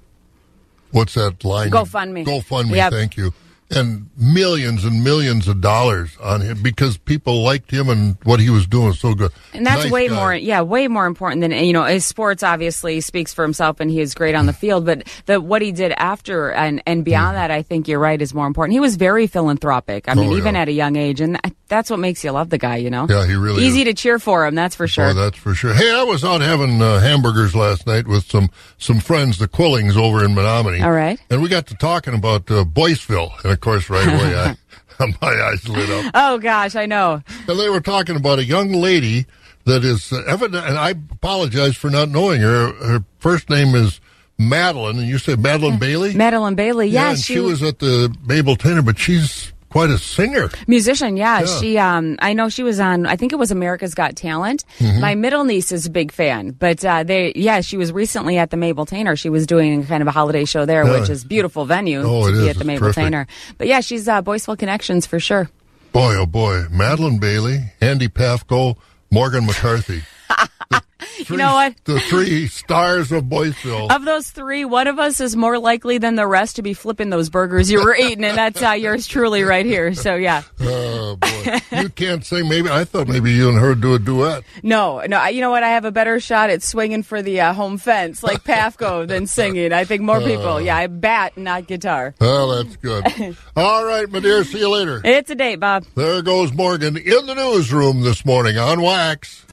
what's 0.92 1.14
that 1.16 1.44
line? 1.44 1.70
GoFundMe. 1.72 2.26
GoFundMe, 2.26 2.76
Yep. 2.76 2.92
thank 2.94 3.18
you. 3.18 3.34
And 3.72 4.12
millions 4.16 4.86
and 4.86 5.04
millions 5.04 5.48
of 5.48 5.60
dollars 5.60 6.16
on 6.22 6.42
him 6.42 6.62
because 6.62 6.98
people 6.98 7.42
liked 7.42 7.72
him 7.72 7.90
and 7.90 8.16
what 8.24 8.40
he 8.40 8.52
was 8.52 8.68
doing 8.68 8.94
so 8.94 9.16
good. 9.16 9.32
And 9.54 9.66
that's 9.66 9.86
Nice 9.86 9.92
way 9.92 10.08
guy. 10.08 10.16
more, 10.16 10.36
yeah, 10.36 10.62
way 10.62 10.88
more 10.88 11.08
important 11.08 11.42
than 11.42 11.52
you 11.52 11.74
know. 11.74 11.84
His 11.84 12.06
sports 12.06 12.44
obviously 12.44 13.02
speaks 13.02 13.34
for 13.34 13.42
himself, 13.44 13.80
and 13.80 13.90
he 13.90 14.02
is 14.02 14.14
great 14.14 14.36
on 14.36 14.46
the 14.46 14.54
field. 14.54 14.86
But 14.86 15.08
the 15.26 15.42
what 15.42 15.64
he 15.64 15.72
did 15.72 15.94
after 15.94 16.52
and 16.52 16.82
and 16.86 17.04
beyond 17.04 17.38
that, 17.38 17.50
I 17.50 17.64
think 17.64 17.88
you're 17.88 18.00
right, 18.00 18.22
is 18.22 18.36
more 18.36 18.46
important. 18.46 18.74
He 18.74 18.80
was 18.80 18.98
very 18.98 19.26
philanthropic. 19.26 20.08
I 20.08 20.14
mean, 20.14 20.30
Oh, 20.30 20.38
even 20.38 20.54
yeah. 20.54 20.62
at 20.62 20.68
a 20.68 20.72
young 20.72 20.96
age, 20.96 21.20
and 21.20 21.40
that's 21.68 21.90
what 21.90 21.98
makes 22.00 22.24
you 22.24 22.30
love 22.32 22.52
the 22.52 22.60
guy. 22.60 22.78
You 22.78 22.92
know, 22.92 23.08
Yeah, 23.10 23.26
he 23.26 23.34
really 23.34 23.64
easy 23.66 23.80
is. 23.82 23.86
to 23.88 23.94
cheer 23.96 24.20
for 24.20 24.46
him. 24.46 24.54
That's 24.54 24.76
for 24.76 24.88
sure. 24.88 25.08
Oh, 25.10 25.14
that's 25.16 25.38
for 25.40 25.56
sure. 25.56 25.74
Hey, 25.74 25.92
I 25.92 26.04
was 26.04 26.24
out 26.24 26.42
having 26.42 26.80
uh, 26.84 27.00
hamburgers 27.00 27.56
last 27.56 27.88
night 27.88 28.08
with 28.08 28.26
some 28.30 28.52
some 28.78 29.00
friends, 29.00 29.40
the 29.40 29.48
Quillings 29.48 29.98
over 29.98 30.24
in 30.24 30.36
Menomonie. 30.36 30.84
All 30.84 30.92
right. 30.92 31.20
And 31.32 31.42
we 31.42 31.50
got 31.50 31.66
to 31.68 31.76
talking 31.76 32.14
about 32.14 32.50
uh, 32.52 32.64
Boyceville, 32.64 33.32
and 33.44 33.56
course, 33.66 33.90
right 33.90 34.08
away, 34.08 34.36
I, 34.38 34.56
my 35.22 35.42
eyes 35.44 35.68
lit 35.68 35.90
up. 35.90 36.12
oh 36.14 36.38
gosh, 36.38 36.76
I 36.76 36.86
know. 36.86 37.22
And 37.48 37.60
they 37.60 37.70
were 37.70 37.82
talking 37.82 38.16
about 38.16 38.40
a 38.40 38.46
young 38.46 38.72
lady 38.72 39.26
that 39.66 39.84
is 39.84 40.14
uh, 40.14 40.24
evident, 40.28 40.66
and 40.66 40.78
I 40.78 40.92
apologize 40.92 41.76
for 41.76 41.90
not 41.90 42.10
knowing 42.10 42.42
her. 42.42 42.72
Her 42.74 43.04
first 43.18 43.50
name 43.50 43.76
is 43.76 44.00
Madeline, 44.38 45.00
and 45.00 45.08
you 45.08 45.18
said 45.18 45.40
Madeline 45.40 45.80
Bailey. 45.80 46.14
Madeline 46.14 46.56
Bailey, 46.56 46.88
yeah, 46.88 47.10
and 47.10 47.20
she, 47.20 47.34
she 47.34 47.40
was 47.40 47.64
at 47.64 47.80
the 47.80 48.16
Mabel 48.26 48.56
Tainer, 48.56 48.86
but 48.86 49.00
she's 49.00 49.52
quite 49.76 49.90
a 49.90 49.98
singer. 49.98 50.50
musician. 50.68 51.18
Yeah, 51.18 51.42
Yeah. 51.42 51.60
she. 51.60 51.78
Um, 51.78 52.16
I 52.20 52.32
know 52.34 52.48
she 52.48 52.64
was 52.64 52.80
on. 52.80 53.06
I 53.06 53.18
think 53.18 53.34
it 53.34 53.36
was 53.36 53.52
America's 53.52 53.94
Got 53.94 54.16
Talent. 54.16 54.64
Mhm. 54.80 55.02
My 55.02 55.16
middle 55.16 55.44
niece 55.44 55.74
is 55.74 55.86
a 55.86 55.90
big 55.90 56.14
fan, 56.14 56.52
but 56.52 56.84
uh, 56.86 57.04
they. 57.04 57.34
Yeah, 57.36 57.60
she 57.62 57.76
was 57.76 57.92
recently 57.92 58.38
at 58.38 58.52
the 58.52 58.58
Mabel 58.58 58.86
Tainer. 58.86 59.18
She 59.20 59.30
was 59.30 59.46
doing 59.46 59.86
kind 59.86 60.02
of 60.02 60.08
a 60.08 60.12
holiday 60.12 60.46
show 60.46 60.66
there, 60.66 60.86
Yeah. 60.86 61.00
which 61.02 61.10
is 61.10 61.26
beautiful 61.26 61.66
venue 61.66 62.02
Oh, 62.04 62.24
to 62.24 62.30
it 62.30 62.32
be 62.32 62.38
is. 62.38 62.48
at 62.50 62.56
the 62.56 62.60
It's 62.62 62.68
Mabel 62.68 62.94
terrific. 62.94 63.04
Tainer. 63.14 63.28
But 63.58 63.68
yeah, 63.68 63.82
she's 63.82 64.08
uh, 64.08 64.22
Boyceville 64.22 64.58
connections 64.58 65.06
for 65.06 65.20
sure. 65.20 65.50
Boy, 65.92 66.16
oh 66.16 66.26
boy, 66.26 66.64
Madeline 66.72 67.20
Bailey, 67.20 67.72
Andy 67.82 68.08
Pafko, 68.08 68.76
Morgan 69.12 69.46
McCarthy. 69.46 70.04
you 71.18 71.38
know 71.38 71.54
what? 71.54 71.76
The 71.86 72.00
three 72.00 72.48
stars 72.48 73.12
of 73.12 73.26
Boyceville. 73.26 73.92
Of 73.96 74.06
those 74.06 74.30
three, 74.30 74.66
one 74.66 74.88
of 74.88 75.00
us 75.00 75.20
is 75.20 75.36
more 75.36 75.58
likely 75.60 75.98
than 75.98 76.16
the 76.16 76.28
rest 76.28 76.56
to 76.58 76.62
be 76.62 76.74
flipping 76.74 77.10
those 77.10 77.30
burgers 77.30 77.70
you 77.72 77.84
were 77.84 77.96
eating, 77.96 78.24
and 78.24 78.38
that's 78.38 78.62
uh, 78.62 78.72
yours 78.72 79.08
truly 79.08 79.44
right 79.44 79.66
here. 79.66 79.94
So 79.94 80.16
yeah, 80.16 80.44
Oh 80.62 81.16
boy, 81.18 81.60
you 81.82 81.90
can't 81.90 82.26
sing. 82.26 82.48
Maybe 82.50 82.70
I 82.70 82.84
thought 82.84 83.08
maybe 83.08 83.32
you 83.32 83.50
and 83.50 83.58
her 83.60 83.76
do 83.76 83.94
a 83.94 84.00
duet. 84.00 84.44
no, 84.64 85.02
no. 85.08 85.18
I- 85.18 85.30
You 85.30 85.42
know 85.42 85.52
what? 85.52 85.64
I 85.64 85.70
have 85.70 85.86
a 85.86 85.92
better 85.92 86.20
shot 86.20 86.50
at 86.50 86.64
swinging 86.64 87.04
for 87.04 87.22
the 87.22 87.42
uh, 87.42 87.54
home 87.54 87.78
fence 87.78 88.24
like 88.24 88.44
Pafko 88.44 89.08
than 89.08 89.28
singing. 89.38 89.74
I 89.74 89.84
think 89.86 90.02
more 90.02 90.20
people. 90.22 90.62
Yeah, 90.62 90.78
I 90.78 90.88
bat, 90.88 91.38
not 91.38 91.68
guitar. 91.68 92.14
Oh, 92.22 92.56
that's 92.64 92.76
good. 92.78 93.36
All 93.56 93.86
right, 93.86 94.10
my 94.10 94.20
dear. 94.20 94.44
See 94.44 94.60
you 94.60 94.70
later. 94.70 95.02
It's 95.04 95.30
a 95.30 95.36
date, 95.36 95.58
Bob. 95.60 95.86
There 95.96 96.22
goes 96.22 96.54
Morgan 96.54 96.98
in 96.98 97.26
the 97.26 97.36
newsroom 97.36 98.02
this 98.02 98.26
morning 98.26 98.58
on 98.58 98.82
Wax. 98.82 99.46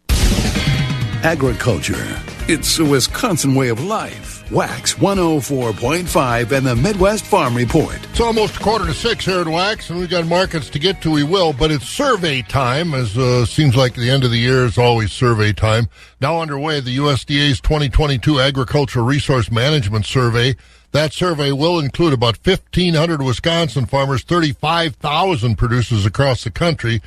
Agriculture. 1.22 2.20
It's 2.48 2.80
a 2.80 2.84
Wisconsin 2.84 3.54
way 3.54 3.68
of 3.68 3.84
life. 3.84 4.50
Wax 4.50 4.94
104.5 4.94 6.50
and 6.50 6.66
the 6.66 6.74
Midwest 6.74 7.24
Farm 7.24 7.56
Report. 7.56 7.96
It's 8.10 8.18
almost 8.18 8.56
a 8.56 8.58
quarter 8.58 8.86
to 8.86 8.92
six 8.92 9.24
here 9.24 9.38
at 9.38 9.46
Wax, 9.46 9.88
and 9.88 10.00
we've 10.00 10.10
got 10.10 10.26
markets 10.26 10.68
to 10.70 10.80
get 10.80 11.00
to. 11.02 11.12
We 11.12 11.22
will, 11.22 11.52
but 11.52 11.70
it's 11.70 11.88
survey 11.88 12.42
time, 12.42 12.92
as 12.92 13.16
uh, 13.16 13.46
seems 13.46 13.76
like 13.76 13.94
the 13.94 14.10
end 14.10 14.24
of 14.24 14.32
the 14.32 14.38
year 14.38 14.64
is 14.64 14.78
always 14.78 15.12
survey 15.12 15.52
time. 15.52 15.88
Now 16.20 16.40
underway, 16.40 16.80
the 16.80 16.96
USDA's 16.96 17.60
2022 17.60 18.40
Agricultural 18.40 19.06
Resource 19.06 19.48
Management 19.50 20.06
Survey. 20.06 20.56
That 20.90 21.12
survey 21.12 21.52
will 21.52 21.78
include 21.78 22.12
about 22.12 22.36
1,500 22.44 23.22
Wisconsin 23.22 23.86
farmers, 23.86 24.24
35,000 24.24 25.56
producers 25.56 26.04
across 26.04 26.44
the 26.44 26.50
country, 26.50 27.00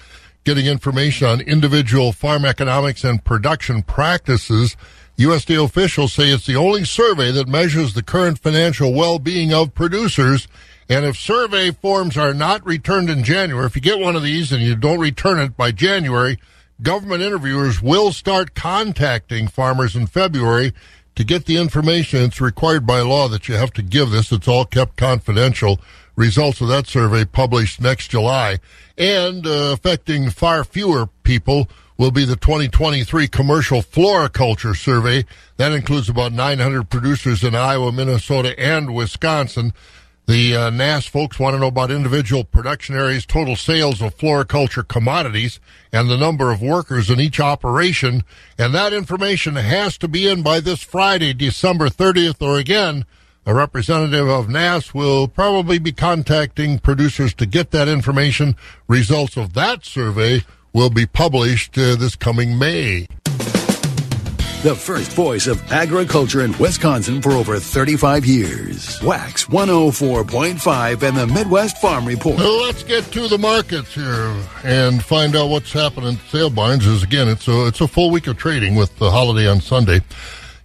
getting 0.46 0.68
information 0.68 1.28
on 1.28 1.42
individual 1.42 2.12
farm 2.12 2.46
economics 2.46 3.04
and 3.04 3.24
production 3.26 3.82
practices. 3.82 4.78
USDA 5.18 5.64
officials 5.66 6.14
say 6.14 6.30
it's 6.30 6.46
the 6.46 6.56
only 6.56 6.86
survey 6.86 7.32
that 7.32 7.48
measures 7.48 7.94
the 7.94 8.04
current 8.04 8.38
financial 8.40 8.94
well-being 8.94 9.52
of 9.54 9.74
producers. 9.74 10.48
And 10.88 11.04
if 11.04 11.18
survey 11.18 11.72
forms 11.72 12.16
are 12.16 12.34
not 12.34 12.66
returned 12.66 13.10
in 13.10 13.24
January, 13.24 13.66
if 13.66 13.76
you 13.76 13.82
get 13.82 14.00
one 14.00 14.16
of 14.16 14.22
these 14.22 14.52
and 14.52 14.62
you 14.62 14.76
don't 14.76 15.00
return 15.00 15.40
it 15.40 15.58
by 15.58 15.72
January, 15.72 16.38
government 16.80 17.24
interviewers 17.24 17.82
will 17.82 18.14
start 18.14 18.54
contacting 18.54 19.48
farmers 19.48 19.96
in 19.96 20.06
February 20.06 20.74
to 21.16 21.24
get 21.24 21.46
the 21.46 21.58
information. 21.58 22.22
It's 22.22 22.40
required 22.40 22.86
by 22.86 23.00
law 23.02 23.28
that 23.30 23.48
you 23.48 23.56
have 23.56 23.74
to 23.74 23.82
give 23.82 24.12
this. 24.12 24.32
It's 24.32 24.48
all 24.48 24.66
kept 24.66 24.96
confidential. 24.96 25.80
Results 26.16 26.62
of 26.62 26.68
that 26.68 26.88
survey 26.88 27.26
published 27.26 27.82
next 27.82 28.10
July. 28.10 28.60
And 28.98 29.46
uh, 29.46 29.74
affecting 29.74 30.30
far 30.30 30.64
fewer 30.64 31.08
people 31.24 31.68
will 31.98 32.12
be 32.12 32.26
the 32.26 32.36
2023 32.36 33.28
Commercial 33.28 33.82
Floriculture 33.82 34.76
Survey. 34.76 35.26
That 35.58 35.72
includes 35.72 36.10
about 36.10 36.34
900 36.34 36.90
producers 36.90 37.44
in 37.44 37.56
Iowa, 37.56 37.92
Minnesota, 37.92 38.58
and 38.60 38.94
Wisconsin. 38.94 39.74
The 40.28 40.56
uh, 40.56 40.70
NASS 40.72 41.06
folks 41.06 41.38
want 41.38 41.54
to 41.54 41.60
know 41.60 41.68
about 41.68 41.92
individual 41.92 42.44
production 42.44 42.96
areas, 42.96 43.26
total 43.28 43.56
sales 43.56 44.02
of 44.02 44.16
floriculture 44.16 44.82
commodities, 44.82 45.60
and 45.94 46.10
the 46.10 46.18
number 46.18 46.52
of 46.52 46.64
workers 46.64 47.12
in 47.12 47.20
each 47.20 47.40
operation. 47.40 48.24
And 48.58 48.74
that 48.74 48.92
information 48.92 49.56
has 49.56 49.98
to 50.00 50.08
be 50.08 50.28
in 50.28 50.42
by 50.42 50.62
this 50.62 50.82
Friday, 50.82 51.34
December 51.34 51.90
30th, 51.90 52.42
or 52.42 52.58
again, 52.58 53.06
a 53.46 53.54
representative 53.54 54.28
of 54.28 54.50
NASS 54.50 54.94
will 54.94 55.28
probably 55.28 55.78
be 55.78 55.92
contacting 55.92 56.80
producers 56.80 57.34
to 57.36 57.46
get 57.46 57.72
that 57.72 57.88
information. 57.88 58.56
Results 58.88 59.38
of 59.38 59.54
that 59.54 59.86
survey 59.86 60.44
will 60.74 60.90
be 60.90 61.06
published 61.06 61.78
uh, 61.78 61.96
this 61.96 62.16
coming 62.16 62.58
May. 62.58 63.08
The 64.64 64.76
first 64.76 65.12
voice 65.12 65.46
of 65.46 65.62
agriculture 65.72 66.42
in 66.42 66.58
Wisconsin 66.58 67.22
for 67.22 67.34
over 67.34 67.60
35 67.60 68.26
years. 68.26 69.00
Wax 69.04 69.46
104.5 69.46 71.04
and 71.04 71.16
the 71.16 71.28
Midwest 71.28 71.78
Farm 71.78 72.04
Report. 72.04 72.40
Well, 72.40 72.64
let's 72.64 72.82
get 72.82 73.04
to 73.12 73.28
the 73.28 73.38
markets 73.38 73.94
here 73.94 74.36
and 74.64 75.04
find 75.04 75.36
out 75.36 75.50
what's 75.50 75.72
happening 75.72 76.16
at 76.16 76.32
sale 76.32 76.50
barns. 76.50 76.88
Is 76.88 77.04
again, 77.04 77.28
it's 77.28 77.48
a 77.48 77.68
it's 77.68 77.80
a 77.80 77.88
full 77.88 78.10
week 78.10 78.26
of 78.26 78.38
trading 78.38 78.74
with 78.74 78.98
the 78.98 79.12
holiday 79.12 79.48
on 79.48 79.62
Sunday. 79.62 80.02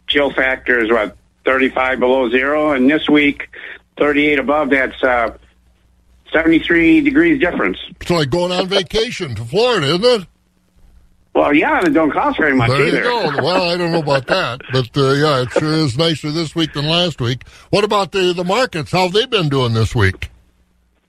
chill 0.09 0.33
factors, 0.33 0.91
what, 0.91 1.17
35 1.45 2.01
below 2.01 2.29
zero, 2.31 2.73
and 2.73 2.91
this 2.91 3.09
week, 3.09 3.49
38 3.97 4.41
above. 4.41 4.71
That's 4.71 5.01
uh, 5.05 5.37
73 6.33 7.01
degrees 7.03 7.41
difference. 7.41 7.79
It's 8.01 8.11
like 8.11 8.31
going 8.31 8.53
on 8.53 8.69
vacation 8.69 9.35
to 9.35 9.45
Florida, 9.45 9.87
isn't 9.87 10.05
it? 10.23 10.29
Well, 11.35 11.53
yeah, 11.53 11.79
and 11.79 11.89
it 11.89 11.91
don't 11.91 12.11
cost 12.11 12.39
very 12.39 12.55
much 12.55 12.71
there 12.71 12.87
either. 12.87 12.97
you 12.97 13.03
go. 13.03 13.43
Well, 13.43 13.71
I 13.71 13.77
don't 13.77 13.93
know 13.93 13.99
about 13.99 14.27
that, 14.29 14.63
but 14.73 14.97
uh, 14.97 15.13
yeah, 15.13 15.43
it 15.43 15.51
sure 15.51 15.71
is 15.71 15.99
nicer 15.99 16.31
this 16.31 16.55
week 16.55 16.73
than 16.73 16.87
last 16.87 17.21
week. 17.21 17.47
What 17.69 17.85
about 17.85 18.13
the 18.13 18.33
the 18.33 18.43
markets? 18.43 18.91
How 18.91 19.03
have 19.03 19.13
they 19.13 19.27
been 19.27 19.51
doing 19.51 19.75
this 19.75 19.95
week? 19.95 20.31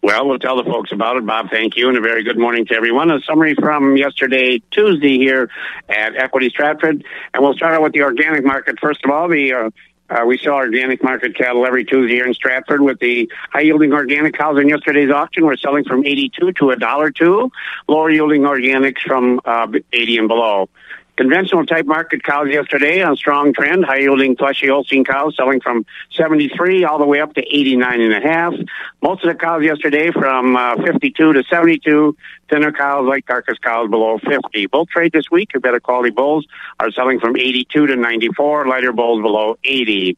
Well, 0.04 0.28
we'll 0.28 0.40
tell 0.40 0.58
the 0.62 0.70
folks 0.70 0.92
about 0.92 1.18
it, 1.18 1.26
Bob. 1.26 1.50
Thank 1.50 1.76
you, 1.76 1.88
and 1.90 1.98
a 1.98 2.02
very 2.02 2.24
good 2.24 2.38
morning 2.38 2.66
to 2.68 2.76
everyone. 2.76 3.10
A 3.10 3.20
summary 3.22 3.56
from 3.56 3.98
yesterday, 3.98 4.62
Tuesday, 4.70 5.18
here 5.18 5.50
at 5.90 6.16
Equity 6.16 6.50
Stratford, 6.50 7.04
and 7.34 7.44
we'll 7.44 7.56
start 7.56 7.76
out 7.76 7.82
with 7.82 7.94
the 7.94 8.02
organic 8.02 8.46
market. 8.46 8.80
First 8.82 9.04
of 9.06 9.12
all, 9.12 9.28
the 9.28 9.54
uh, 9.54 9.70
uh, 10.10 10.26
we 10.26 10.38
sell 10.38 10.54
organic 10.54 11.04
market 11.04 11.36
cattle 11.36 11.66
every 11.66 11.84
Tuesday 11.84 12.16
here 12.16 12.26
in 12.26 12.34
Stratford 12.34 12.82
with 12.82 13.00
the 13.00 13.30
high 13.52 13.62
yielding 13.62 13.94
organic 13.94 14.34
cows 14.36 14.60
in 14.60 14.70
yesterday's 14.70 15.12
auction. 15.12 15.46
We're 15.46 15.58
selling 15.58 15.84
from 15.84 16.06
82 16.06 16.54
to 16.54 16.70
a 16.72 16.76
dollar 16.78 17.12
two. 17.12 17.52
Lower 17.88 18.10
yielding 18.10 18.44
organics 18.44 19.02
from 19.06 19.42
uh, 19.44 19.68
80 19.92 20.18
and 20.18 20.28
below. 20.28 20.70
Conventional 21.18 21.66
type 21.66 21.88
market 21.88 22.24
cows 22.24 22.48
yesterday 22.50 23.02
on 23.02 23.16
strong 23.16 23.52
trend. 23.52 23.84
High 23.84 24.02
yielding 24.02 24.38
fleshy 24.38 24.68
Holstein 24.68 25.04
cows 25.04 25.36
selling 25.36 25.60
from 25.60 25.84
73 26.12 26.84
all 26.86 27.00
the 27.00 27.08
way 27.08 27.22
up 27.22 27.34
to 27.34 27.42
89 27.42 28.02
and 28.02 28.14
a 28.14 28.22
half. 28.22 28.54
Most 29.02 29.24
of 29.24 29.30
the 29.30 29.36
cows 29.36 29.64
yesterday 29.64 30.12
from 30.12 30.56
uh, 30.56 30.76
52 30.76 31.34
to 31.34 31.44
72. 31.44 32.16
Thinner 32.50 32.72
cows 32.72 33.08
like 33.08 33.26
carcass 33.26 33.58
cows 33.58 33.90
below 33.90 34.20
50. 34.20 34.68
Bull 34.68 34.86
trade 34.86 35.12
this 35.12 35.30
week, 35.32 35.54
your 35.54 35.62
better 35.62 35.80
quality 35.80 36.12
bulls 36.12 36.46
are 36.80 36.92
selling 36.92 37.20
from 37.20 37.36
82 37.36 37.88
to 37.88 37.96
94. 37.96 38.68
Lighter 38.68 38.94
bulls 38.94 39.22
below 39.22 39.58
80. 39.64 40.16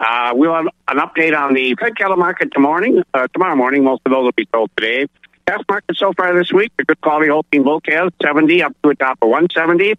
Uh, 0.00 0.32
we'll 0.34 0.54
have 0.54 0.68
an 0.86 0.98
update 0.98 1.36
on 1.36 1.54
the 1.54 1.74
fed 1.74 1.96
cattle 1.96 2.16
market 2.16 2.52
tomorrow 2.52 2.68
morning. 2.68 3.02
Uh, 3.12 3.26
tomorrow 3.32 3.56
morning, 3.56 3.82
most 3.82 4.02
of 4.06 4.12
those 4.12 4.24
will 4.24 4.32
be 4.32 4.46
sold 4.52 4.70
today. 4.76 5.08
Calf 5.48 5.62
market 5.66 5.96
so 5.96 6.12
far 6.12 6.36
this 6.38 6.52
week, 6.52 6.72
the 6.76 6.84
good 6.84 7.00
quality 7.00 7.30
Holstein 7.30 7.62
bull 7.62 7.80
calves, 7.80 8.12
70 8.22 8.62
up 8.62 8.76
to 8.82 8.90
a 8.90 8.94
top 8.94 9.16
of 9.22 9.30
170. 9.30 9.94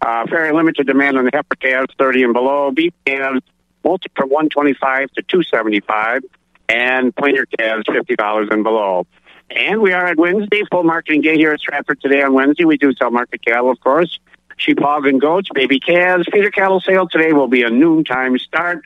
Uh, 0.00 0.26
very 0.28 0.52
limited 0.52 0.88
demand 0.88 1.16
on 1.16 1.24
the 1.24 1.30
heifer 1.32 1.54
calves, 1.60 1.94
30 2.00 2.24
and 2.24 2.32
below. 2.32 2.72
Beef 2.72 2.92
calves, 3.06 3.40
mostly 3.84 4.10
from 4.16 4.28
125 4.28 5.12
to 5.12 5.22
275. 5.22 6.24
And 6.68 7.14
pointer 7.14 7.46
calves, 7.46 7.84
$50 7.86 8.52
and 8.52 8.64
below. 8.64 9.06
And 9.50 9.80
we 9.80 9.92
are 9.92 10.04
at 10.04 10.16
Wednesday, 10.16 10.64
full 10.68 10.82
marketing 10.82 11.20
day 11.20 11.36
here 11.36 11.52
at 11.52 11.60
Stratford 11.60 12.00
today 12.00 12.22
on 12.22 12.32
Wednesday. 12.32 12.64
We 12.64 12.76
do 12.76 12.92
sell 12.94 13.12
market 13.12 13.40
cattle, 13.46 13.70
of 13.70 13.78
course. 13.78 14.18
Sheep, 14.56 14.80
hog, 14.80 15.06
and 15.06 15.20
goats, 15.20 15.48
baby 15.54 15.78
calves. 15.78 16.26
Feeder 16.32 16.50
cattle 16.50 16.80
sale 16.80 17.06
today 17.06 17.32
will 17.32 17.46
be 17.46 17.62
a 17.62 17.70
noontime 17.70 18.36
start. 18.36 18.82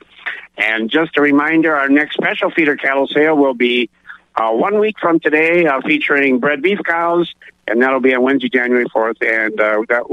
And 0.59 0.91
just 0.91 1.17
a 1.17 1.21
reminder, 1.21 1.75
our 1.75 1.89
next 1.89 2.13
special 2.13 2.51
feeder 2.51 2.75
cattle 2.75 3.07
sale 3.07 3.35
will 3.35 3.55
be 3.55 3.89
uh, 4.35 4.51
one 4.51 4.79
week 4.79 4.97
from 4.99 5.19
today, 5.19 5.65
uh, 5.65 5.81
featuring 5.81 6.39
bred 6.39 6.61
beef 6.61 6.79
cows, 6.85 7.33
and 7.67 7.81
that'll 7.81 7.99
be 7.99 8.13
on 8.13 8.23
Wednesday, 8.23 8.49
January 8.49 8.85
4th. 8.85 9.21
And 9.21 9.59
uh, 9.59 9.83
that 9.89 10.03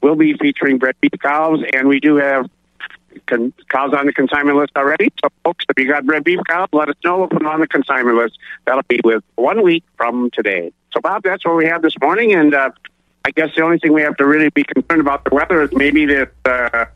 will 0.00 0.16
be 0.16 0.34
featuring 0.34 0.78
bred 0.78 0.96
beef 1.00 1.12
cows, 1.22 1.60
and 1.72 1.88
we 1.88 2.00
do 2.00 2.16
have 2.16 2.50
con- 3.26 3.52
cows 3.68 3.94
on 3.94 4.06
the 4.06 4.12
consignment 4.12 4.58
list 4.58 4.72
already. 4.76 5.12
So, 5.22 5.30
folks, 5.44 5.64
if 5.68 5.78
you 5.78 5.88
got 5.88 6.04
bred 6.06 6.24
beef 6.24 6.40
cows, 6.48 6.68
let 6.72 6.88
us 6.88 6.96
know. 7.04 7.18
We'll 7.18 7.28
put 7.28 7.38
them 7.38 7.48
on 7.48 7.60
the 7.60 7.68
consignment 7.68 8.16
list. 8.16 8.38
That'll 8.66 8.82
be 8.88 9.00
with 9.04 9.22
one 9.36 9.62
week 9.62 9.84
from 9.96 10.30
today. 10.30 10.72
So, 10.92 11.00
Bob, 11.00 11.22
that's 11.22 11.44
what 11.44 11.56
we 11.56 11.66
have 11.66 11.82
this 11.82 11.94
morning, 12.00 12.32
and 12.32 12.54
uh, 12.54 12.70
I 13.24 13.30
guess 13.30 13.54
the 13.54 13.62
only 13.62 13.78
thing 13.78 13.92
we 13.92 14.02
have 14.02 14.16
to 14.16 14.26
really 14.26 14.48
be 14.50 14.64
concerned 14.64 15.00
about 15.00 15.24
the 15.24 15.34
weather 15.34 15.62
is 15.62 15.70
maybe 15.72 16.06
this 16.06 16.28
uh, 16.44 16.86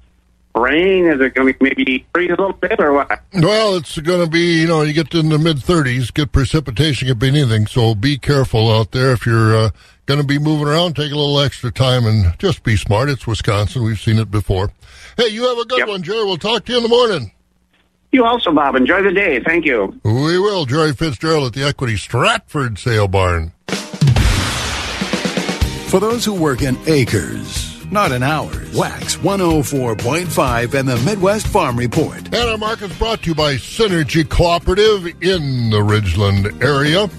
rain. 0.54 1.06
Is 1.06 1.20
it 1.20 1.34
going 1.34 1.52
to 1.52 1.58
maybe 1.60 2.06
freeze 2.14 2.28
a 2.28 2.32
little 2.32 2.52
bit 2.52 2.80
or 2.80 2.92
what? 2.92 3.20
Well, 3.34 3.76
it's 3.76 3.98
going 3.98 4.24
to 4.24 4.30
be, 4.30 4.60
you 4.60 4.68
know, 4.68 4.82
you 4.82 4.92
get 4.92 5.14
in 5.14 5.28
the 5.28 5.38
mid 5.38 5.58
30s, 5.58 6.12
get 6.12 6.32
precipitation, 6.32 7.08
could 7.08 7.18
be 7.18 7.28
anything. 7.28 7.66
So 7.66 7.94
be 7.94 8.18
careful 8.18 8.70
out 8.70 8.92
there. 8.92 9.12
If 9.12 9.26
you're 9.26 9.56
uh, 9.56 9.70
going 10.06 10.20
to 10.20 10.26
be 10.26 10.38
moving 10.38 10.68
around, 10.68 10.96
take 10.96 11.12
a 11.12 11.16
little 11.16 11.40
extra 11.40 11.70
time 11.70 12.06
and 12.06 12.38
just 12.38 12.62
be 12.62 12.76
smart. 12.76 13.08
It's 13.08 13.26
Wisconsin. 13.26 13.82
We've 13.82 14.00
seen 14.00 14.18
it 14.18 14.30
before. 14.30 14.72
Hey, 15.16 15.28
you 15.28 15.46
have 15.48 15.58
a 15.58 15.64
good 15.64 15.88
one, 15.88 16.02
Jerry. 16.02 16.24
We'll 16.24 16.36
talk 16.36 16.64
to 16.66 16.72
you 16.72 16.78
in 16.78 16.82
the 16.82 16.88
morning. 16.88 17.32
You 18.12 18.26
also, 18.26 18.52
Bob. 18.52 18.76
Enjoy 18.76 19.02
the 19.02 19.12
day. 19.12 19.40
Thank 19.40 19.64
you. 19.64 19.98
We 20.04 20.38
will. 20.38 20.66
Jerry 20.66 20.92
Fitzgerald 20.92 21.46
at 21.46 21.52
the 21.54 21.66
Equity 21.66 21.96
Stratford 21.96 22.78
Sale 22.78 23.08
Barn. 23.08 23.52
For 25.88 26.00
those 26.00 26.24
who 26.24 26.34
work 26.34 26.62
in 26.62 26.78
acres, 26.86 27.71
not 27.92 28.10
in 28.10 28.22
hours, 28.22 28.74
Wax 28.74 29.16
104.5 29.16 30.74
and 30.74 30.88
the 30.88 30.96
Midwest 31.04 31.46
Farm 31.46 31.76
Report. 31.78 32.18
And 32.26 32.34
our 32.34 32.56
market's 32.56 32.98
brought 32.98 33.22
to 33.22 33.28
you 33.28 33.34
by 33.34 33.54
Synergy 33.54 34.28
Cooperative 34.28 35.06
in 35.22 35.70
the 35.70 35.78
Ridgeland 35.78 36.62
area. 36.64 37.10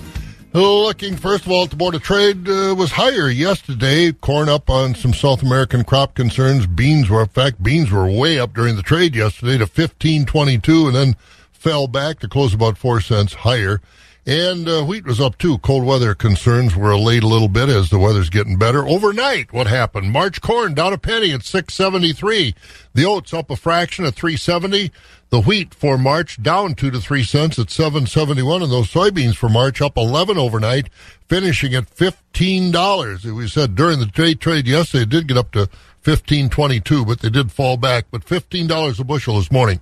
Looking 0.53 1.15
first 1.15 1.45
of 1.45 1.51
all 1.51 1.63
at 1.63 1.71
the 1.71 1.75
Board 1.75 1.95
of 1.95 2.03
Trade 2.03 2.47
uh, 2.47 2.75
was 2.77 2.91
higher 2.91 3.29
yesterday. 3.29 4.11
Corn 4.11 4.49
up 4.49 4.69
on 4.69 4.93
some 4.93 5.13
South 5.13 5.41
American 5.41 5.83
crop 5.83 6.13
concerns. 6.13 6.67
Beans 6.67 7.09
were, 7.09 7.21
in 7.21 7.27
fact, 7.27 7.63
beans 7.63 7.89
were 7.89 8.07
way 8.07 8.39
up 8.39 8.53
during 8.53 8.75
the 8.75 8.83
trade 8.83 9.15
yesterday 9.15 9.57
to 9.57 9.65
fifteen 9.65 10.25
twenty 10.25 10.59
two, 10.59 10.85
and 10.85 10.95
then 10.95 11.15
fell 11.51 11.87
back 11.87 12.19
to 12.19 12.27
close 12.27 12.53
about 12.53 12.77
four 12.77 13.01
cents 13.01 13.33
higher. 13.33 13.81
And 14.25 14.69
uh, 14.69 14.83
wheat 14.85 15.05
was 15.05 15.19
up 15.19 15.37
too. 15.37 15.57
Cold 15.57 15.85
weather 15.85 16.15
concerns 16.15 16.77
were 16.77 16.91
allayed 16.91 17.23
a 17.23 17.27
little 17.27 17.49
bit 17.49 17.67
as 17.67 17.89
the 17.89 17.99
weather's 17.99 18.29
getting 18.29 18.57
better. 18.57 18.87
Overnight, 18.87 19.51
what 19.51 19.67
happened? 19.67 20.11
March 20.11 20.39
corn 20.39 20.73
down 20.73 20.93
a 20.93 20.97
penny 20.97 21.33
at 21.33 21.43
six 21.43 21.73
seventy 21.73 22.13
three. 22.13 22.55
The 22.93 23.03
oats 23.03 23.33
up 23.33 23.49
a 23.49 23.57
fraction 23.57 24.05
at 24.05 24.15
three 24.15 24.37
seventy. 24.37 24.91
The 25.29 25.41
wheat 25.41 25.73
for 25.73 25.97
March 25.97 26.41
down 26.41 26.73
two 26.75 26.89
to 26.91 27.01
three 27.01 27.23
cents 27.23 27.59
at 27.59 27.69
seven 27.69 28.07
seventy 28.07 28.43
one, 28.43 28.61
and 28.61 28.71
those 28.71 28.89
soybeans 28.89 29.35
for 29.35 29.49
March 29.49 29.81
up 29.81 29.97
eleven 29.97 30.37
overnight, 30.37 30.89
finishing 31.27 31.75
at 31.75 31.89
fifteen 31.89 32.71
dollars. 32.71 33.25
We 33.25 33.49
said 33.49 33.75
during 33.75 33.99
the 33.99 34.05
trade 34.05 34.39
trade 34.39 34.67
yesterday, 34.67 35.03
it 35.03 35.09
did 35.09 35.27
get 35.27 35.37
up 35.37 35.51
to 35.51 35.67
1522, 36.05 37.05
but 37.05 37.19
they 37.21 37.29
did 37.29 37.51
fall 37.51 37.77
back. 37.77 38.05
But 38.11 38.25
$15 38.25 38.99
a 38.99 39.03
bushel 39.05 39.37
this 39.37 39.51
morning. 39.51 39.79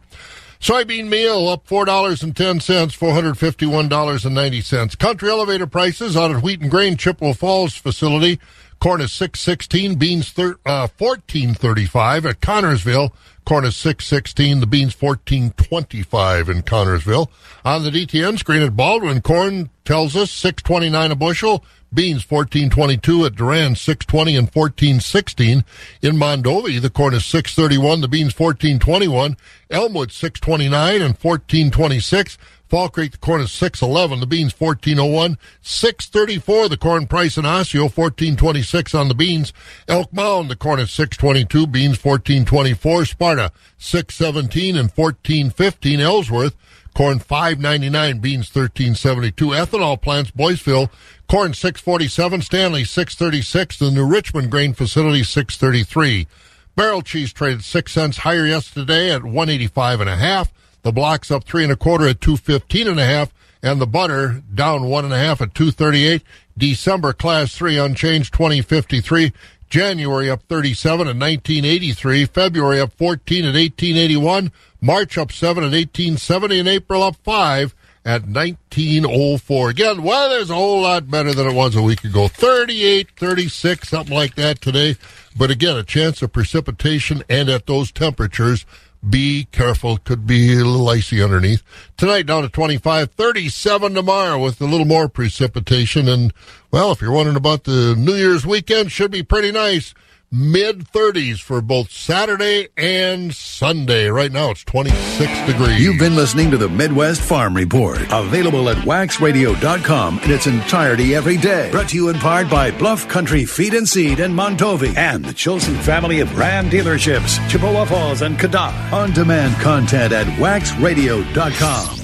Soybean 0.61 1.07
meal 1.07 1.49
up 1.49 1.67
$4.10, 1.67 2.33
$451.90. 2.35 4.99
Country 4.99 5.29
elevator 5.29 5.65
prices 5.65 6.15
out 6.15 6.29
at 6.29 6.43
Wheat 6.43 6.61
and 6.61 6.69
Grain 6.69 6.97
Chippewa 6.97 7.33
Falls 7.33 7.73
facility. 7.75 8.39
Corn 8.79 9.01
is 9.01 9.11
616, 9.11 9.95
beans 9.95 10.29
thir- 10.31 10.59
uh, 10.65 10.87
1435 10.97 12.27
at 12.27 12.41
Connorsville. 12.41 13.11
Corn 13.43 13.65
is 13.65 13.75
616, 13.75 14.59
the 14.59 14.67
beans 14.67 14.95
1425 14.99 16.49
in 16.49 16.61
Connorsville. 16.61 17.27
On 17.65 17.83
the 17.83 17.89
DTN 17.89 18.37
screen 18.37 18.61
at 18.61 18.75
Baldwin, 18.75 19.21
corn 19.21 19.71
tells 19.83 20.15
us 20.15 20.29
629 20.29 21.11
a 21.11 21.15
bushel. 21.15 21.65
Beans 21.93 22.23
1422 22.29 23.25
at 23.25 23.35
Durand 23.35 23.77
620 23.77 24.37
and 24.37 24.47
1416. 24.47 25.65
In 26.01 26.15
Mondovi, 26.15 26.81
the 26.81 26.89
corn 26.89 27.13
is 27.13 27.25
631, 27.25 27.99
the 27.99 28.07
beans 28.07 28.37
1421. 28.37 29.35
Elmwood 29.69 30.13
629 30.13 31.01
and 31.01 31.17
1426. 31.17 32.37
Fall 32.69 32.87
Creek, 32.87 33.11
the 33.11 33.17
corn 33.17 33.41
is 33.41 33.51
611, 33.51 34.21
the 34.21 34.25
beans 34.25 34.57
1401. 34.57 35.37
634, 35.61 36.69
the 36.69 36.77
corn 36.77 37.05
price 37.07 37.37
in 37.37 37.45
Osseo 37.45 37.81
1426 37.81 38.95
on 38.95 39.09
the 39.09 39.13
beans. 39.13 39.51
Elk 39.89 40.13
Mound, 40.13 40.49
the 40.49 40.55
corn 40.55 40.79
is 40.79 40.91
622, 40.91 41.67
beans 41.67 42.01
1424. 42.01 43.03
Sparta 43.03 43.51
617 43.77 44.77
and 44.77 44.89
1415. 44.91 45.99
Ellsworth, 45.99 46.55
corn 46.93 47.19
599, 47.19 48.19
beans 48.19 48.53
1372. 48.53 49.47
Ethanol 49.47 50.01
plants, 50.01 50.31
Boyceville, 50.31 50.89
corn 51.27 51.53
647, 51.53 52.41
Stanley 52.41 52.83
636, 52.83 53.79
the 53.79 53.91
New 53.91 54.05
Richmond 54.05 54.51
grain 54.51 54.73
facility 54.73 55.23
633. 55.23 56.27
Barrel 56.75 57.01
cheese 57.01 57.33
traded 57.33 57.63
six 57.63 57.91
cents 57.91 58.17
higher 58.17 58.45
yesterday 58.45 59.11
at 59.11 59.23
185 59.23 60.01
and 60.01 60.09
a 60.09 60.15
half. 60.15 60.51
The 60.83 60.91
block's 60.91 61.29
up 61.31 61.43
three 61.43 61.63
and 61.63 61.71
a 61.71 61.75
quarter 61.75 62.07
at 62.07 62.21
215 62.21 62.87
and 62.87 62.99
a 62.99 63.05
half, 63.05 63.33
and 63.61 63.79
the 63.79 63.87
butter 63.87 64.41
down 64.53 64.85
one 64.85 65.05
and 65.05 65.13
a 65.13 65.17
half 65.17 65.41
at 65.41 65.53
238. 65.53 66.23
December 66.57 67.13
class 67.13 67.55
three 67.55 67.77
unchanged 67.77 68.33
2053. 68.33 69.31
January 69.69 70.29
up 70.29 70.43
37 70.43 71.07
at 71.07 71.15
1983. 71.15 72.25
February 72.25 72.79
up 72.79 72.93
14 72.93 73.45
at 73.45 73.53
1881. 73.53 74.51
March 74.81 75.17
up 75.17 75.31
7 75.31 75.63
at 75.63 75.71
1870. 75.71 76.59
And 76.59 76.67
April 76.67 77.03
up 77.03 77.17
5 77.23 77.75
at 78.03 78.23
1904. 78.23 79.69
Again, 79.69 80.03
weather's 80.03 80.49
a 80.49 80.55
whole 80.55 80.81
lot 80.81 81.09
better 81.09 81.33
than 81.33 81.47
it 81.47 81.53
was 81.53 81.75
a 81.75 81.81
week 81.81 82.03
ago. 82.03 82.27
38, 82.27 83.11
36, 83.15 83.89
something 83.89 84.15
like 84.15 84.35
that 84.35 84.59
today. 84.61 84.95
But 85.37 85.51
again, 85.51 85.77
a 85.77 85.83
chance 85.83 86.21
of 86.21 86.33
precipitation 86.33 87.23
and 87.29 87.49
at 87.49 87.67
those 87.67 87.91
temperatures. 87.91 88.65
Be 89.07 89.47
careful. 89.51 89.97
Could 89.97 90.27
be 90.27 90.53
a 90.53 90.57
little 90.57 90.87
icy 90.87 91.23
underneath. 91.23 91.63
Tonight 91.97 92.27
down 92.27 92.43
to 92.43 92.49
25, 92.49 93.11
37 93.11 93.95
tomorrow 93.95 94.37
with 94.37 94.61
a 94.61 94.65
little 94.65 94.85
more 94.85 95.09
precipitation. 95.09 96.07
And, 96.07 96.33
well, 96.69 96.91
if 96.91 97.01
you're 97.01 97.11
wondering 97.11 97.37
about 97.37 97.63
the 97.63 97.95
New 97.97 98.13
Year's 98.13 98.45
weekend, 98.45 98.91
should 98.91 99.09
be 99.09 99.23
pretty 99.23 99.51
nice. 99.51 99.95
Mid 100.33 100.85
30s 100.85 101.41
for 101.41 101.59
both 101.59 101.91
Saturday 101.91 102.69
and 102.77 103.35
Sunday. 103.35 104.07
Right 104.07 104.31
now 104.31 104.51
it's 104.51 104.63
26 104.63 105.45
degrees. 105.45 105.81
You've 105.81 105.99
been 105.99 106.15
listening 106.15 106.49
to 106.51 106.57
the 106.57 106.69
Midwest 106.69 107.19
Farm 107.19 107.53
Report, 107.53 107.99
available 108.11 108.69
at 108.69 108.77
waxradio.com 108.77 110.19
in 110.19 110.31
its 110.31 110.47
entirety 110.47 111.15
every 111.15 111.35
day. 111.35 111.69
Brought 111.71 111.89
to 111.89 111.97
you 111.97 112.07
in 112.07 112.15
part 112.15 112.49
by 112.49 112.71
Bluff 112.71 113.09
Country 113.09 113.43
Feed 113.43 113.73
and 113.73 113.87
Seed 113.87 114.21
in 114.21 114.31
Mondovi 114.31 114.95
and 114.95 115.25
the 115.25 115.33
Chilson 115.33 115.75
family 115.75 116.21
of 116.21 116.37
Ram 116.37 116.69
dealerships, 116.69 117.37
Chippewa 117.49 117.83
Falls 117.83 118.21
and 118.21 118.39
Cadott. 118.39 118.93
On 118.93 119.11
demand 119.11 119.61
content 119.61 120.13
at 120.13 120.27
waxradio.com. 120.37 122.00